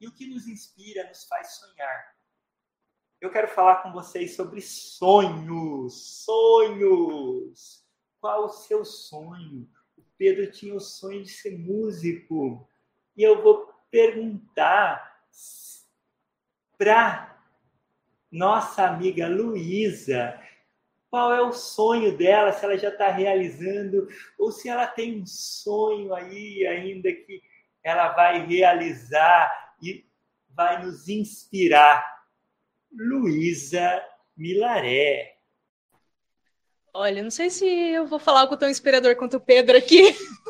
E 0.00 0.08
o 0.08 0.14
que 0.14 0.26
nos 0.26 0.48
inspira 0.48 1.06
nos 1.06 1.24
faz 1.26 1.56
sonhar. 1.56 2.16
Eu 3.20 3.30
quero 3.30 3.48
falar 3.48 3.82
com 3.82 3.92
vocês 3.92 4.34
sobre 4.34 4.62
sonhos. 4.62 6.24
Sonhos. 6.24 7.79
Qual 8.20 8.44
o 8.44 8.50
seu 8.50 8.84
sonho? 8.84 9.68
O 9.96 10.02
Pedro 10.18 10.50
tinha 10.50 10.74
o 10.74 10.80
sonho 10.80 11.22
de 11.22 11.30
ser 11.30 11.58
músico. 11.58 12.68
E 13.16 13.22
eu 13.22 13.42
vou 13.42 13.72
perguntar 13.90 15.20
para 16.76 17.38
nossa 18.30 18.86
amiga 18.86 19.28
Luísa 19.28 20.38
qual 21.10 21.32
é 21.32 21.42
o 21.42 21.52
sonho 21.52 22.16
dela, 22.16 22.52
se 22.52 22.64
ela 22.64 22.78
já 22.78 22.88
está 22.88 23.10
realizando, 23.10 24.06
ou 24.38 24.52
se 24.52 24.68
ela 24.68 24.86
tem 24.86 25.20
um 25.20 25.26
sonho 25.26 26.14
aí 26.14 26.64
ainda 26.66 27.12
que 27.12 27.42
ela 27.82 28.12
vai 28.12 28.46
realizar 28.46 29.74
e 29.82 30.06
vai 30.50 30.84
nos 30.84 31.08
inspirar. 31.08 32.04
Luísa 32.92 34.04
Milaré. 34.36 35.39
Olha, 36.92 37.22
não 37.22 37.30
sei 37.30 37.50
se 37.50 37.64
eu 37.64 38.06
vou 38.06 38.18
falar 38.18 38.40
algo 38.40 38.56
tão 38.56 38.68
inspirador 38.68 39.16
quanto 39.16 39.36
o 39.36 39.40
Pedro 39.40 39.76
aqui. 39.76 40.02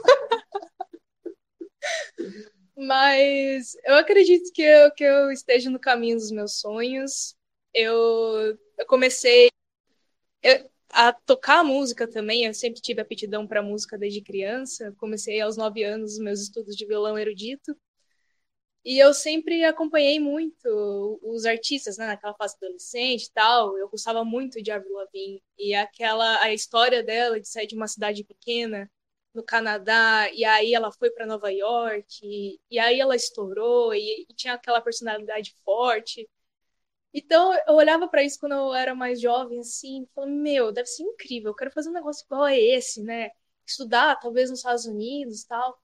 Mas 2.76 3.76
eu 3.84 3.97
acredito 3.97 4.51
que 4.53 4.62
eu, 4.62 4.91
que 4.93 5.05
eu 5.05 5.30
esteja 5.30 5.68
no 5.68 5.78
caminho 5.78 6.16
dos 6.16 6.30
meus 6.30 6.61
sonhos. 6.61 7.34
Eu, 7.74 8.59
eu 8.78 8.86
comecei 8.86 9.51
a 10.93 11.12
tocar 11.12 11.62
música 11.62 12.09
também, 12.09 12.45
eu 12.45 12.55
sempre 12.55 12.80
tive 12.80 13.01
aptidão 13.01 13.47
para 13.47 13.62
música 13.62 13.97
desde 13.97 14.20
criança. 14.20 14.93
Comecei 14.99 15.41
aos 15.41 15.57
nove 15.57 15.84
anos 15.84 16.14
os 16.14 16.18
meus 16.18 16.41
estudos 16.41 16.76
de 16.76 16.86
violão 16.86 17.18
erudito. 17.18 17.76
E 18.84 18.98
eu 18.98 19.12
sempre 19.12 19.62
acompanhei 19.64 20.18
muito 20.18 21.20
os 21.22 21.44
artistas, 21.44 21.98
né, 21.98 22.06
naquela 22.06 22.34
fase 22.34 22.56
adolescente 22.56 23.24
e 23.24 23.32
tal. 23.32 23.76
Eu 23.76 23.88
gostava 23.88 24.24
muito 24.24 24.62
de 24.62 24.70
Avril 24.70 24.94
Lavigne 24.94 25.42
e 25.58 25.74
aquela 25.74 26.40
a 26.42 26.52
história 26.52 27.02
dela 27.02 27.38
de 27.40 27.48
sair 27.48 27.66
de 27.66 27.76
uma 27.76 27.86
cidade 27.88 28.24
pequena 28.24 28.90
no 29.34 29.44
Canadá 29.44 30.28
e 30.32 30.44
aí 30.44 30.74
ela 30.74 30.90
foi 30.92 31.10
para 31.10 31.26
Nova 31.26 31.50
York 31.52 32.06
e, 32.22 32.60
e, 32.70 32.78
aí 32.78 32.98
ela 33.00 33.14
estourou 33.16 33.94
e, 33.94 34.26
e 34.28 34.34
tinha 34.34 34.54
aquela 34.54 34.80
personalidade 34.80 35.54
forte. 35.64 36.28
Então 37.14 37.54
eu 37.68 37.74
olhava 37.74 38.08
para 38.08 38.22
isso 38.24 38.38
quando 38.40 38.52
eu 38.54 38.74
era 38.74 38.94
mais 38.94 39.20
jovem, 39.20 39.60
assim, 39.60 40.06
falando, 40.14 40.34
meu, 40.34 40.72
deve 40.72 40.86
ser 40.88 41.02
incrível, 41.04 41.50
eu 41.50 41.56
quero 41.56 41.72
fazer 41.72 41.90
um 41.90 41.92
negócio 41.92 42.24
igual 42.24 42.44
a 42.44 42.56
esse, 42.56 43.02
né? 43.02 43.30
Estudar, 43.66 44.16
talvez 44.20 44.50
nos 44.50 44.60
Estados 44.60 44.86
Unidos 44.86 45.44
tal. 45.44 45.80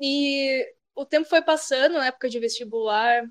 E 0.00 0.75
o 0.96 1.04
tempo 1.04 1.28
foi 1.28 1.42
passando, 1.42 1.94
na 1.94 2.06
época 2.06 2.28
de 2.28 2.40
vestibular, 2.40 3.22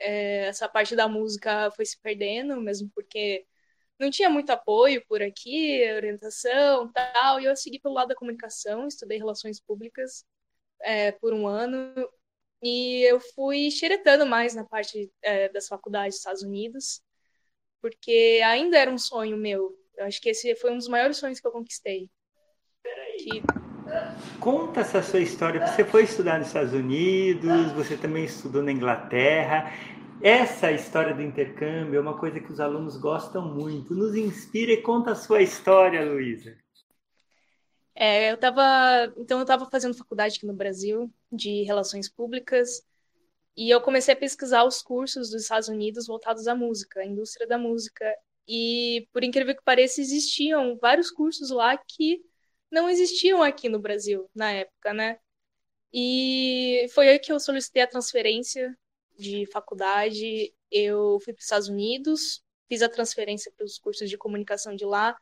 é, 0.00 0.46
essa 0.46 0.68
parte 0.68 0.96
da 0.96 1.06
música 1.06 1.70
foi 1.72 1.84
se 1.84 2.00
perdendo, 2.00 2.60
mesmo 2.60 2.90
porque 2.94 3.46
não 3.98 4.10
tinha 4.10 4.30
muito 4.30 4.50
apoio 4.50 5.04
por 5.06 5.22
aqui, 5.22 5.84
orientação 5.94 6.90
tal, 6.92 7.40
e 7.40 7.44
eu 7.44 7.54
segui 7.54 7.78
pelo 7.78 7.94
lado 7.94 8.08
da 8.08 8.14
comunicação, 8.16 8.88
estudei 8.88 9.18
relações 9.18 9.60
públicas 9.60 10.24
é, 10.80 11.12
por 11.12 11.32
um 11.34 11.46
ano, 11.46 11.94
e 12.62 13.02
eu 13.02 13.20
fui 13.20 13.70
xeretando 13.70 14.26
mais 14.26 14.54
na 14.54 14.64
parte 14.64 15.12
é, 15.22 15.48
das 15.50 15.68
faculdades 15.68 16.14
dos 16.14 16.20
Estados 16.20 16.42
Unidos, 16.42 17.02
porque 17.80 18.40
ainda 18.44 18.78
era 18.78 18.90
um 18.90 18.98
sonho 18.98 19.36
meu. 19.36 19.76
Eu 19.96 20.06
acho 20.06 20.20
que 20.20 20.30
esse 20.30 20.54
foi 20.56 20.72
um 20.72 20.78
dos 20.78 20.88
maiores 20.88 21.18
sonhos 21.18 21.40
que 21.40 21.46
eu 21.46 21.52
conquistei. 21.52 22.10
Que... 23.18 23.71
Conta 24.38 24.80
essa 24.80 25.02
sua 25.02 25.20
história. 25.20 25.66
Você 25.66 25.84
foi 25.84 26.04
estudar 26.04 26.38
nos 26.38 26.48
Estados 26.48 26.72
Unidos, 26.72 27.72
você 27.72 27.96
também 27.96 28.24
estudou 28.24 28.62
na 28.62 28.72
Inglaterra. 28.72 29.72
Essa 30.22 30.70
história 30.70 31.14
do 31.14 31.22
intercâmbio 31.22 31.98
é 31.98 32.00
uma 32.00 32.16
coisa 32.16 32.38
que 32.40 32.52
os 32.52 32.60
alunos 32.60 32.96
gostam 32.96 33.54
muito. 33.54 33.94
Nos 33.94 34.14
inspira 34.14 34.72
e 34.72 34.82
conta 34.82 35.12
a 35.12 35.16
sua 35.16 35.42
história, 35.42 36.04
Luísa. 36.04 36.56
É, 37.94 38.30
eu 38.30 38.36
estava, 38.36 39.12
então 39.18 39.38
eu 39.38 39.42
estava 39.42 39.68
fazendo 39.70 39.96
faculdade 39.96 40.36
aqui 40.36 40.46
no 40.46 40.54
Brasil 40.54 41.12
de 41.30 41.62
relações 41.64 42.08
públicas 42.08 42.82
e 43.56 43.68
eu 43.68 43.80
comecei 43.80 44.14
a 44.14 44.16
pesquisar 44.16 44.64
os 44.64 44.80
cursos 44.80 45.30
dos 45.30 45.42
Estados 45.42 45.68
Unidos 45.68 46.06
voltados 46.06 46.48
à 46.48 46.54
música, 46.54 47.00
à 47.00 47.06
indústria 47.06 47.46
da 47.46 47.58
música. 47.58 48.04
E 48.48 49.06
por 49.12 49.22
incrível 49.22 49.54
que 49.54 49.62
pareça, 49.62 50.00
existiam 50.00 50.78
vários 50.80 51.10
cursos 51.10 51.50
lá 51.50 51.76
que 51.76 52.22
não 52.72 52.88
existiam 52.88 53.42
aqui 53.42 53.68
no 53.68 53.78
Brasil 53.78 54.28
na 54.34 54.50
época, 54.52 54.94
né? 54.94 55.18
E 55.92 56.86
foi 56.94 57.08
aí 57.08 57.18
que 57.18 57.32
eu 57.32 57.38
solicitei 57.38 57.82
a 57.82 57.86
transferência 57.86 58.76
de 59.18 59.46
faculdade. 59.46 60.54
Eu 60.70 61.20
fui 61.20 61.34
para 61.34 61.40
os 61.40 61.44
Estados 61.44 61.68
Unidos, 61.68 62.42
fiz 62.68 62.82
a 62.82 62.88
transferência 62.88 63.52
para 63.56 63.64
os 63.64 63.78
cursos 63.78 64.08
de 64.08 64.16
comunicação 64.18 64.74
de 64.74 64.84
lá 64.86 65.16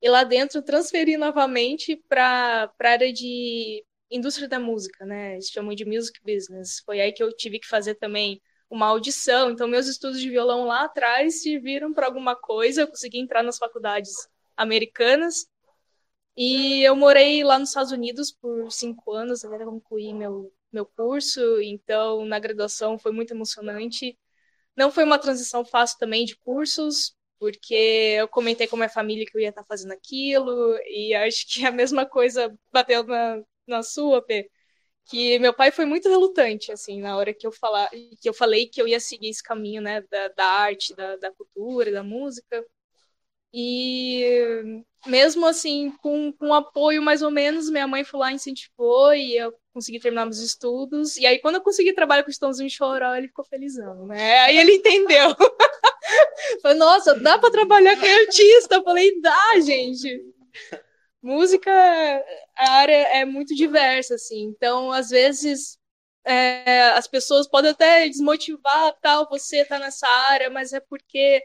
e 0.00 0.08
lá 0.08 0.24
dentro 0.24 0.62
transferi 0.62 1.16
novamente 1.16 1.96
para 2.08 2.72
a 2.78 2.88
área 2.88 3.12
de 3.12 3.84
indústria 4.10 4.48
da 4.48 4.58
música, 4.58 5.04
né? 5.04 5.34
Eles 5.34 5.48
chamam 5.48 5.74
de 5.74 5.84
music 5.84 6.20
business. 6.24 6.80
Foi 6.86 7.00
aí 7.00 7.12
que 7.12 7.22
eu 7.22 7.34
tive 7.36 7.58
que 7.58 7.66
fazer 7.68 7.96
também 7.96 8.40
uma 8.70 8.86
audição. 8.86 9.50
Então, 9.50 9.68
meus 9.68 9.86
estudos 9.86 10.20
de 10.20 10.30
violão 10.30 10.64
lá 10.64 10.84
atrás 10.84 11.42
serviram 11.42 11.92
para 11.92 12.06
alguma 12.06 12.34
coisa. 12.36 12.82
Eu 12.82 12.88
consegui 12.88 13.18
entrar 13.18 13.42
nas 13.42 13.58
faculdades 13.58 14.12
americanas. 14.56 15.46
E 16.36 16.82
eu 16.82 16.96
morei 16.96 17.44
lá 17.44 17.58
nos 17.58 17.70
Estados 17.70 17.92
Unidos 17.92 18.32
por 18.32 18.70
cinco 18.72 19.12
anos 19.12 19.44
até 19.44 19.64
concluir 19.64 20.12
meu, 20.14 20.52
meu 20.72 20.84
curso. 20.86 21.40
Então, 21.62 22.24
na 22.24 22.38
graduação 22.38 22.98
foi 22.98 23.12
muito 23.12 23.32
emocionante. 23.32 24.18
Não 24.76 24.90
foi 24.90 25.04
uma 25.04 25.18
transição 25.18 25.64
fácil 25.64 25.98
também 25.98 26.24
de 26.24 26.36
cursos, 26.38 27.16
porque 27.38 27.74
eu 28.18 28.28
comentei 28.28 28.66
com 28.66 28.76
a 28.76 28.80
minha 28.80 28.88
família 28.88 29.26
que 29.26 29.36
eu 29.36 29.40
ia 29.40 29.50
estar 29.50 29.64
fazendo 29.64 29.92
aquilo, 29.92 30.76
e 30.88 31.14
acho 31.14 31.46
que 31.48 31.64
a 31.66 31.70
mesma 31.72 32.06
coisa 32.06 32.56
bateu 32.72 33.04
na, 33.04 33.42
na 33.66 33.82
sua, 33.82 34.22
P, 34.22 34.50
que 35.06 35.38
meu 35.40 35.54
pai 35.54 35.70
foi 35.72 35.84
muito 35.86 36.08
relutante, 36.08 36.72
assim, 36.72 37.00
na 37.00 37.16
hora 37.16 37.34
que 37.34 37.46
eu, 37.46 37.52
falar, 37.52 37.90
que 37.90 38.28
eu 38.28 38.34
falei 38.34 38.68
que 38.68 38.80
eu 38.82 38.88
ia 38.88 39.00
seguir 39.00 39.28
esse 39.30 39.42
caminho, 39.42 39.82
né, 39.82 40.02
da, 40.02 40.28
da 40.28 40.46
arte, 40.46 40.94
da, 40.94 41.16
da 41.16 41.32
cultura, 41.32 41.92
da 41.92 42.02
música, 42.04 42.64
e 43.52 44.84
mesmo 45.06 45.46
assim, 45.46 45.90
com, 46.02 46.32
com 46.32 46.54
apoio 46.54 47.02
mais 47.02 47.22
ou 47.22 47.30
menos, 47.30 47.70
minha 47.70 47.86
mãe 47.86 48.04
foi 48.04 48.20
lá, 48.20 48.32
incentivou 48.32 49.14
e 49.14 49.36
eu 49.36 49.52
consegui 49.72 49.98
terminar 50.00 50.24
meus 50.24 50.38
estudos. 50.38 51.16
E 51.16 51.26
aí, 51.26 51.38
quando 51.40 51.56
eu 51.56 51.60
consegui 51.60 51.92
trabalhar 51.92 52.22
com 52.22 52.28
o 52.28 52.32
Estãozinho 52.32 52.70
Choró, 52.70 53.14
ele 53.14 53.28
ficou 53.28 53.44
felizão, 53.44 54.06
né? 54.06 54.40
Aí 54.40 54.56
ele 54.56 54.74
entendeu. 54.74 55.34
Falei, 56.62 56.78
nossa, 56.78 57.14
dá 57.14 57.38
para 57.38 57.50
trabalhar 57.50 57.98
com 57.98 58.06
artista? 58.06 58.76
Eu 58.76 58.84
falei, 58.84 59.20
dá, 59.20 59.60
gente. 59.60 60.22
Música, 61.22 61.70
a 62.56 62.72
área 62.72 62.92
é 63.18 63.24
muito 63.24 63.54
diversa, 63.54 64.14
assim. 64.14 64.42
Então, 64.44 64.92
às 64.92 65.10
vezes, 65.10 65.78
é, 66.24 66.90
as 66.90 67.06
pessoas 67.06 67.48
podem 67.48 67.70
até 67.70 68.08
desmotivar, 68.08 68.94
tal, 69.00 69.28
você 69.28 69.64
tá 69.64 69.78
nessa 69.78 70.06
área, 70.28 70.50
mas 70.50 70.72
é 70.72 70.80
porque 70.80 71.42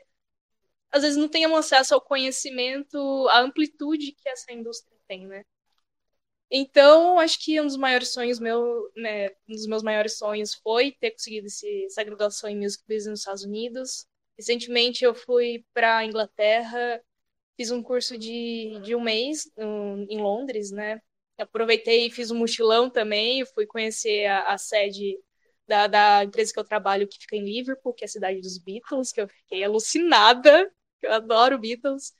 às 0.91 1.03
vezes 1.03 1.17
não 1.17 1.27
tenham 1.27 1.55
acesso 1.55 1.93
ao 1.93 2.01
conhecimento, 2.01 2.97
à 3.29 3.41
amplitude 3.41 4.11
que 4.13 4.29
essa 4.29 4.51
indústria 4.51 4.97
tem, 5.07 5.27
né? 5.27 5.43
Então, 6.51 7.19
acho 7.19 7.39
que 7.43 7.61
um 7.61 7.65
dos 7.67 7.77
maiores 7.77 8.09
sonhos 8.11 8.39
meu, 8.39 8.91
né, 8.95 9.29
um 9.47 9.53
dos 9.53 9.67
meus 9.67 9.83
maiores 9.83 10.17
sonhos 10.17 10.55
foi 10.55 10.91
ter 10.91 11.11
conseguido 11.11 11.45
esse, 11.47 11.85
essa 11.85 12.03
graduação 12.03 12.49
em 12.49 12.57
Music 12.57 12.83
Business 12.87 13.07
nos 13.07 13.19
Estados 13.19 13.43
Unidos. 13.43 14.07
Recentemente 14.37 15.03
eu 15.05 15.13
fui 15.13 15.63
para 15.73 15.97
a 15.97 16.05
Inglaterra, 16.05 17.01
fiz 17.55 17.71
um 17.71 17.83
curso 17.83 18.17
de, 18.17 18.79
de 18.83 18.95
um 18.95 19.01
mês 19.01 19.51
um, 19.57 20.07
em 20.09 20.19
Londres, 20.19 20.71
né? 20.71 21.01
Aproveitei 21.37 22.07
e 22.07 22.11
fiz 22.11 22.31
um 22.31 22.37
mochilão 22.37 22.89
também, 22.89 23.45
fui 23.45 23.65
conhecer 23.67 24.25
a, 24.25 24.53
a 24.53 24.57
sede 24.57 25.17
da, 25.67 25.87
da, 25.87 26.23
empresa 26.23 26.51
que 26.51 26.59
eu 26.59 26.63
trabalho, 26.63 27.07
que 27.07 27.19
fica 27.19 27.35
em 27.35 27.45
Liverpool, 27.45 27.93
que 27.93 28.03
é 28.03 28.07
a 28.07 28.09
cidade 28.09 28.41
dos 28.41 28.57
Beatles, 28.57 29.11
que 29.11 29.21
eu 29.21 29.27
fiquei 29.27 29.63
alucinada, 29.63 30.71
eu 31.04 31.14
adoro 31.14 31.58
Beatles. 31.60 32.14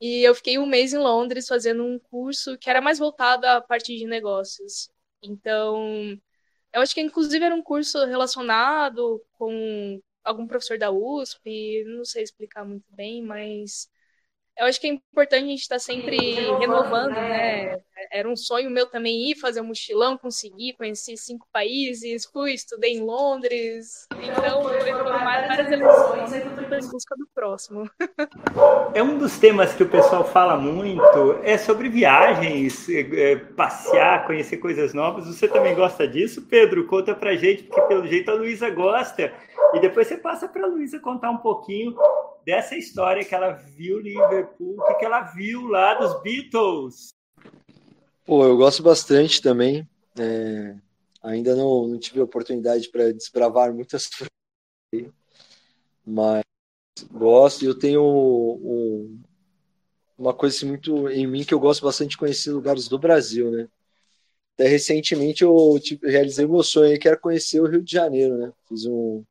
E 0.00 0.22
eu 0.22 0.34
fiquei 0.34 0.58
um 0.58 0.66
mês 0.66 0.92
em 0.92 0.98
Londres 0.98 1.46
fazendo 1.46 1.84
um 1.84 1.98
curso 1.98 2.58
que 2.58 2.68
era 2.68 2.80
mais 2.80 2.98
voltado 2.98 3.46
à 3.46 3.60
parte 3.60 3.96
de 3.96 4.06
negócios. 4.06 4.90
Então, 5.22 6.18
eu 6.72 6.82
acho 6.82 6.94
que 6.94 7.00
inclusive 7.00 7.44
era 7.44 7.54
um 7.54 7.62
curso 7.62 8.04
relacionado 8.04 9.24
com 9.34 10.00
algum 10.22 10.46
professor 10.46 10.78
da 10.78 10.90
USP, 10.90 11.84
não 11.86 12.04
sei 12.04 12.22
explicar 12.22 12.64
muito 12.64 12.84
bem, 12.94 13.22
mas 13.22 13.88
eu 14.58 14.66
acho 14.66 14.80
que 14.80 14.86
é 14.86 14.90
importante 14.90 15.44
a 15.44 15.48
gente 15.48 15.60
estar 15.60 15.76
tá 15.76 15.80
sempre 15.80 16.16
renovando, 16.58 17.14
né? 17.14 17.80
Era 18.10 18.28
um 18.28 18.36
sonho 18.36 18.70
meu 18.70 18.86
também 18.86 19.30
ir 19.30 19.36
fazer 19.36 19.60
um 19.60 19.64
mochilão, 19.64 20.18
conseguir 20.18 20.74
conhecer 20.74 21.16
cinco 21.16 21.46
países, 21.52 22.26
fui, 22.26 22.52
estudei 22.52 22.94
em 22.94 23.00
Londres, 23.00 24.06
então 24.12 24.62
foram 24.62 25.18
várias 25.18 25.70
eleições 25.72 26.32
em 26.34 26.90
busca 26.90 27.16
do 27.16 27.26
próximo. 27.34 27.90
É 28.94 29.02
um 29.02 29.18
dos 29.18 29.38
temas 29.38 29.74
que 29.74 29.82
o 29.82 29.88
pessoal 29.88 30.24
fala 30.24 30.56
muito, 30.56 31.40
é 31.42 31.56
sobre 31.56 31.88
viagens, 31.88 32.88
é, 32.88 33.36
passear, 33.36 34.26
conhecer 34.26 34.58
coisas 34.58 34.92
novas. 34.92 35.26
Você 35.26 35.48
também 35.48 35.74
gosta 35.74 36.06
disso, 36.06 36.42
Pedro? 36.42 36.86
Conta 36.86 37.14
pra 37.14 37.34
gente, 37.34 37.64
porque 37.64 37.80
pelo 37.82 38.06
jeito 38.06 38.30
a 38.30 38.34
Luísa 38.34 38.70
gosta. 38.70 39.32
E 39.74 39.80
depois 39.80 40.06
você 40.06 40.16
passa 40.16 40.48
para 40.48 40.64
a 40.64 40.68
Luísa 40.68 40.98
contar 40.98 41.30
um 41.30 41.38
pouquinho 41.38 41.94
dessa 42.44 42.76
história 42.76 43.24
que 43.24 43.34
ela 43.34 43.50
viu 43.50 44.00
Liverpool, 44.00 44.76
o 44.78 44.94
que 44.94 45.04
ela 45.04 45.22
viu 45.22 45.66
lá 45.66 45.94
dos 45.94 46.22
Beatles. 46.22 47.15
Pô, 48.26 48.44
eu 48.44 48.56
gosto 48.56 48.82
bastante 48.82 49.40
também. 49.40 49.88
É, 50.18 50.76
ainda 51.22 51.54
não, 51.54 51.86
não 51.86 51.98
tive 51.98 52.20
oportunidade 52.20 52.88
para 52.90 53.12
desbravar 53.12 53.72
muitas 53.72 54.08
coisas, 54.90 55.12
mas 56.04 56.42
gosto. 57.12 57.64
Eu 57.64 57.78
tenho 57.78 58.02
um, 58.02 59.22
uma 60.18 60.34
coisa 60.34 60.56
assim, 60.56 60.66
muito 60.66 61.08
em 61.08 61.26
mim 61.26 61.44
que 61.44 61.54
eu 61.54 61.60
gosto 61.60 61.84
bastante 61.84 62.10
de 62.10 62.18
conhecer 62.18 62.50
lugares 62.50 62.88
do 62.88 62.98
Brasil, 62.98 63.50
né? 63.52 63.68
Até 64.54 64.68
recentemente 64.68 65.44
eu 65.44 65.78
tipo, 65.80 66.06
realizei 66.06 66.46
meu 66.46 66.62
sonho 66.64 66.98
que 66.98 67.06
era 67.06 67.16
conhecer 67.16 67.60
o 67.60 67.68
Rio 67.68 67.82
de 67.82 67.92
Janeiro, 67.92 68.36
né? 68.38 68.52
Fiz 68.68 68.86
um, 68.86 69.22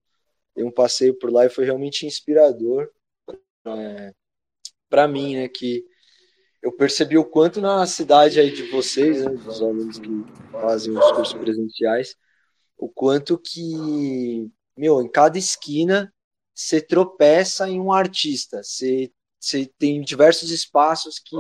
um 0.58 0.72
passeio 0.72 1.18
por 1.20 1.32
lá 1.34 1.46
e 1.46 1.50
foi 1.50 1.66
realmente 1.66 2.06
inspirador 2.06 2.89
é, 3.66 4.14
para 4.89 5.08
mim, 5.08 5.36
né, 5.36 5.50
que 5.50 5.86
eu 6.66 6.72
percebi 6.72 7.16
o 7.16 7.24
quanto 7.24 7.61
na 7.61 7.86
cidade 7.86 8.39
aí 8.39 8.51
de 8.51 8.63
vocês, 8.72 9.24
né, 9.24 9.30
dos 9.30 9.61
alunos 9.61 9.99
que 9.99 10.09
fazem 10.51 10.97
os 10.97 11.11
cursos 11.11 11.34
presenciais, 11.36 12.16
o 12.76 12.89
quanto 12.89 13.38
que, 13.38 14.49
meu, 14.76 14.99
em 14.99 15.07
cada 15.07 15.38
esquina 15.38 16.11
você 16.55 16.82
tropeça 16.82 17.70
em 17.70 17.80
um 17.80 17.93
artista, 17.93 18.63
você, 18.63 19.11
você 19.39 19.72
tem 19.78 20.01
diversos 20.01 20.49
espaços 20.49 21.20
que 21.20 21.36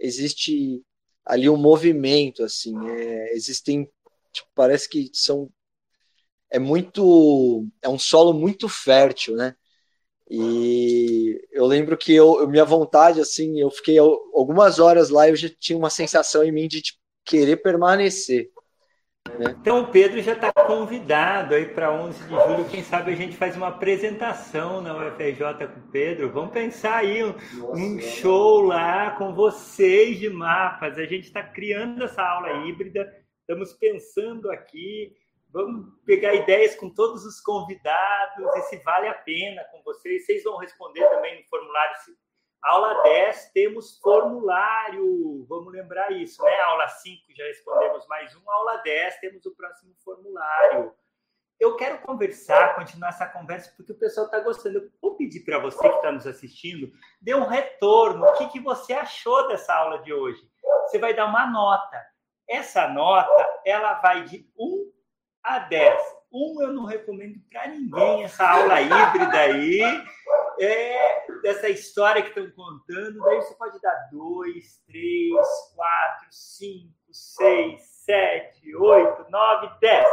existe 0.00 0.82
ali 1.24 1.48
um 1.48 1.56
movimento, 1.56 2.42
assim, 2.42 2.74
é, 2.88 3.34
existem, 3.34 3.88
tipo, 4.32 4.48
parece 4.52 4.88
que 4.88 5.10
são, 5.12 5.48
é 6.50 6.58
muito, 6.58 7.64
é 7.80 7.88
um 7.88 8.00
solo 8.00 8.32
muito 8.32 8.68
fértil, 8.68 9.36
né, 9.36 9.54
e 10.28 11.40
eu 11.52 11.64
lembro 11.66 11.96
que 11.96 12.14
eu, 12.14 12.48
minha 12.48 12.64
vontade, 12.64 13.20
assim, 13.20 13.60
eu 13.60 13.70
fiquei 13.70 13.98
algumas 13.98 14.78
horas 14.78 15.08
lá 15.08 15.26
e 15.26 15.30
eu 15.30 15.36
já 15.36 15.48
tinha 15.60 15.78
uma 15.78 15.90
sensação 15.90 16.42
em 16.42 16.50
mim 16.50 16.66
de 16.66 16.82
tipo, 16.82 16.98
querer 17.24 17.56
permanecer. 17.58 18.50
Né? 19.38 19.56
Então 19.60 19.82
o 19.82 19.86
Pedro 19.88 20.20
já 20.20 20.32
está 20.32 20.52
convidado 20.52 21.54
aí 21.54 21.66
para 21.66 21.92
11 21.92 22.22
de 22.24 22.28
julho. 22.28 22.68
Quem 22.70 22.82
sabe 22.82 23.12
a 23.12 23.16
gente 23.16 23.36
faz 23.36 23.56
uma 23.56 23.68
apresentação 23.68 24.80
na 24.80 24.96
UFRJ 24.96 25.66
com 25.68 25.80
o 25.80 25.90
Pedro. 25.90 26.30
Vamos 26.30 26.52
pensar 26.52 26.98
aí 26.98 27.24
um, 27.24 27.32
Nossa, 27.32 27.76
um 27.76 28.00
show 28.00 28.60
lá 28.62 29.12
com 29.12 29.34
vocês 29.34 30.18
de 30.18 30.28
mapas. 30.28 30.98
A 30.98 31.04
gente 31.04 31.26
está 31.26 31.42
criando 31.42 32.04
essa 32.04 32.22
aula 32.22 32.66
híbrida. 32.66 33.12
Estamos 33.40 33.72
pensando 33.74 34.50
aqui 34.50 35.12
Vamos 35.56 35.86
pegar 36.04 36.34
ideias 36.34 36.76
com 36.76 36.90
todos 36.90 37.24
os 37.24 37.40
convidados 37.40 38.56
e 38.56 38.62
se 38.64 38.76
vale 38.82 39.08
a 39.08 39.14
pena 39.14 39.64
com 39.72 39.82
vocês. 39.82 40.26
Vocês 40.26 40.44
vão 40.44 40.58
responder 40.58 41.08
também 41.08 41.40
no 41.40 41.48
formulário. 41.48 41.96
Aula 42.62 43.02
10, 43.02 43.52
temos 43.52 43.98
formulário. 44.00 45.46
Vamos 45.48 45.72
lembrar 45.72 46.12
isso, 46.12 46.42
né? 46.42 46.60
Aula 46.60 46.86
5 46.88 47.22
já 47.34 47.44
respondemos 47.44 48.06
mais 48.06 48.36
um. 48.36 48.50
Aula 48.50 48.76
10, 48.82 49.18
temos 49.20 49.46
o 49.46 49.56
próximo 49.56 49.94
formulário. 50.04 50.94
Eu 51.58 51.74
quero 51.76 52.02
conversar, 52.02 52.74
continuar 52.74 53.08
essa 53.08 53.26
conversa, 53.26 53.72
porque 53.78 53.92
o 53.92 53.98
pessoal 53.98 54.26
está 54.26 54.40
gostando. 54.40 54.76
Eu 54.76 54.90
vou 55.00 55.16
pedir 55.16 55.40
para 55.40 55.58
você 55.58 55.88
que 55.88 55.96
está 55.96 56.12
nos 56.12 56.26
assistindo, 56.26 56.92
dê 57.18 57.34
um 57.34 57.46
retorno. 57.46 58.26
O 58.26 58.32
que, 58.34 58.48
que 58.48 58.60
você 58.60 58.92
achou 58.92 59.48
dessa 59.48 59.74
aula 59.74 60.02
de 60.02 60.12
hoje? 60.12 60.46
Você 60.82 60.98
vai 60.98 61.14
dar 61.14 61.24
uma 61.24 61.50
nota. 61.50 61.98
Essa 62.46 62.88
nota, 62.88 63.60
ela 63.64 63.94
vai 63.94 64.22
de 64.24 64.46
1 64.58 64.85
a 65.46 65.60
10. 65.60 66.02
Um, 66.32 66.60
eu 66.60 66.72
não 66.72 66.84
recomendo 66.84 67.40
para 67.48 67.68
ninguém 67.68 68.24
essa 68.24 68.46
aula 68.50 68.80
híbrida 68.80 69.38
aí, 69.38 69.80
é, 70.60 71.26
dessa 71.40 71.68
história 71.68 72.20
que 72.20 72.28
estão 72.28 72.50
contando. 72.50 73.20
Daí 73.20 73.36
você 73.36 73.54
pode 73.54 73.80
dar 73.80 74.08
2, 74.10 74.82
3, 74.86 75.32
4, 75.74 76.26
5, 76.30 76.92
6, 77.12 77.82
7, 78.04 78.76
8, 78.76 79.30
9, 79.30 79.70
10. 79.80 80.06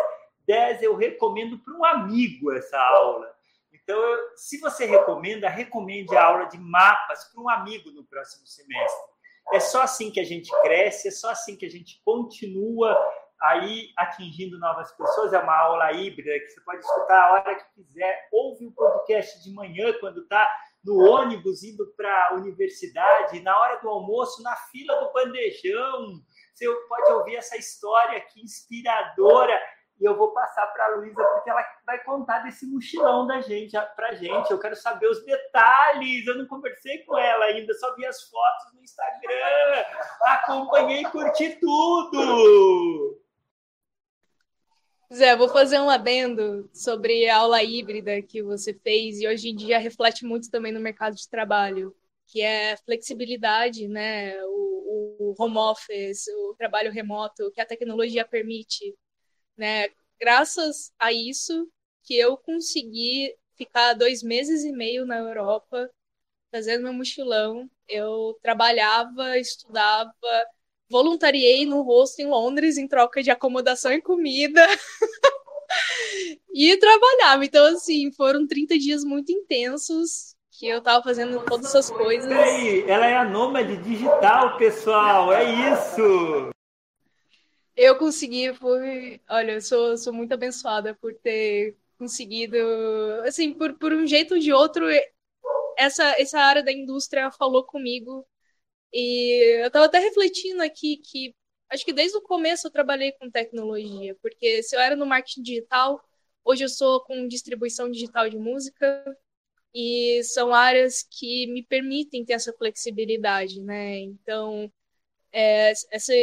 10 0.45 0.83
eu 0.83 0.95
recomendo 0.95 1.57
para 1.59 1.73
um 1.73 1.83
amigo 1.83 2.51
essa 2.53 2.79
aula. 2.79 3.33
Então, 3.73 3.99
se 4.35 4.59
você 4.59 4.85
recomenda, 4.85 5.49
recomende 5.49 6.15
a 6.15 6.25
aula 6.25 6.45
de 6.45 6.59
mapas 6.59 7.25
para 7.25 7.41
um 7.41 7.49
amigo 7.49 7.89
no 7.91 8.05
próximo 8.05 8.45
semestre. 8.45 9.13
É 9.51 9.59
só 9.59 9.81
assim 9.81 10.09
que 10.11 10.19
a 10.19 10.23
gente 10.23 10.49
cresce, 10.61 11.07
é 11.07 11.11
só 11.11 11.31
assim 11.31 11.57
que 11.57 11.65
a 11.65 11.69
gente 11.69 12.01
continua 12.05 12.97
aí 13.43 13.89
atingindo 13.97 14.57
novas 14.57 14.91
pessoas. 14.93 15.33
É 15.33 15.39
uma 15.39 15.55
aula 15.55 15.91
híbrida 15.91 16.39
que 16.39 16.49
você 16.49 16.61
pode 16.61 16.79
escutar 16.79 17.23
a 17.23 17.33
hora 17.33 17.55
que 17.55 17.73
quiser. 17.75 18.29
Ouve 18.31 18.65
o 18.65 18.71
podcast 18.71 19.43
de 19.43 19.53
manhã, 19.53 19.93
quando 19.99 20.21
está 20.21 20.49
no 20.83 20.97
ônibus 20.99 21.63
indo 21.63 21.85
para 21.95 22.29
a 22.29 22.33
universidade, 22.35 23.41
na 23.41 23.59
hora 23.59 23.81
do 23.81 23.89
almoço, 23.89 24.41
na 24.41 24.55
fila 24.71 24.95
do 24.95 25.11
bandejão. 25.11 26.21
Você 26.53 26.67
pode 26.87 27.11
ouvir 27.11 27.35
essa 27.35 27.57
história 27.57 28.17
aqui 28.17 28.41
inspiradora. 28.41 29.59
E 29.99 30.05
eu 30.05 30.17
vou 30.17 30.33
passar 30.33 30.65
para 30.67 30.85
a 30.85 30.95
Luísa, 30.95 31.23
porque 31.23 31.49
ela 31.49 31.63
vai 31.85 32.03
contar 32.03 32.39
desse 32.39 32.65
mochilão 32.65 33.27
da 33.27 33.41
gente 33.41 33.77
para 33.95 34.15
gente. 34.15 34.51
Eu 34.51 34.59
quero 34.59 34.75
saber 34.75 35.07
os 35.07 35.23
detalhes. 35.23 36.25
Eu 36.25 36.37
não 36.37 36.47
conversei 36.47 37.03
com 37.05 37.17
ela 37.17 37.45
ainda, 37.45 37.73
só 37.75 37.93
vi 37.95 38.05
as 38.05 38.23
fotos 38.23 38.73
no 38.73 38.81
Instagram. 38.81 39.85
Acompanhei 40.21 41.01
e 41.01 41.11
curti 41.11 41.57
tudo. 41.59 43.12
Zé, 45.13 45.35
vou 45.35 45.47
fazer 45.47 45.79
um 45.79 45.89
adendo 45.89 46.67
sobre 46.73 47.29
a 47.29 47.37
aula 47.37 47.61
híbrida 47.63 48.21
que 48.21 48.41
você 48.41 48.73
fez 48.73 49.19
e 49.19 49.27
hoje 49.27 49.49
em 49.49 49.55
dia 49.55 49.77
reflete 49.77 50.25
muito 50.25 50.49
também 50.49 50.71
no 50.71 50.79
mercado 50.79 51.15
de 51.15 51.29
trabalho, 51.29 51.95
que 52.27 52.41
é 52.41 52.75
flexibilidade, 52.77 53.87
né? 53.87 54.35
O, 54.45 55.33
o 55.33 55.35
home 55.37 55.57
office, 55.57 56.27
o 56.27 56.55
trabalho 56.55 56.91
remoto, 56.91 57.51
que 57.51 57.61
a 57.61 57.65
tecnologia 57.65 58.25
permite, 58.25 58.95
né? 59.57 59.89
Graças 60.19 60.91
a 60.99 61.11
isso 61.13 61.69
que 62.03 62.15
eu 62.17 62.37
consegui 62.37 63.35
ficar 63.55 63.93
dois 63.93 64.23
meses 64.23 64.63
e 64.63 64.71
meio 64.71 65.05
na 65.05 65.17
Europa 65.19 65.89
fazendo 66.51 66.83
meu 66.83 66.93
mochilão. 66.93 67.69
Eu 67.87 68.37
trabalhava, 68.41 69.37
estudava, 69.37 70.13
voluntariei 70.93 71.65
no 71.65 71.81
rosto 71.81 72.21
em 72.21 72.27
Londres 72.27 72.77
em 72.77 72.87
troca 72.87 73.23
de 73.23 73.31
acomodação 73.31 73.91
e 73.91 73.99
comida. 73.99 74.61
e 76.53 76.77
trabalhava. 76.77 77.43
Então, 77.43 77.65
assim, 77.65 78.11
foram 78.11 78.45
30 78.45 78.77
dias 78.77 79.03
muito 79.03 79.31
intensos 79.31 80.35
que 80.51 80.67
eu 80.67 80.81
tava 80.81 81.03
fazendo 81.03 81.43
todas 81.45 81.65
essas 81.65 81.89
coisas. 81.89 82.29
Peraí, 82.29 82.87
ela 82.87 83.07
é 83.07 83.17
a 83.17 83.25
nômade 83.25 83.75
digital, 83.77 84.55
pessoal, 84.55 85.33
é 85.33 85.43
isso! 85.73 86.51
Eu 87.75 87.97
consegui, 87.97 88.53
fui. 88.53 89.19
Olha, 89.27 89.53
eu 89.53 89.61
sou, 89.61 89.97
sou 89.97 90.13
muito 90.13 90.31
abençoada 90.31 90.93
por 90.93 91.11
ter 91.15 91.75
conseguido. 91.97 92.55
Assim, 93.25 93.51
por, 93.51 93.73
por 93.79 93.91
um 93.91 94.05
jeito 94.05 94.35
ou 94.35 94.39
de 94.39 94.53
outro, 94.53 94.85
essa, 95.75 96.03
essa 96.19 96.39
área 96.39 96.61
da 96.61 96.71
indústria 96.71 97.31
falou 97.31 97.63
comigo 97.63 98.23
e 98.93 99.61
eu 99.61 99.67
estava 99.67 99.85
até 99.85 99.99
refletindo 99.99 100.61
aqui 100.61 100.97
que 100.97 101.35
acho 101.69 101.83
que 101.83 101.93
desde 101.93 102.17
o 102.17 102.21
começo 102.21 102.67
eu 102.67 102.71
trabalhei 102.71 103.11
com 103.13 103.31
tecnologia, 103.31 104.15
porque 104.21 104.61
se 104.63 104.75
eu 104.75 104.79
era 104.79 104.95
no 104.95 105.05
marketing 105.05 105.41
digital, 105.41 106.01
hoje 106.45 106.63
eu 106.63 106.69
sou 106.69 107.01
com 107.01 107.27
distribuição 107.27 107.89
digital 107.89 108.29
de 108.29 108.37
música 108.37 109.03
e 109.73 110.21
são 110.23 110.53
áreas 110.53 111.03
que 111.03 111.47
me 111.47 111.63
permitem 111.63 112.23
ter 112.23 112.33
essa 112.33 112.53
flexibilidade, 112.53 113.59
né? 113.61 113.99
Então, 113.99 114.71
é, 115.31 115.71
essa, 115.91 116.13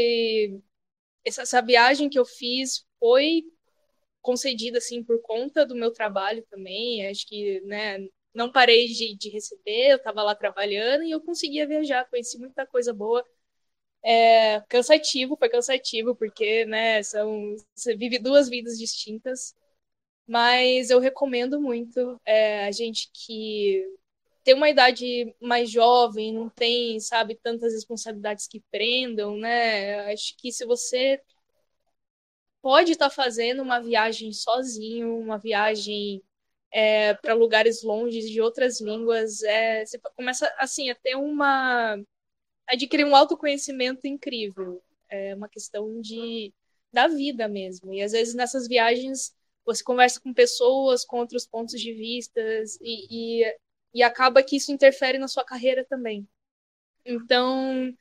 essa 1.25 1.61
viagem 1.63 2.09
que 2.09 2.19
eu 2.19 2.25
fiz 2.25 2.87
foi 2.99 3.43
concedida 4.23 4.79
assim 4.79 5.03
por 5.03 5.21
conta 5.23 5.67
do 5.67 5.75
meu 5.75 5.93
trabalho 5.93 6.45
também. 6.51 7.07
Acho 7.09 7.27
que, 7.27 7.61
né, 7.63 7.99
não 8.35 8.51
parei 8.53 8.87
de, 8.89 9.17
de 9.17 9.29
receber, 9.31 9.93
eu 9.93 9.97
estava 9.97 10.23
lá 10.23 10.35
trabalhando 10.35 11.05
e 11.05 11.11
eu 11.11 11.21
conseguia 11.21 11.67
viajar, 11.67 12.09
conheci 12.09 12.39
muita 12.39 12.67
coisa 12.67 12.93
boa. 12.93 13.25
É 14.03 14.61
cansativo, 14.69 15.37
foi 15.37 15.49
cansativo, 15.49 16.15
porque, 16.17 16.65
né, 16.67 17.03
são, 17.03 17.55
você 17.75 17.97
vive 17.97 18.19
duas 18.19 18.49
vidas 18.49 18.79
distintas, 18.79 19.55
mas 20.27 20.91
eu 20.91 21.01
recomendo 21.01 21.61
muito 21.61 22.21
é, 22.27 22.67
a 22.67 22.73
gente 22.73 23.11
que 23.13 23.85
tem 24.45 24.55
uma 24.55 24.71
idade 24.71 25.35
mais 25.41 25.71
jovem, 25.71 26.33
não 26.33 26.49
tem, 26.49 26.99
sabe, 27.01 27.37
tantas 27.43 27.75
responsabilidades 27.75 28.47
que 28.49 28.63
prendam, 28.71 29.37
né? 29.37 30.13
Acho 30.13 30.37
que 30.39 30.53
se 30.53 30.65
você 30.65 31.21
pode 32.63 32.93
estar 32.93 33.09
tá 33.09 33.15
fazendo 33.15 33.63
uma 33.63 33.81
viagem 33.81 34.33
sozinho, 34.33 35.19
uma 35.19 35.39
viagem 35.39 36.23
é, 36.73 37.15
para 37.15 37.35
lugares 37.35 37.83
longes 37.83 38.29
de 38.31 38.41
outras 38.41 38.81
línguas, 38.81 39.43
é, 39.43 39.85
você 39.85 39.99
começa 40.17 40.53
assim 40.59 40.91
a 40.91 40.95
ter 40.95 41.17
uma 41.17 41.99
adquirir 42.69 43.05
um 43.05 43.17
autoconhecimento 43.17 44.07
incrível, 44.07 44.83
é 45.09 45.35
uma 45.35 45.49
questão 45.49 46.01
de 46.01 46.53
da 46.93 47.09
vida 47.09 47.49
mesmo. 47.49 47.93
E 47.93 48.03
às 48.03 48.13
vezes 48.13 48.35
nessas 48.35 48.67
viagens 48.69 49.35
você 49.65 49.83
conversa 49.85 50.21
com 50.21 50.33
pessoas 50.33 51.05
com 51.05 51.19
outros 51.19 51.47
pontos 51.47 51.81
de 51.81 51.93
vista 51.93 52.41
e, 52.81 53.43
e, 53.43 53.57
e 53.95 54.03
acaba 54.03 54.43
que 54.43 54.57
isso 54.57 54.73
interfere 54.73 55.19
na 55.19 55.29
sua 55.29 55.45
carreira 55.45 55.85
também. 55.85 56.27
Então, 57.05 57.93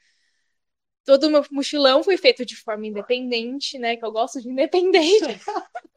todo 1.05 1.26
o 1.26 1.30
meu 1.30 1.45
mochilão 1.51 2.03
foi 2.03 2.17
feito 2.17 2.45
de 2.45 2.55
forma 2.55 2.88
independente, 2.88 3.78
né? 3.78 3.95
Que 3.95 4.05
eu 4.05 4.11
gosto 4.11 4.41
de 4.41 4.49
independente. 4.49 5.39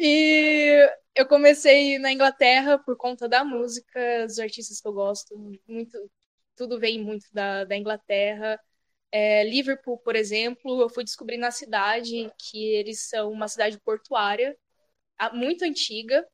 e 0.00 0.90
eu 1.14 1.26
comecei 1.26 1.98
na 1.98 2.12
Inglaterra 2.12 2.78
por 2.78 2.96
conta 2.96 3.28
da 3.28 3.44
música, 3.44 4.26
dos 4.26 4.38
artistas 4.38 4.80
que 4.80 4.88
eu 4.88 4.92
gosto. 4.92 5.36
Muito, 5.66 6.10
tudo 6.56 6.78
vem 6.78 7.02
muito 7.02 7.26
da, 7.32 7.64
da 7.64 7.76
Inglaterra. 7.76 8.60
É, 9.10 9.44
Liverpool, 9.44 9.98
por 9.98 10.16
exemplo, 10.16 10.80
eu 10.80 10.90
fui 10.90 11.04
descobrir 11.04 11.38
na 11.38 11.50
cidade 11.50 12.30
que 12.38 12.64
eles 12.74 13.08
são 13.08 13.30
uma 13.30 13.48
cidade 13.48 13.78
portuária, 13.80 14.56
muito 15.32 15.64
antiga. 15.64 16.26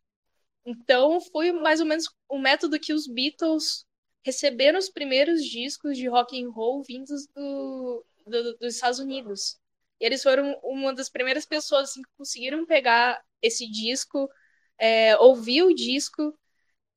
Então, 0.65 1.21
foi 1.21 1.53
mais 1.53 1.81
ou 1.81 1.87
menos 1.87 2.07
o 2.29 2.39
método 2.39 2.81
que 2.81 2.93
os 2.93 3.07
Beatles 3.07 3.87
receberam 4.25 4.79
os 4.79 4.89
primeiros 4.89 5.45
discos 5.45 5.97
de 5.97 6.09
rock 6.09 6.43
and 6.43 6.51
roll 6.51 6.83
vindos 6.83 7.27
do, 7.29 8.05
do, 8.27 8.57
dos 8.59 8.75
Estados 8.75 8.99
Unidos. 8.99 9.59
E 10.01 10.07
eles 10.07 10.23
foram 10.23 10.59
uma 10.63 10.95
das 10.95 11.09
primeiras 11.09 11.47
pessoas 11.47 11.91
assim, 11.91 12.03
que 12.03 12.11
conseguiram 12.17 12.67
pegar 12.67 13.23
esse 13.43 13.69
disco, 13.69 14.31
é, 14.79 15.17
ouvir 15.19 15.63
o 15.63 15.75
disco 15.75 16.39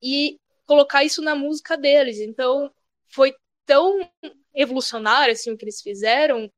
e 0.02 0.40
colocar 0.66 1.04
isso 1.04 1.22
na 1.22 1.36
música 1.36 1.78
deles. 1.78 2.20
Então, 2.20 2.72
foi 3.08 3.36
tão 3.66 4.00
evolucionário 4.54 5.34
assim 5.34 5.52
o 5.52 5.58
que 5.58 5.66
eles 5.66 5.82
fizeram 5.82 6.52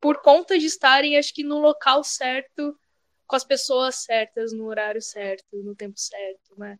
por 0.00 0.20
conta 0.22 0.58
de 0.58 0.66
estarem 0.66 1.16
acho 1.18 1.34
que 1.34 1.44
no 1.44 1.58
local 1.58 2.02
certo 2.02 2.78
com 3.26 3.36
as 3.36 3.44
pessoas 3.44 3.96
certas 3.96 4.52
no 4.52 4.66
horário 4.66 5.02
certo 5.02 5.44
no 5.62 5.74
tempo 5.74 5.98
certo 5.98 6.58
né 6.58 6.78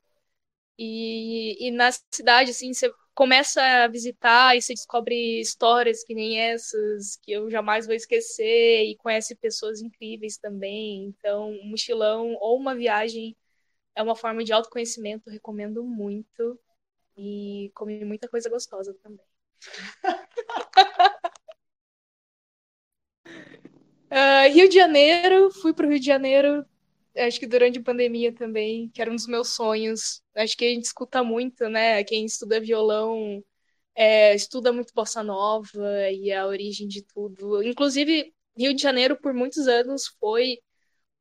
e, 0.79 1.69
e 1.69 1.71
na 1.71 1.91
cidade 2.13 2.51
assim 2.51 2.73
você 2.73 2.93
começa 3.19 3.61
a 3.61 3.89
visitar 3.89 4.57
e 4.57 4.63
você 4.63 4.73
descobre 4.73 5.41
histórias 5.41 6.05
que 6.05 6.15
nem 6.15 6.39
essas 6.39 7.17
que 7.17 7.33
eu 7.33 7.51
jamais 7.51 7.85
vou 7.85 7.97
esquecer 7.97 8.85
e 8.85 8.97
conhece 8.97 9.35
pessoas 9.35 9.83
incríveis 9.83 10.39
também. 10.39 11.07
Então 11.07 11.51
um 11.51 11.71
mochilão 11.71 12.37
ou 12.41 12.57
uma 12.57 12.77
viagem 12.77 13.37
é 13.97 14.05
uma 14.05 14.15
forma 14.15 14.45
de 14.45 14.53
autoconhecimento 14.53 15.31
recomendo 15.31 15.83
muito. 15.83 16.57
E 17.17 17.73
comi 17.75 18.05
muita 18.05 18.29
coisa 18.29 18.49
gostosa 18.49 18.95
também. 19.03 19.27
Uh, 24.13 24.47
Rio 24.55 24.69
de 24.69 24.77
Janeiro, 24.77 25.51
fui 25.51 25.73
para 25.73 25.89
o 25.89 25.91
Rio 25.91 25.99
de 25.99 26.07
Janeiro, 26.07 26.65
acho 27.17 27.41
que 27.41 27.49
durante 27.49 27.81
a 27.81 27.83
pandemia 27.83 28.33
também, 28.33 28.89
que 28.91 29.03
era 29.03 29.11
um 29.11 29.17
dos 29.17 29.27
meus 29.27 29.49
sonhos. 29.49 30.23
Acho 30.39 30.57
que 30.57 30.65
a 30.67 30.69
gente 30.71 30.85
escuta 30.85 31.23
muito, 31.25 31.69
né? 31.69 32.05
Quem 32.05 32.25
estuda 32.27 32.61
violão 32.61 33.45
é, 33.95 34.35
estuda 34.35 34.73
muito 34.73 34.95
bossa 34.95 35.23
nova 35.23 36.11
e 36.13 36.33
a 36.33 36.47
origem 36.47 36.89
de 36.89 37.03
tudo. 37.03 37.63
Inclusive, 37.63 38.35
Rio 38.57 38.75
de 38.75 38.83
Janeiro, 38.83 39.17
por 39.21 39.35
muitos 39.35 39.69
anos, 39.69 40.09
foi 40.21 40.59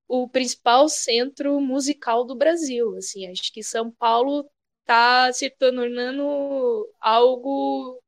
o 0.07 0.29
principal 0.29 0.89
centro 0.89 1.59
musical 1.61 2.25
do 2.25 2.35
Brasil. 2.35 2.95
Assim, 2.97 3.27
acho 3.27 3.51
que 3.53 3.63
São 3.63 3.91
Paulo 3.91 4.49
está 4.81 5.31
se 5.33 5.49
tornando 5.51 6.89
algo 7.01 8.01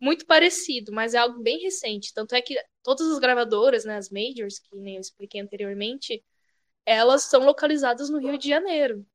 muito 0.00 0.26
parecido, 0.26 0.92
mas 0.92 1.14
é 1.14 1.18
algo 1.18 1.42
bem 1.42 1.58
recente. 1.60 2.12
Tanto 2.14 2.34
é 2.34 2.42
que 2.42 2.56
todas 2.82 3.08
as 3.08 3.18
gravadoras, 3.18 3.84
né, 3.84 3.96
as 3.96 4.10
majors, 4.10 4.58
que 4.58 4.76
nem 4.76 4.96
eu 4.96 5.00
expliquei 5.00 5.40
anteriormente, 5.40 6.24
elas 6.86 7.24
são 7.24 7.44
localizadas 7.44 8.10
no 8.10 8.18
Rio 8.18 8.38
de 8.38 8.48
Janeiro. 8.48 9.06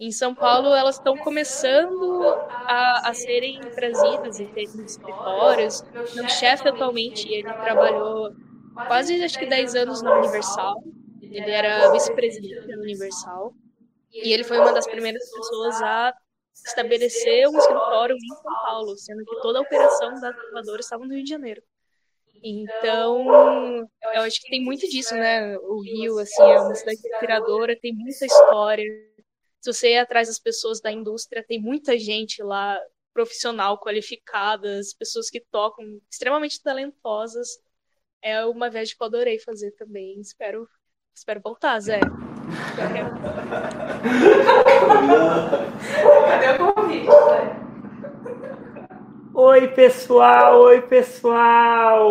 Em 0.00 0.10
São 0.10 0.34
Paulo, 0.34 0.74
elas 0.74 0.96
estão 0.96 1.14
começando 1.14 2.24
a, 2.48 3.10
a 3.10 3.12
serem 3.12 3.60
trazidas 3.60 4.40
e 4.40 4.46
terem 4.46 4.82
escritórios. 4.82 5.84
Meu 6.14 6.26
chefe, 6.26 6.66
atualmente, 6.66 7.30
ele 7.30 7.52
trabalhou 7.52 8.34
quase, 8.86 9.22
acho 9.22 9.38
que 9.38 9.44
10 9.44 9.74
anos 9.74 10.00
na 10.00 10.18
Universal. 10.18 10.82
Ele 11.20 11.50
era 11.50 11.92
vice-presidente 11.92 12.66
da 12.66 12.78
Universal. 12.78 13.52
E 14.10 14.32
ele 14.32 14.42
foi 14.42 14.58
uma 14.58 14.72
das 14.72 14.86
primeiras 14.86 15.22
pessoas 15.30 15.82
a 15.82 16.14
estabelecer 16.66 17.46
um 17.46 17.58
escritório 17.58 18.16
em 18.16 18.36
São 18.36 18.54
Paulo, 18.64 18.96
sendo 18.96 19.22
que 19.22 19.40
toda 19.42 19.58
a 19.58 19.62
operação 19.62 20.18
da 20.18 20.32
gravadora 20.32 20.80
estava 20.80 21.04
no 21.04 21.14
Rio 21.14 21.24
de 21.24 21.30
Janeiro. 21.30 21.62
Então, 22.42 23.86
eu 24.14 24.22
acho 24.22 24.40
que 24.40 24.48
tem 24.48 24.64
muito 24.64 24.88
disso, 24.88 25.14
né? 25.14 25.58
O 25.58 25.82
Rio, 25.82 26.18
assim, 26.18 26.42
é 26.42 26.58
uma 26.58 26.74
cidade 26.74 26.98
inspiradora, 27.06 27.78
tem 27.78 27.92
muita 27.92 28.24
história. 28.24 28.84
Se 29.60 29.70
você 29.70 29.92
ir 29.92 29.98
atrás 29.98 30.26
das 30.28 30.38
pessoas 30.38 30.80
da 30.80 30.90
indústria, 30.90 31.44
tem 31.46 31.60
muita 31.60 31.98
gente 31.98 32.42
lá, 32.42 32.80
profissional, 33.12 33.78
qualificadas, 33.78 34.94
pessoas 34.94 35.28
que 35.28 35.38
tocam, 35.38 35.84
extremamente 36.10 36.62
talentosas. 36.62 37.46
É 38.22 38.42
uma 38.46 38.70
viagem 38.70 38.96
que 38.96 39.02
eu 39.02 39.06
adorei 39.06 39.38
fazer 39.38 39.72
também. 39.72 40.18
Espero, 40.18 40.66
espero 41.14 41.42
voltar, 41.42 41.78
Zé. 41.78 42.00
Cadê 46.28 46.62
o 46.62 46.74
convite, 46.74 47.06
Oi, 49.34 49.68
pessoal! 49.68 50.60
Oi, 50.62 50.82
pessoal! 50.82 52.08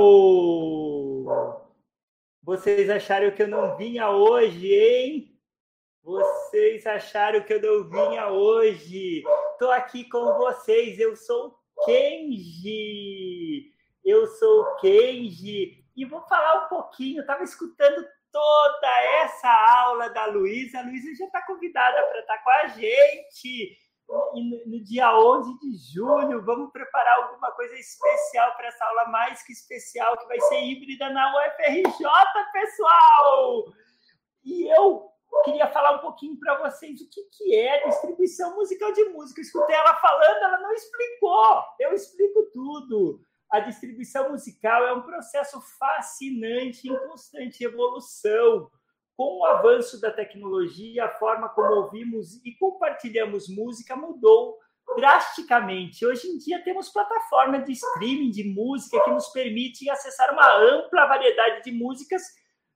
Vocês 2.43 2.87
acharam 2.91 3.31
que 3.31 3.41
eu 3.41 3.47
não 3.47 3.75
vinha 3.75 4.11
hoje, 4.11 4.67
hein? 4.71 5.38
Vocês 6.09 6.87
acharam 6.87 7.43
que 7.43 7.53
eu 7.53 7.61
não 7.61 7.87
vinha 7.87 8.29
hoje? 8.29 9.21
Tô 9.59 9.69
aqui 9.69 10.09
com 10.09 10.33
vocês, 10.39 10.99
eu 10.99 11.15
sou 11.15 11.55
Kenji. 11.85 13.71
Eu 14.03 14.25
sou 14.25 14.75
Kenji 14.77 15.85
e 15.95 16.05
vou 16.05 16.21
falar 16.23 16.65
um 16.65 16.67
pouquinho. 16.67 17.21
Eu 17.21 17.27
tava 17.27 17.43
escutando 17.43 18.03
toda 18.31 19.01
essa 19.21 19.49
aula 19.83 20.09
da 20.09 20.25
Luísa. 20.25 20.79
A 20.79 20.81
Luísa 20.81 21.13
já 21.13 21.25
está 21.25 21.45
convidada 21.45 22.01
para 22.07 22.21
estar 22.21 22.37
tá 22.37 22.43
com 22.43 22.49
a 22.49 22.67
gente. 22.69 23.77
E 24.33 24.67
no 24.67 24.83
dia 24.83 25.15
11 25.15 25.59
de 25.59 25.93
julho, 25.93 26.43
vamos 26.43 26.71
preparar 26.71 27.19
alguma 27.19 27.51
coisa 27.51 27.75
especial 27.75 28.55
para 28.57 28.69
essa 28.69 28.83
aula 28.83 29.09
mais 29.09 29.43
que 29.43 29.53
especial, 29.53 30.17
que 30.17 30.25
vai 30.25 30.41
ser 30.41 30.59
híbrida 30.59 31.07
na 31.11 31.31
UFRJ, 31.37 32.03
pessoal! 32.51 33.65
E 34.43 34.67
eu 34.75 35.09
queria 35.43 35.67
falar 35.67 35.97
um 35.97 35.99
pouquinho 35.99 36.37
para 36.39 36.59
vocês 36.59 36.99
o 37.01 37.09
que, 37.09 37.21
que 37.31 37.55
é 37.55 37.87
distribuição 37.87 38.55
musical 38.55 38.91
de 38.93 39.03
música. 39.05 39.39
Eu 39.39 39.43
escutei 39.43 39.75
ela 39.75 39.95
falando, 39.95 40.43
ela 40.43 40.59
não 40.59 40.71
explicou. 40.73 41.63
Eu 41.79 41.93
explico 41.93 42.49
tudo. 42.53 43.21
A 43.51 43.59
distribuição 43.59 44.31
musical 44.31 44.85
é 44.85 44.93
um 44.93 45.01
processo 45.01 45.59
fascinante 45.79 46.87
em 46.87 46.97
constante 47.07 47.63
evolução. 47.63 48.69
Com 49.17 49.39
o 49.39 49.45
avanço 49.45 49.99
da 49.99 50.11
tecnologia, 50.11 51.05
a 51.05 51.13
forma 51.15 51.49
como 51.49 51.73
ouvimos 51.73 52.43
e 52.45 52.55
compartilhamos 52.57 53.49
música 53.49 53.95
mudou 53.95 54.57
drasticamente. 54.95 56.05
Hoje 56.05 56.27
em 56.27 56.37
dia 56.37 56.63
temos 56.63 56.89
plataformas 56.89 57.65
de 57.65 57.73
streaming 57.73 58.31
de 58.31 58.43
música 58.43 59.03
que 59.03 59.11
nos 59.11 59.27
permitem 59.29 59.89
acessar 59.89 60.31
uma 60.31 60.57
ampla 60.57 61.05
variedade 61.05 61.63
de 61.63 61.71
músicas 61.71 62.23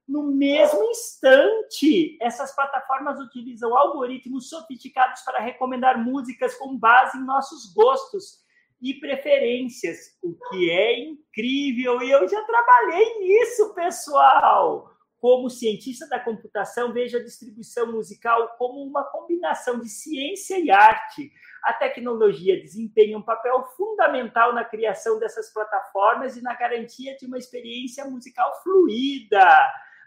no 0.08 0.24
mesmo 0.24 0.84
instante. 0.84 2.18
Essas 2.22 2.56
plataformas 2.56 3.20
utilizam 3.20 3.76
algoritmos 3.76 4.50
sofisticados 4.50 5.22
para 5.22 5.40
recomendar 5.40 6.04
músicas 6.04 6.56
com 6.56 6.78
base 6.78 7.18
em 7.18 7.26
nossos 7.26 7.74
gostos 7.74 8.44
e 8.82 8.94
preferências, 8.96 10.18
o 10.22 10.36
que 10.50 10.70
é 10.70 11.00
incrível. 11.00 12.02
E 12.02 12.12
eu 12.12 12.28
já 12.28 12.44
trabalhei 12.44 13.20
nisso, 13.20 13.74
pessoal. 13.74 14.92
Como 15.20 15.50
cientista 15.50 16.06
da 16.10 16.20
computação, 16.20 16.92
vejo 16.92 17.16
a 17.16 17.24
distribuição 17.24 17.90
musical 17.90 18.58
como 18.58 18.84
uma 18.84 19.06
combinação 19.06 19.80
de 19.80 19.88
ciência 19.88 20.60
e 20.60 20.70
arte. 20.70 21.32
A 21.64 21.72
tecnologia 21.72 22.60
desempenha 22.60 23.18
um 23.18 23.22
papel 23.22 23.64
fundamental 23.78 24.54
na 24.54 24.66
criação 24.66 25.18
dessas 25.18 25.54
plataformas 25.54 26.36
e 26.36 26.42
na 26.42 26.54
garantia 26.54 27.16
de 27.16 27.26
uma 27.26 27.38
experiência 27.38 28.04
musical 28.04 28.52
fluida. 28.62 29.48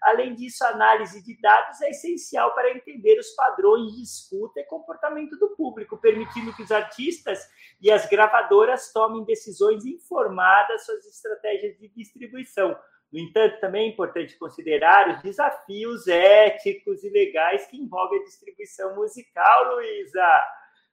Além 0.02 0.34
disso, 0.34 0.64
a 0.64 0.70
análise 0.70 1.22
de 1.22 1.40
dados 1.40 1.80
é 1.80 1.90
essencial 1.90 2.54
para 2.54 2.70
entender 2.70 3.18
os 3.18 3.30
padrões 3.30 3.92
de 3.94 4.02
escuta 4.02 4.60
e 4.60 4.64
comportamento 4.64 5.36
do 5.38 5.50
público, 5.56 5.98
permitindo 5.98 6.54
que 6.54 6.62
os 6.62 6.70
artistas 6.70 7.40
e 7.80 7.90
as 7.90 8.06
gravadoras 8.08 8.92
tomem 8.92 9.24
decisões 9.24 9.84
informadas 9.84 10.84
sobre 10.84 11.00
as 11.00 11.06
estratégias 11.06 11.78
de 11.78 11.88
distribuição. 11.88 12.76
No 13.12 13.20
entanto, 13.20 13.60
também 13.60 13.88
é 13.88 13.92
importante 13.92 14.36
considerar 14.36 15.08
os 15.08 15.22
desafios 15.22 16.06
éticos 16.08 17.04
e 17.04 17.10
legais 17.10 17.66
que 17.66 17.76
envolvem 17.76 18.20
a 18.20 18.24
distribuição 18.24 18.94
musical, 18.96 19.74
Luísa. 19.74 20.46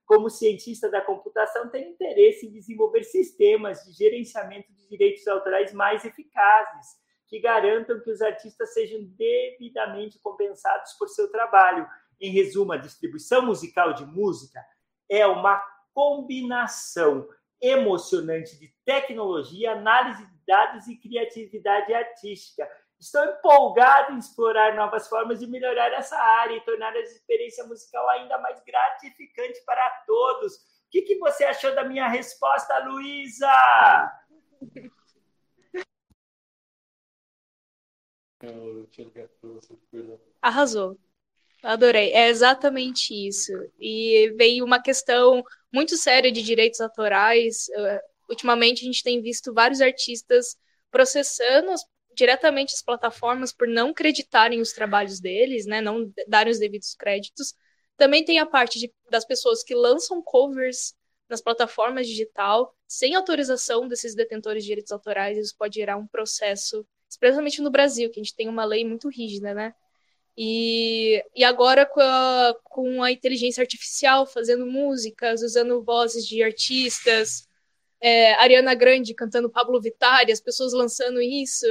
Como 0.05 0.29
cientista 0.29 0.89
da 0.89 1.01
computação, 1.01 1.69
tenho 1.69 1.89
interesse 1.89 2.45
em 2.45 2.51
desenvolver 2.51 3.03
sistemas 3.03 3.83
de 3.83 3.93
gerenciamento 3.93 4.71
de 4.73 4.87
direitos 4.87 5.27
autorais 5.27 5.73
mais 5.73 6.03
eficazes, 6.05 7.02
que 7.33 7.39
garantam 7.39 7.99
que 7.99 8.11
os 8.11 8.21
artistas 8.21 8.75
sejam 8.75 9.03
devidamente 9.17 10.19
compensados 10.19 10.93
por 10.99 11.09
seu 11.09 11.31
trabalho. 11.31 11.89
Em 12.21 12.29
resumo, 12.29 12.73
a 12.73 12.77
distribuição 12.77 13.43
musical 13.43 13.91
de 13.91 14.05
música 14.05 14.63
é 15.09 15.25
uma 15.25 15.59
combinação 15.95 17.27
emocionante 17.59 18.55
de 18.59 18.71
tecnologia, 18.85 19.71
análise 19.71 20.23
de 20.23 20.45
dados 20.45 20.87
e 20.87 20.95
criatividade 20.95 21.91
artística. 21.91 22.69
Estou 22.99 23.25
empolgado 23.25 24.13
em 24.13 24.19
explorar 24.19 24.75
novas 24.75 25.07
formas 25.09 25.39
de 25.39 25.47
melhorar 25.47 25.91
essa 25.91 26.15
área 26.15 26.55
e 26.55 26.61
tornar 26.61 26.93
a 26.93 26.99
experiência 26.99 27.65
musical 27.65 28.07
ainda 28.09 28.37
mais 28.37 28.61
gratificante 28.63 29.59
para 29.65 29.89
todos. 30.05 30.53
O 30.53 30.59
que, 30.91 31.01
que 31.01 31.17
você 31.17 31.45
achou 31.45 31.73
da 31.73 31.83
minha 31.83 32.07
resposta, 32.07 32.77
Luísa? 32.85 33.49
Arrasou. 40.41 40.97
Adorei. 41.61 42.11
É 42.11 42.29
exatamente 42.29 43.13
isso. 43.13 43.51
E 43.79 44.33
veio 44.37 44.65
uma 44.65 44.81
questão 44.81 45.43
muito 45.71 45.95
séria 45.95 46.31
de 46.31 46.41
direitos 46.41 46.81
autorais. 46.81 47.67
Uh, 47.69 47.99
ultimamente 48.29 48.81
a 48.81 48.85
gente 48.85 49.03
tem 49.03 49.21
visto 49.21 49.53
vários 49.53 49.81
artistas 49.81 50.57
processando 50.91 51.73
diretamente 52.15 52.73
as 52.73 52.81
plataformas 52.81 53.51
por 53.51 53.67
não 53.67 53.89
acreditarem 53.89 54.61
os 54.61 54.71
trabalhos 54.71 55.19
deles, 55.19 55.65
né, 55.65 55.81
não 55.81 56.11
darem 56.27 56.51
os 56.51 56.59
devidos 56.59 56.95
créditos. 56.95 57.55
Também 57.97 58.23
tem 58.23 58.39
a 58.39 58.45
parte 58.45 58.79
de, 58.79 58.93
das 59.09 59.25
pessoas 59.25 59.63
que 59.63 59.73
lançam 59.73 60.21
covers 60.21 60.93
nas 61.29 61.41
plataformas 61.41 62.07
digital 62.07 62.75
sem 62.87 63.15
autorização 63.15 63.87
desses 63.87 64.15
detentores 64.15 64.63
de 64.63 64.69
direitos 64.69 64.91
autorais. 64.91 65.37
Isso 65.37 65.55
pode 65.57 65.75
gerar 65.75 65.97
um 65.97 66.07
processo, 66.07 66.85
especialmente 67.13 67.61
no 67.61 67.71
Brasil, 67.71 68.09
que 68.09 68.19
a 68.19 68.23
gente 68.23 68.35
tem 68.35 68.49
uma 68.49 68.65
lei 68.65 68.83
muito 68.85 69.07
rígida, 69.07 69.53
né? 69.53 69.73
E, 70.35 71.23
e 71.35 71.43
agora 71.43 71.85
com 71.85 72.01
a, 72.01 72.55
com 72.63 73.03
a 73.03 73.11
inteligência 73.11 73.61
artificial 73.61 74.25
fazendo 74.25 74.65
músicas, 74.65 75.43
usando 75.43 75.83
vozes 75.83 76.27
de 76.27 76.41
artistas, 76.41 77.47
é, 78.01 78.33
Ariana 78.33 78.73
Grande 78.73 79.13
cantando 79.13 79.49
Pablo 79.49 79.79
Vittar, 79.79 80.25
as 80.29 80.41
pessoas 80.41 80.73
lançando 80.73 81.21
isso, 81.21 81.65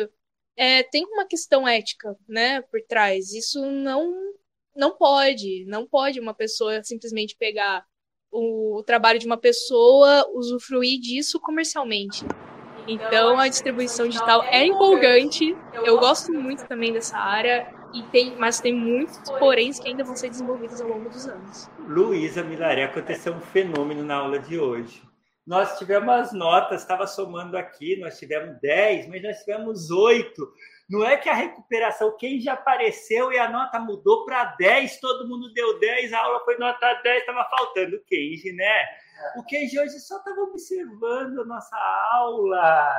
é, 0.56 0.82
tem 0.84 1.04
uma 1.04 1.26
questão 1.26 1.66
ética, 1.66 2.16
né, 2.28 2.62
por 2.62 2.80
trás. 2.82 3.32
Isso 3.32 3.60
não 3.66 4.32
não 4.74 4.96
pode, 4.96 5.66
não 5.66 5.86
pode 5.86 6.18
uma 6.18 6.32
pessoa 6.32 6.82
simplesmente 6.82 7.36
pegar 7.36 7.84
o, 8.30 8.78
o 8.78 8.82
trabalho 8.82 9.18
de 9.18 9.26
uma 9.26 9.36
pessoa, 9.36 10.26
usufruir 10.34 10.98
disso 10.98 11.38
comercialmente. 11.38 12.24
Então 12.86 13.38
a 13.38 13.48
distribuição 13.48 14.08
digital 14.08 14.42
é 14.44 14.66
empolgante. 14.66 15.56
Eu 15.84 15.98
gosto 15.98 16.32
muito 16.32 16.66
também 16.66 16.92
dessa 16.92 17.16
área 17.16 17.72
e 17.94 18.02
tem, 18.04 18.36
mas 18.36 18.60
tem 18.60 18.74
muitos 18.74 19.18
poréns 19.38 19.78
que 19.78 19.88
ainda 19.88 20.02
vão 20.02 20.16
ser 20.16 20.30
desenvolvidos 20.30 20.80
ao 20.80 20.88
longo 20.88 21.08
dos 21.08 21.26
anos. 21.26 21.70
Luísa 21.86 22.42
Milaré, 22.42 22.84
aconteceu 22.84 23.32
um 23.32 23.40
fenômeno 23.40 24.02
na 24.02 24.16
aula 24.16 24.38
de 24.38 24.58
hoje. 24.58 25.02
Nós 25.46 25.76
tivemos 25.76 26.08
as 26.08 26.32
notas, 26.32 26.82
estava 26.82 27.06
somando 27.06 27.56
aqui, 27.56 27.98
nós 27.98 28.16
tivemos 28.16 28.60
10, 28.60 29.08
mas 29.08 29.22
nós 29.22 29.38
tivemos 29.40 29.90
8. 29.90 30.52
Não 30.88 31.04
é 31.04 31.16
que 31.16 31.28
a 31.28 31.34
recuperação, 31.34 32.16
quem 32.16 32.40
já 32.40 32.52
apareceu 32.52 33.32
e 33.32 33.38
a 33.38 33.50
nota 33.50 33.80
mudou 33.80 34.24
para 34.24 34.44
10, 34.56 35.00
todo 35.00 35.28
mundo 35.28 35.52
deu 35.52 35.80
10, 35.80 36.12
a 36.12 36.18
aula 36.20 36.44
foi 36.44 36.56
nota 36.58 36.94
10, 37.02 37.20
estava 37.20 37.44
faltando 37.50 37.96
o 37.96 38.04
Kenji, 38.04 38.52
né? 38.52 38.84
O 39.36 39.44
Kenji 39.44 39.78
hoje 39.78 39.98
só 40.00 40.18
estava 40.18 40.40
observando 40.42 41.40
a 41.40 41.44
nossa 41.44 41.76
aula. 42.12 42.94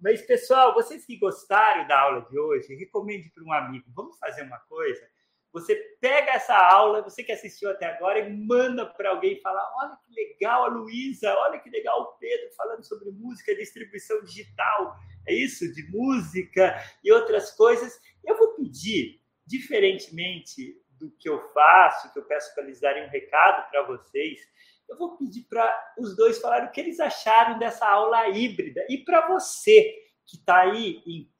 Mas, 0.00 0.22
pessoal, 0.22 0.74
vocês 0.74 1.04
que 1.04 1.16
gostaram 1.16 1.86
da 1.86 1.98
aula 1.98 2.26
de 2.30 2.38
hoje, 2.38 2.74
recomende 2.74 3.30
para 3.30 3.42
um 3.42 3.52
amigo. 3.52 3.90
Vamos 3.94 4.18
fazer 4.18 4.42
uma 4.42 4.58
coisa? 4.60 5.08
Você 5.52 5.74
pega 6.00 6.32
essa 6.32 6.56
aula, 6.56 7.02
você 7.02 7.24
que 7.24 7.32
assistiu 7.32 7.70
até 7.70 7.86
agora, 7.86 8.18
e 8.18 8.30
manda 8.30 8.86
para 8.86 9.10
alguém 9.10 9.40
falar: 9.40 9.66
olha 9.82 9.98
que 10.06 10.14
legal 10.14 10.64
a 10.64 10.68
Luísa, 10.68 11.34
olha 11.34 11.58
que 11.58 11.70
legal 11.70 12.02
o 12.02 12.18
Pedro 12.18 12.54
falando 12.54 12.84
sobre 12.84 13.10
música, 13.10 13.54
distribuição 13.54 14.22
digital, 14.22 14.96
é 15.26 15.34
isso? 15.34 15.72
De 15.72 15.82
música 15.90 16.76
e 17.02 17.10
outras 17.10 17.50
coisas. 17.52 17.98
Eu 18.24 18.36
vou 18.36 18.54
pedir, 18.54 19.20
diferentemente 19.46 20.80
do 20.98 21.10
que 21.12 21.28
eu 21.28 21.40
faço, 21.52 22.12
que 22.12 22.18
eu 22.18 22.24
peço 22.24 22.54
para 22.54 22.64
eles 22.64 22.80
darem 22.80 23.06
um 23.06 23.10
recado 23.10 23.70
para 23.70 23.82
vocês, 23.84 24.40
eu 24.88 24.96
vou 24.96 25.16
pedir 25.16 25.42
para 25.48 25.94
os 25.98 26.16
dois 26.16 26.40
falarem 26.40 26.68
o 26.68 26.72
que 26.72 26.80
eles 26.80 26.98
acharam 26.98 27.58
dessa 27.58 27.86
aula 27.86 28.28
híbrida. 28.28 28.84
E 28.88 28.98
para 28.98 29.28
você 29.28 29.94
que 30.26 30.36
está 30.36 30.60
aí 30.60 31.02
em 31.06 31.30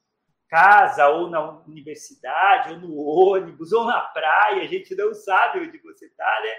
casa, 0.49 1.09
ou 1.09 1.29
na 1.29 1.61
universidade, 1.67 2.73
ou 2.73 2.81
no 2.81 2.97
ônibus, 2.97 3.73
ou 3.73 3.85
na 3.85 4.01
praia, 4.01 4.63
a 4.63 4.67
gente 4.67 4.95
não 4.95 5.13
sabe 5.15 5.61
onde 5.61 5.79
você 5.79 6.07
está, 6.07 6.41
né? 6.43 6.51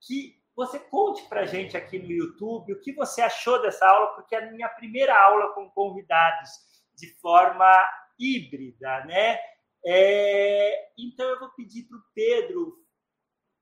Que 0.00 0.36
você 0.54 0.78
conte 0.78 1.28
para 1.28 1.42
a 1.42 1.46
gente 1.46 1.76
aqui 1.76 1.98
no 1.98 2.10
YouTube 2.10 2.72
o 2.72 2.80
que 2.80 2.92
você 2.94 3.20
achou 3.20 3.60
dessa 3.60 3.86
aula, 3.86 4.14
porque 4.14 4.34
é 4.34 4.42
a 4.42 4.50
minha 4.50 4.68
primeira 4.70 5.14
aula 5.14 5.52
com 5.52 5.68
convidados 5.70 6.50
de 6.94 7.08
forma 7.20 7.70
híbrida, 8.18 9.04
né? 9.04 9.38
É, 9.84 10.88
então 10.98 11.28
eu 11.28 11.38
vou 11.38 11.50
pedir 11.50 11.84
para 11.84 11.98
o 11.98 12.02
Pedro 12.14 12.85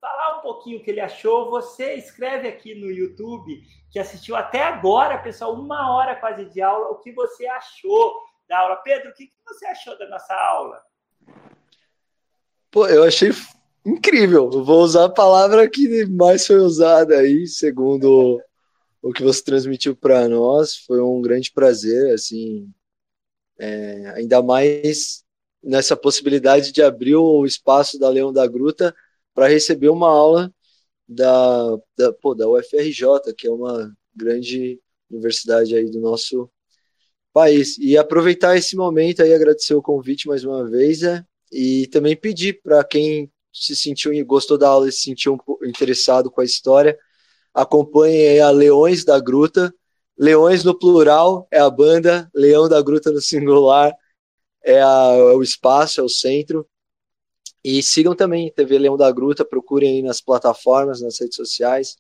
falar 0.05 0.39
um 0.39 0.43
pouquinho 0.43 0.79
o 0.79 0.83
que 0.83 0.91
ele 0.91 1.01
achou. 1.01 1.51
Você 1.51 1.95
escreve 1.95 2.47
aqui 2.47 2.75
no 2.75 2.91
YouTube, 2.91 3.63
que 3.91 3.99
assistiu 3.99 4.37
até 4.37 4.63
agora, 4.63 5.17
pessoal, 5.17 5.55
uma 5.55 5.97
hora 5.97 6.15
quase 6.15 6.45
de 6.45 6.61
aula, 6.61 6.91
o 6.91 6.99
que 6.99 7.11
você 7.13 7.47
achou 7.47 8.13
da 8.47 8.59
aula. 8.59 8.77
Pedro, 8.77 9.11
o 9.11 9.15
que, 9.15 9.33
você 9.47 9.65
achou 9.65 9.99
da 9.99 10.07
nossa 10.11 10.35
aula? 10.35 10.83
Pô, 12.71 12.87
eu 12.87 13.05
achei 13.05 13.31
incrível. 13.87 14.51
vou 14.51 14.83
usar 14.83 15.07
a 15.07 15.13
palavra 15.13 15.69
que 15.71 16.05
mais 16.07 16.47
foi 16.47 16.57
usada 16.57 17.17
aí, 17.17 17.47
segundo 17.47 18.43
o 19.01 19.11
que 19.11 19.23
você 19.23 19.43
transmitiu 19.43 19.97
para 19.97 20.29
nós. 20.29 20.77
Foi 20.87 21.01
um 21.01 21.23
grande 21.23 21.51
prazer, 21.51 22.13
assim, 22.13 22.71
é, 23.59 24.13
ainda 24.17 24.43
mais 24.43 25.25
nessa 25.63 25.97
possibilidade 25.97 26.73
de 26.73 26.83
abrir 26.83 27.17
o 27.17 27.47
espaço 27.47 27.99
da 27.99 28.11
Leão 28.11 28.31
da 28.31 28.47
Gruta 28.47 28.95
para 29.35 29.49
receber 29.49 29.89
uma 29.89 30.09
aula 30.09 30.53
da, 31.09 31.77
da, 31.97 32.13
pô, 32.13 32.35
da 32.35 32.49
UFRJ, 32.49 33.35
que 33.37 33.47
é 33.47 33.51
uma 33.51 33.93
grande 34.15 34.81
universidade 35.11 35.75
aí 35.77 35.91
do 35.91 36.01
nosso 36.01 36.51
país. 37.33 37.77
E 37.79 37.99
aproveitar 37.99 38.57
esse 38.57 38.77
momento 38.77 39.23
aí, 39.23 39.35
agradecer 39.35 39.75
o 39.75 39.83
convite 39.83 40.29
mais 40.29 40.45
uma 40.45 40.69
vez, 40.69 41.03
é, 41.03 41.25
e 41.53 41.87
também 41.89 42.17
pedir 42.17 42.61
para 42.63 42.83
quem 42.85 43.31
se 43.53 43.77
sentiu 43.77 44.13
e 44.13 44.23
gostou 44.25 44.57
da 44.57 44.69
aula 44.69 44.89
e 44.89 44.93
se 44.93 45.03
sentiu 45.03 45.39
interessado 45.65 46.31
com 46.31 46.41
a 46.41 46.45
história, 46.45 46.99
acompanhe 47.53 48.41
a 48.41 48.51
Leões 48.51 49.05
da 49.05 49.21
Gruta. 49.21 49.73
Leões 50.19 50.65
no 50.65 50.79
plural 50.79 51.47
é 51.51 51.59
a 51.59 51.69
banda, 51.69 52.31
Leão 52.35 52.69
da 52.69 52.81
Gruta 52.81 53.11
no 53.11 53.21
singular 53.21 53.93
é, 54.65 54.81
a, 54.81 55.13
é 55.13 55.35
o 55.35 55.43
espaço, 55.43 56.01
é 56.01 56.03
o 56.03 56.09
centro. 56.09 56.67
E 57.65 57.83
sigam 57.83 58.15
também 58.15 58.53
TV 58.53 58.79
Leão 58.79 58.97
da 58.97 59.11
Gruta, 59.11 59.45
procurem 59.45 59.97
aí 59.97 60.03
nas 60.03 60.21
plataformas, 60.21 61.01
nas 61.01 61.19
redes 61.19 61.37
sociais, 61.37 61.97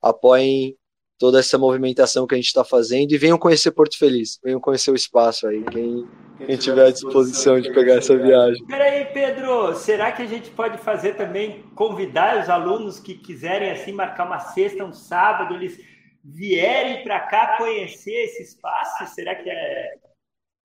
apoiem 0.00 0.76
toda 1.18 1.38
essa 1.38 1.58
movimentação 1.58 2.26
que 2.26 2.34
a 2.34 2.38
gente 2.38 2.46
está 2.46 2.64
fazendo 2.64 3.12
e 3.12 3.18
venham 3.18 3.38
conhecer 3.38 3.70
Porto 3.70 3.96
Feliz, 3.98 4.40
venham 4.42 4.58
conhecer 4.58 4.90
o 4.90 4.96
espaço 4.96 5.46
aí, 5.46 5.62
quem, 5.64 6.08
quem 6.44 6.56
tiver 6.56 6.86
à 6.86 6.90
disposição 6.90 7.60
de 7.60 7.72
pegar 7.72 7.96
essa 7.96 8.16
viagem. 8.16 8.64
Peraí, 8.66 9.04
Pedro, 9.12 9.74
será 9.74 10.10
que 10.10 10.22
a 10.22 10.26
gente 10.26 10.50
pode 10.50 10.78
fazer 10.78 11.14
também, 11.14 11.62
convidar 11.76 12.42
os 12.42 12.48
alunos 12.48 12.98
que 12.98 13.14
quiserem 13.14 13.70
assim 13.70 13.92
marcar 13.92 14.26
uma 14.26 14.40
sexta, 14.40 14.84
um 14.84 14.92
sábado, 14.92 15.54
eles 15.54 15.78
vierem 16.24 17.04
para 17.04 17.20
cá 17.20 17.56
conhecer 17.58 18.24
esse 18.24 18.42
espaço? 18.42 19.06
Será 19.14 19.34
que 19.36 19.48
é 19.48 19.94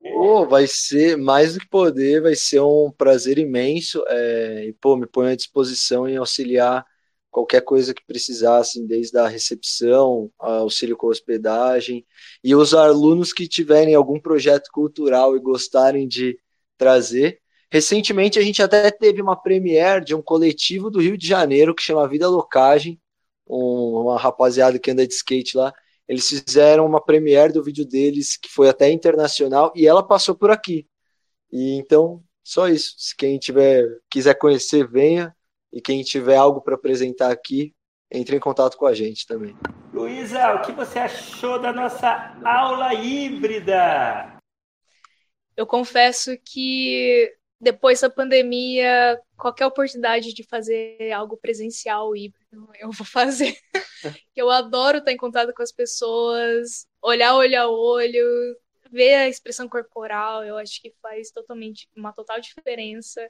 Pô, 0.02 0.48
vai 0.48 0.68
ser 0.68 1.18
mais 1.18 1.54
do 1.54 1.60
que 1.60 1.68
poder, 1.70 2.22
vai 2.22 2.36
ser 2.36 2.60
um 2.62 2.92
prazer 2.92 3.38
imenso. 3.38 4.04
É, 4.08 4.66
e, 4.68 4.74
pô, 4.74 4.96
me 4.96 5.08
ponho 5.08 5.30
à 5.30 5.36
disposição 5.36 6.08
em 6.08 6.18
auxiliar 6.18 6.86
qualquer 7.32 7.62
coisa 7.62 7.94
que 7.94 8.06
precisassem, 8.06 8.86
desde 8.88 9.18
a 9.18 9.28
recepção, 9.28 10.32
auxílio 10.40 10.98
com 10.98 11.08
hospedagem. 11.08 12.06
E 12.44 12.56
os 12.56 12.74
alunos 12.74 13.34
que 13.34 13.48
tiverem 13.48 13.96
algum 13.96 14.20
projeto 14.20 14.70
cultural 14.72 15.36
e 15.36 15.40
gostarem 15.40 16.08
de 16.08 16.38
trazer. 16.78 17.40
Recentemente 17.72 18.40
a 18.40 18.42
gente 18.42 18.62
até 18.62 18.90
teve 18.92 19.22
uma 19.22 19.36
premiere 19.36 20.06
de 20.06 20.16
um 20.16 20.22
coletivo 20.22 20.90
do 20.90 21.02
Rio 21.02 21.18
de 21.18 21.28
Janeiro 21.28 21.76
que 21.76 21.84
chama 21.84 22.08
Vida 22.08 22.30
Locagem, 22.30 23.00
um, 23.48 24.02
uma 24.04 24.18
rapaziada 24.18 24.80
que 24.80 24.92
anda 24.92 25.06
de 25.06 25.14
skate 25.14 25.58
lá 25.58 25.74
eles 26.08 26.28
fizeram 26.28 26.86
uma 26.86 27.04
premiere 27.04 27.52
do 27.52 27.64
vídeo 27.64 27.86
deles 27.86 28.38
que 28.38 28.50
foi 28.50 28.70
até 28.70 28.90
internacional 28.90 29.72
e 29.76 29.86
ela 29.86 30.06
passou 30.06 30.36
por 30.36 30.50
aqui. 30.50 30.88
E 31.52 31.76
então, 31.78 32.24
só 32.44 32.68
isso. 32.68 32.96
Se 32.98 33.16
quem 33.16 33.38
tiver 33.38 33.86
quiser 34.10 34.36
conhecer, 34.36 34.88
venha. 34.88 35.36
E 35.72 35.82
quem 35.82 36.02
tiver 36.02 36.38
algo 36.38 36.62
para 36.62 36.76
apresentar 36.76 37.30
aqui, 37.30 37.76
entre 38.10 38.38
em 38.38 38.40
contato 38.40 38.78
com 38.78 38.86
a 38.86 38.94
gente 38.94 39.28
também. 39.28 39.56
Luísa, 39.94 40.56
o 40.56 40.62
que 40.62 40.72
você 40.72 40.98
achou 40.98 41.60
da 41.60 41.74
nossa 41.74 42.38
aula 42.44 42.94
híbrida? 42.94 44.40
Eu 45.58 45.68
confesso 45.68 46.38
que 46.46 47.30
depois 47.60 48.00
da 48.00 48.10
pandemia, 48.10 49.20
qualquer 49.36 49.66
oportunidade 49.66 50.34
de 50.34 50.44
fazer 50.44 51.12
algo 51.12 51.36
presencial 51.36 52.16
híbrido, 52.16 52.47
eu 52.80 52.92
vou 52.92 53.06
fazer. 53.06 53.58
eu 54.36 54.50
adoro 54.50 55.00
estar 55.00 55.12
em 55.12 55.18
contato 55.18 55.54
com 55.54 55.64
as 55.64 55.72
pessoas, 55.72 56.88
olhar 57.02 57.36
olho 57.36 57.62
a 57.62 57.68
olho, 57.70 58.58
ver 58.92 59.16
a 59.16 59.30
expressão 59.30 59.68
corporal, 59.68 60.44
eu 60.44 60.58
acho 60.58 60.82
que 60.82 60.94
faz 61.02 61.32
totalmente 61.32 61.90
uma 61.96 62.14
total 62.14 62.40
diferença. 62.40 63.30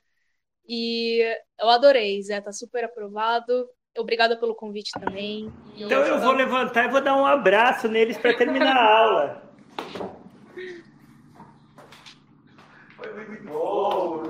E 0.67 1.21
eu 1.59 1.69
adorei, 1.69 2.21
Zé, 2.21 2.41
tá 2.41 2.51
super 2.51 2.83
aprovado. 2.83 3.69
Obrigada 3.97 4.37
pelo 4.37 4.53
convite 4.53 4.91
também. 4.99 5.51
Então 5.75 6.03
eu 6.05 6.19
vou 6.19 6.33
levantar 6.33 6.85
e 6.85 6.91
vou 6.91 7.01
dar 7.01 7.15
um 7.15 7.25
abraço 7.25 7.87
neles 7.87 8.17
para 8.17 8.35
terminar 8.35 8.75
a 8.75 8.97
aula. 8.99 9.47
muito 13.27 13.43
bom. 13.43 14.23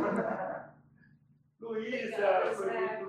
Luísa, 1.59 2.53
foi 2.55 2.71
muito. 2.71 3.06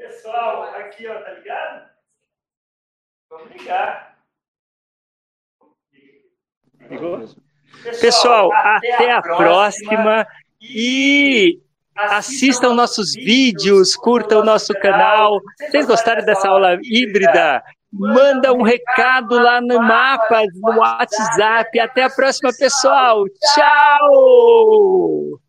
Pessoal, 0.00 0.62
aqui, 0.76 1.06
ó, 1.06 1.20
tá 1.20 1.30
ligado? 1.34 1.90
Vamos 3.28 3.50
ligar. 3.52 4.18
Ligou? 6.88 7.28
Pessoal, 8.00 8.50
até, 8.50 8.94
até 8.94 9.12
a 9.12 9.20
próxima. 9.20 9.90
próxima 9.90 10.26
e 10.58 11.60
assistam 11.94 12.72
nossos 12.72 13.12
vídeos, 13.12 13.94
curtam 13.94 14.40
o 14.40 14.44
nosso 14.44 14.72
canal. 14.80 15.38
Vocês 15.58 15.86
gostaram 15.86 16.24
dessa 16.24 16.48
aula 16.48 16.78
híbrida? 16.82 17.62
manda 17.92 18.54
um 18.54 18.62
recado 18.62 19.38
lá 19.38 19.60
no 19.60 19.82
mapa, 19.82 20.44
no 20.54 20.78
WhatsApp. 20.78 21.78
Até 21.78 22.04
a 22.04 22.10
próxima, 22.10 22.50
pessoal. 22.56 23.24
Tchau! 23.54 25.40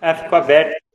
Ah, 0.00 0.14
ficou 0.14 0.38
aberto. 0.38 0.85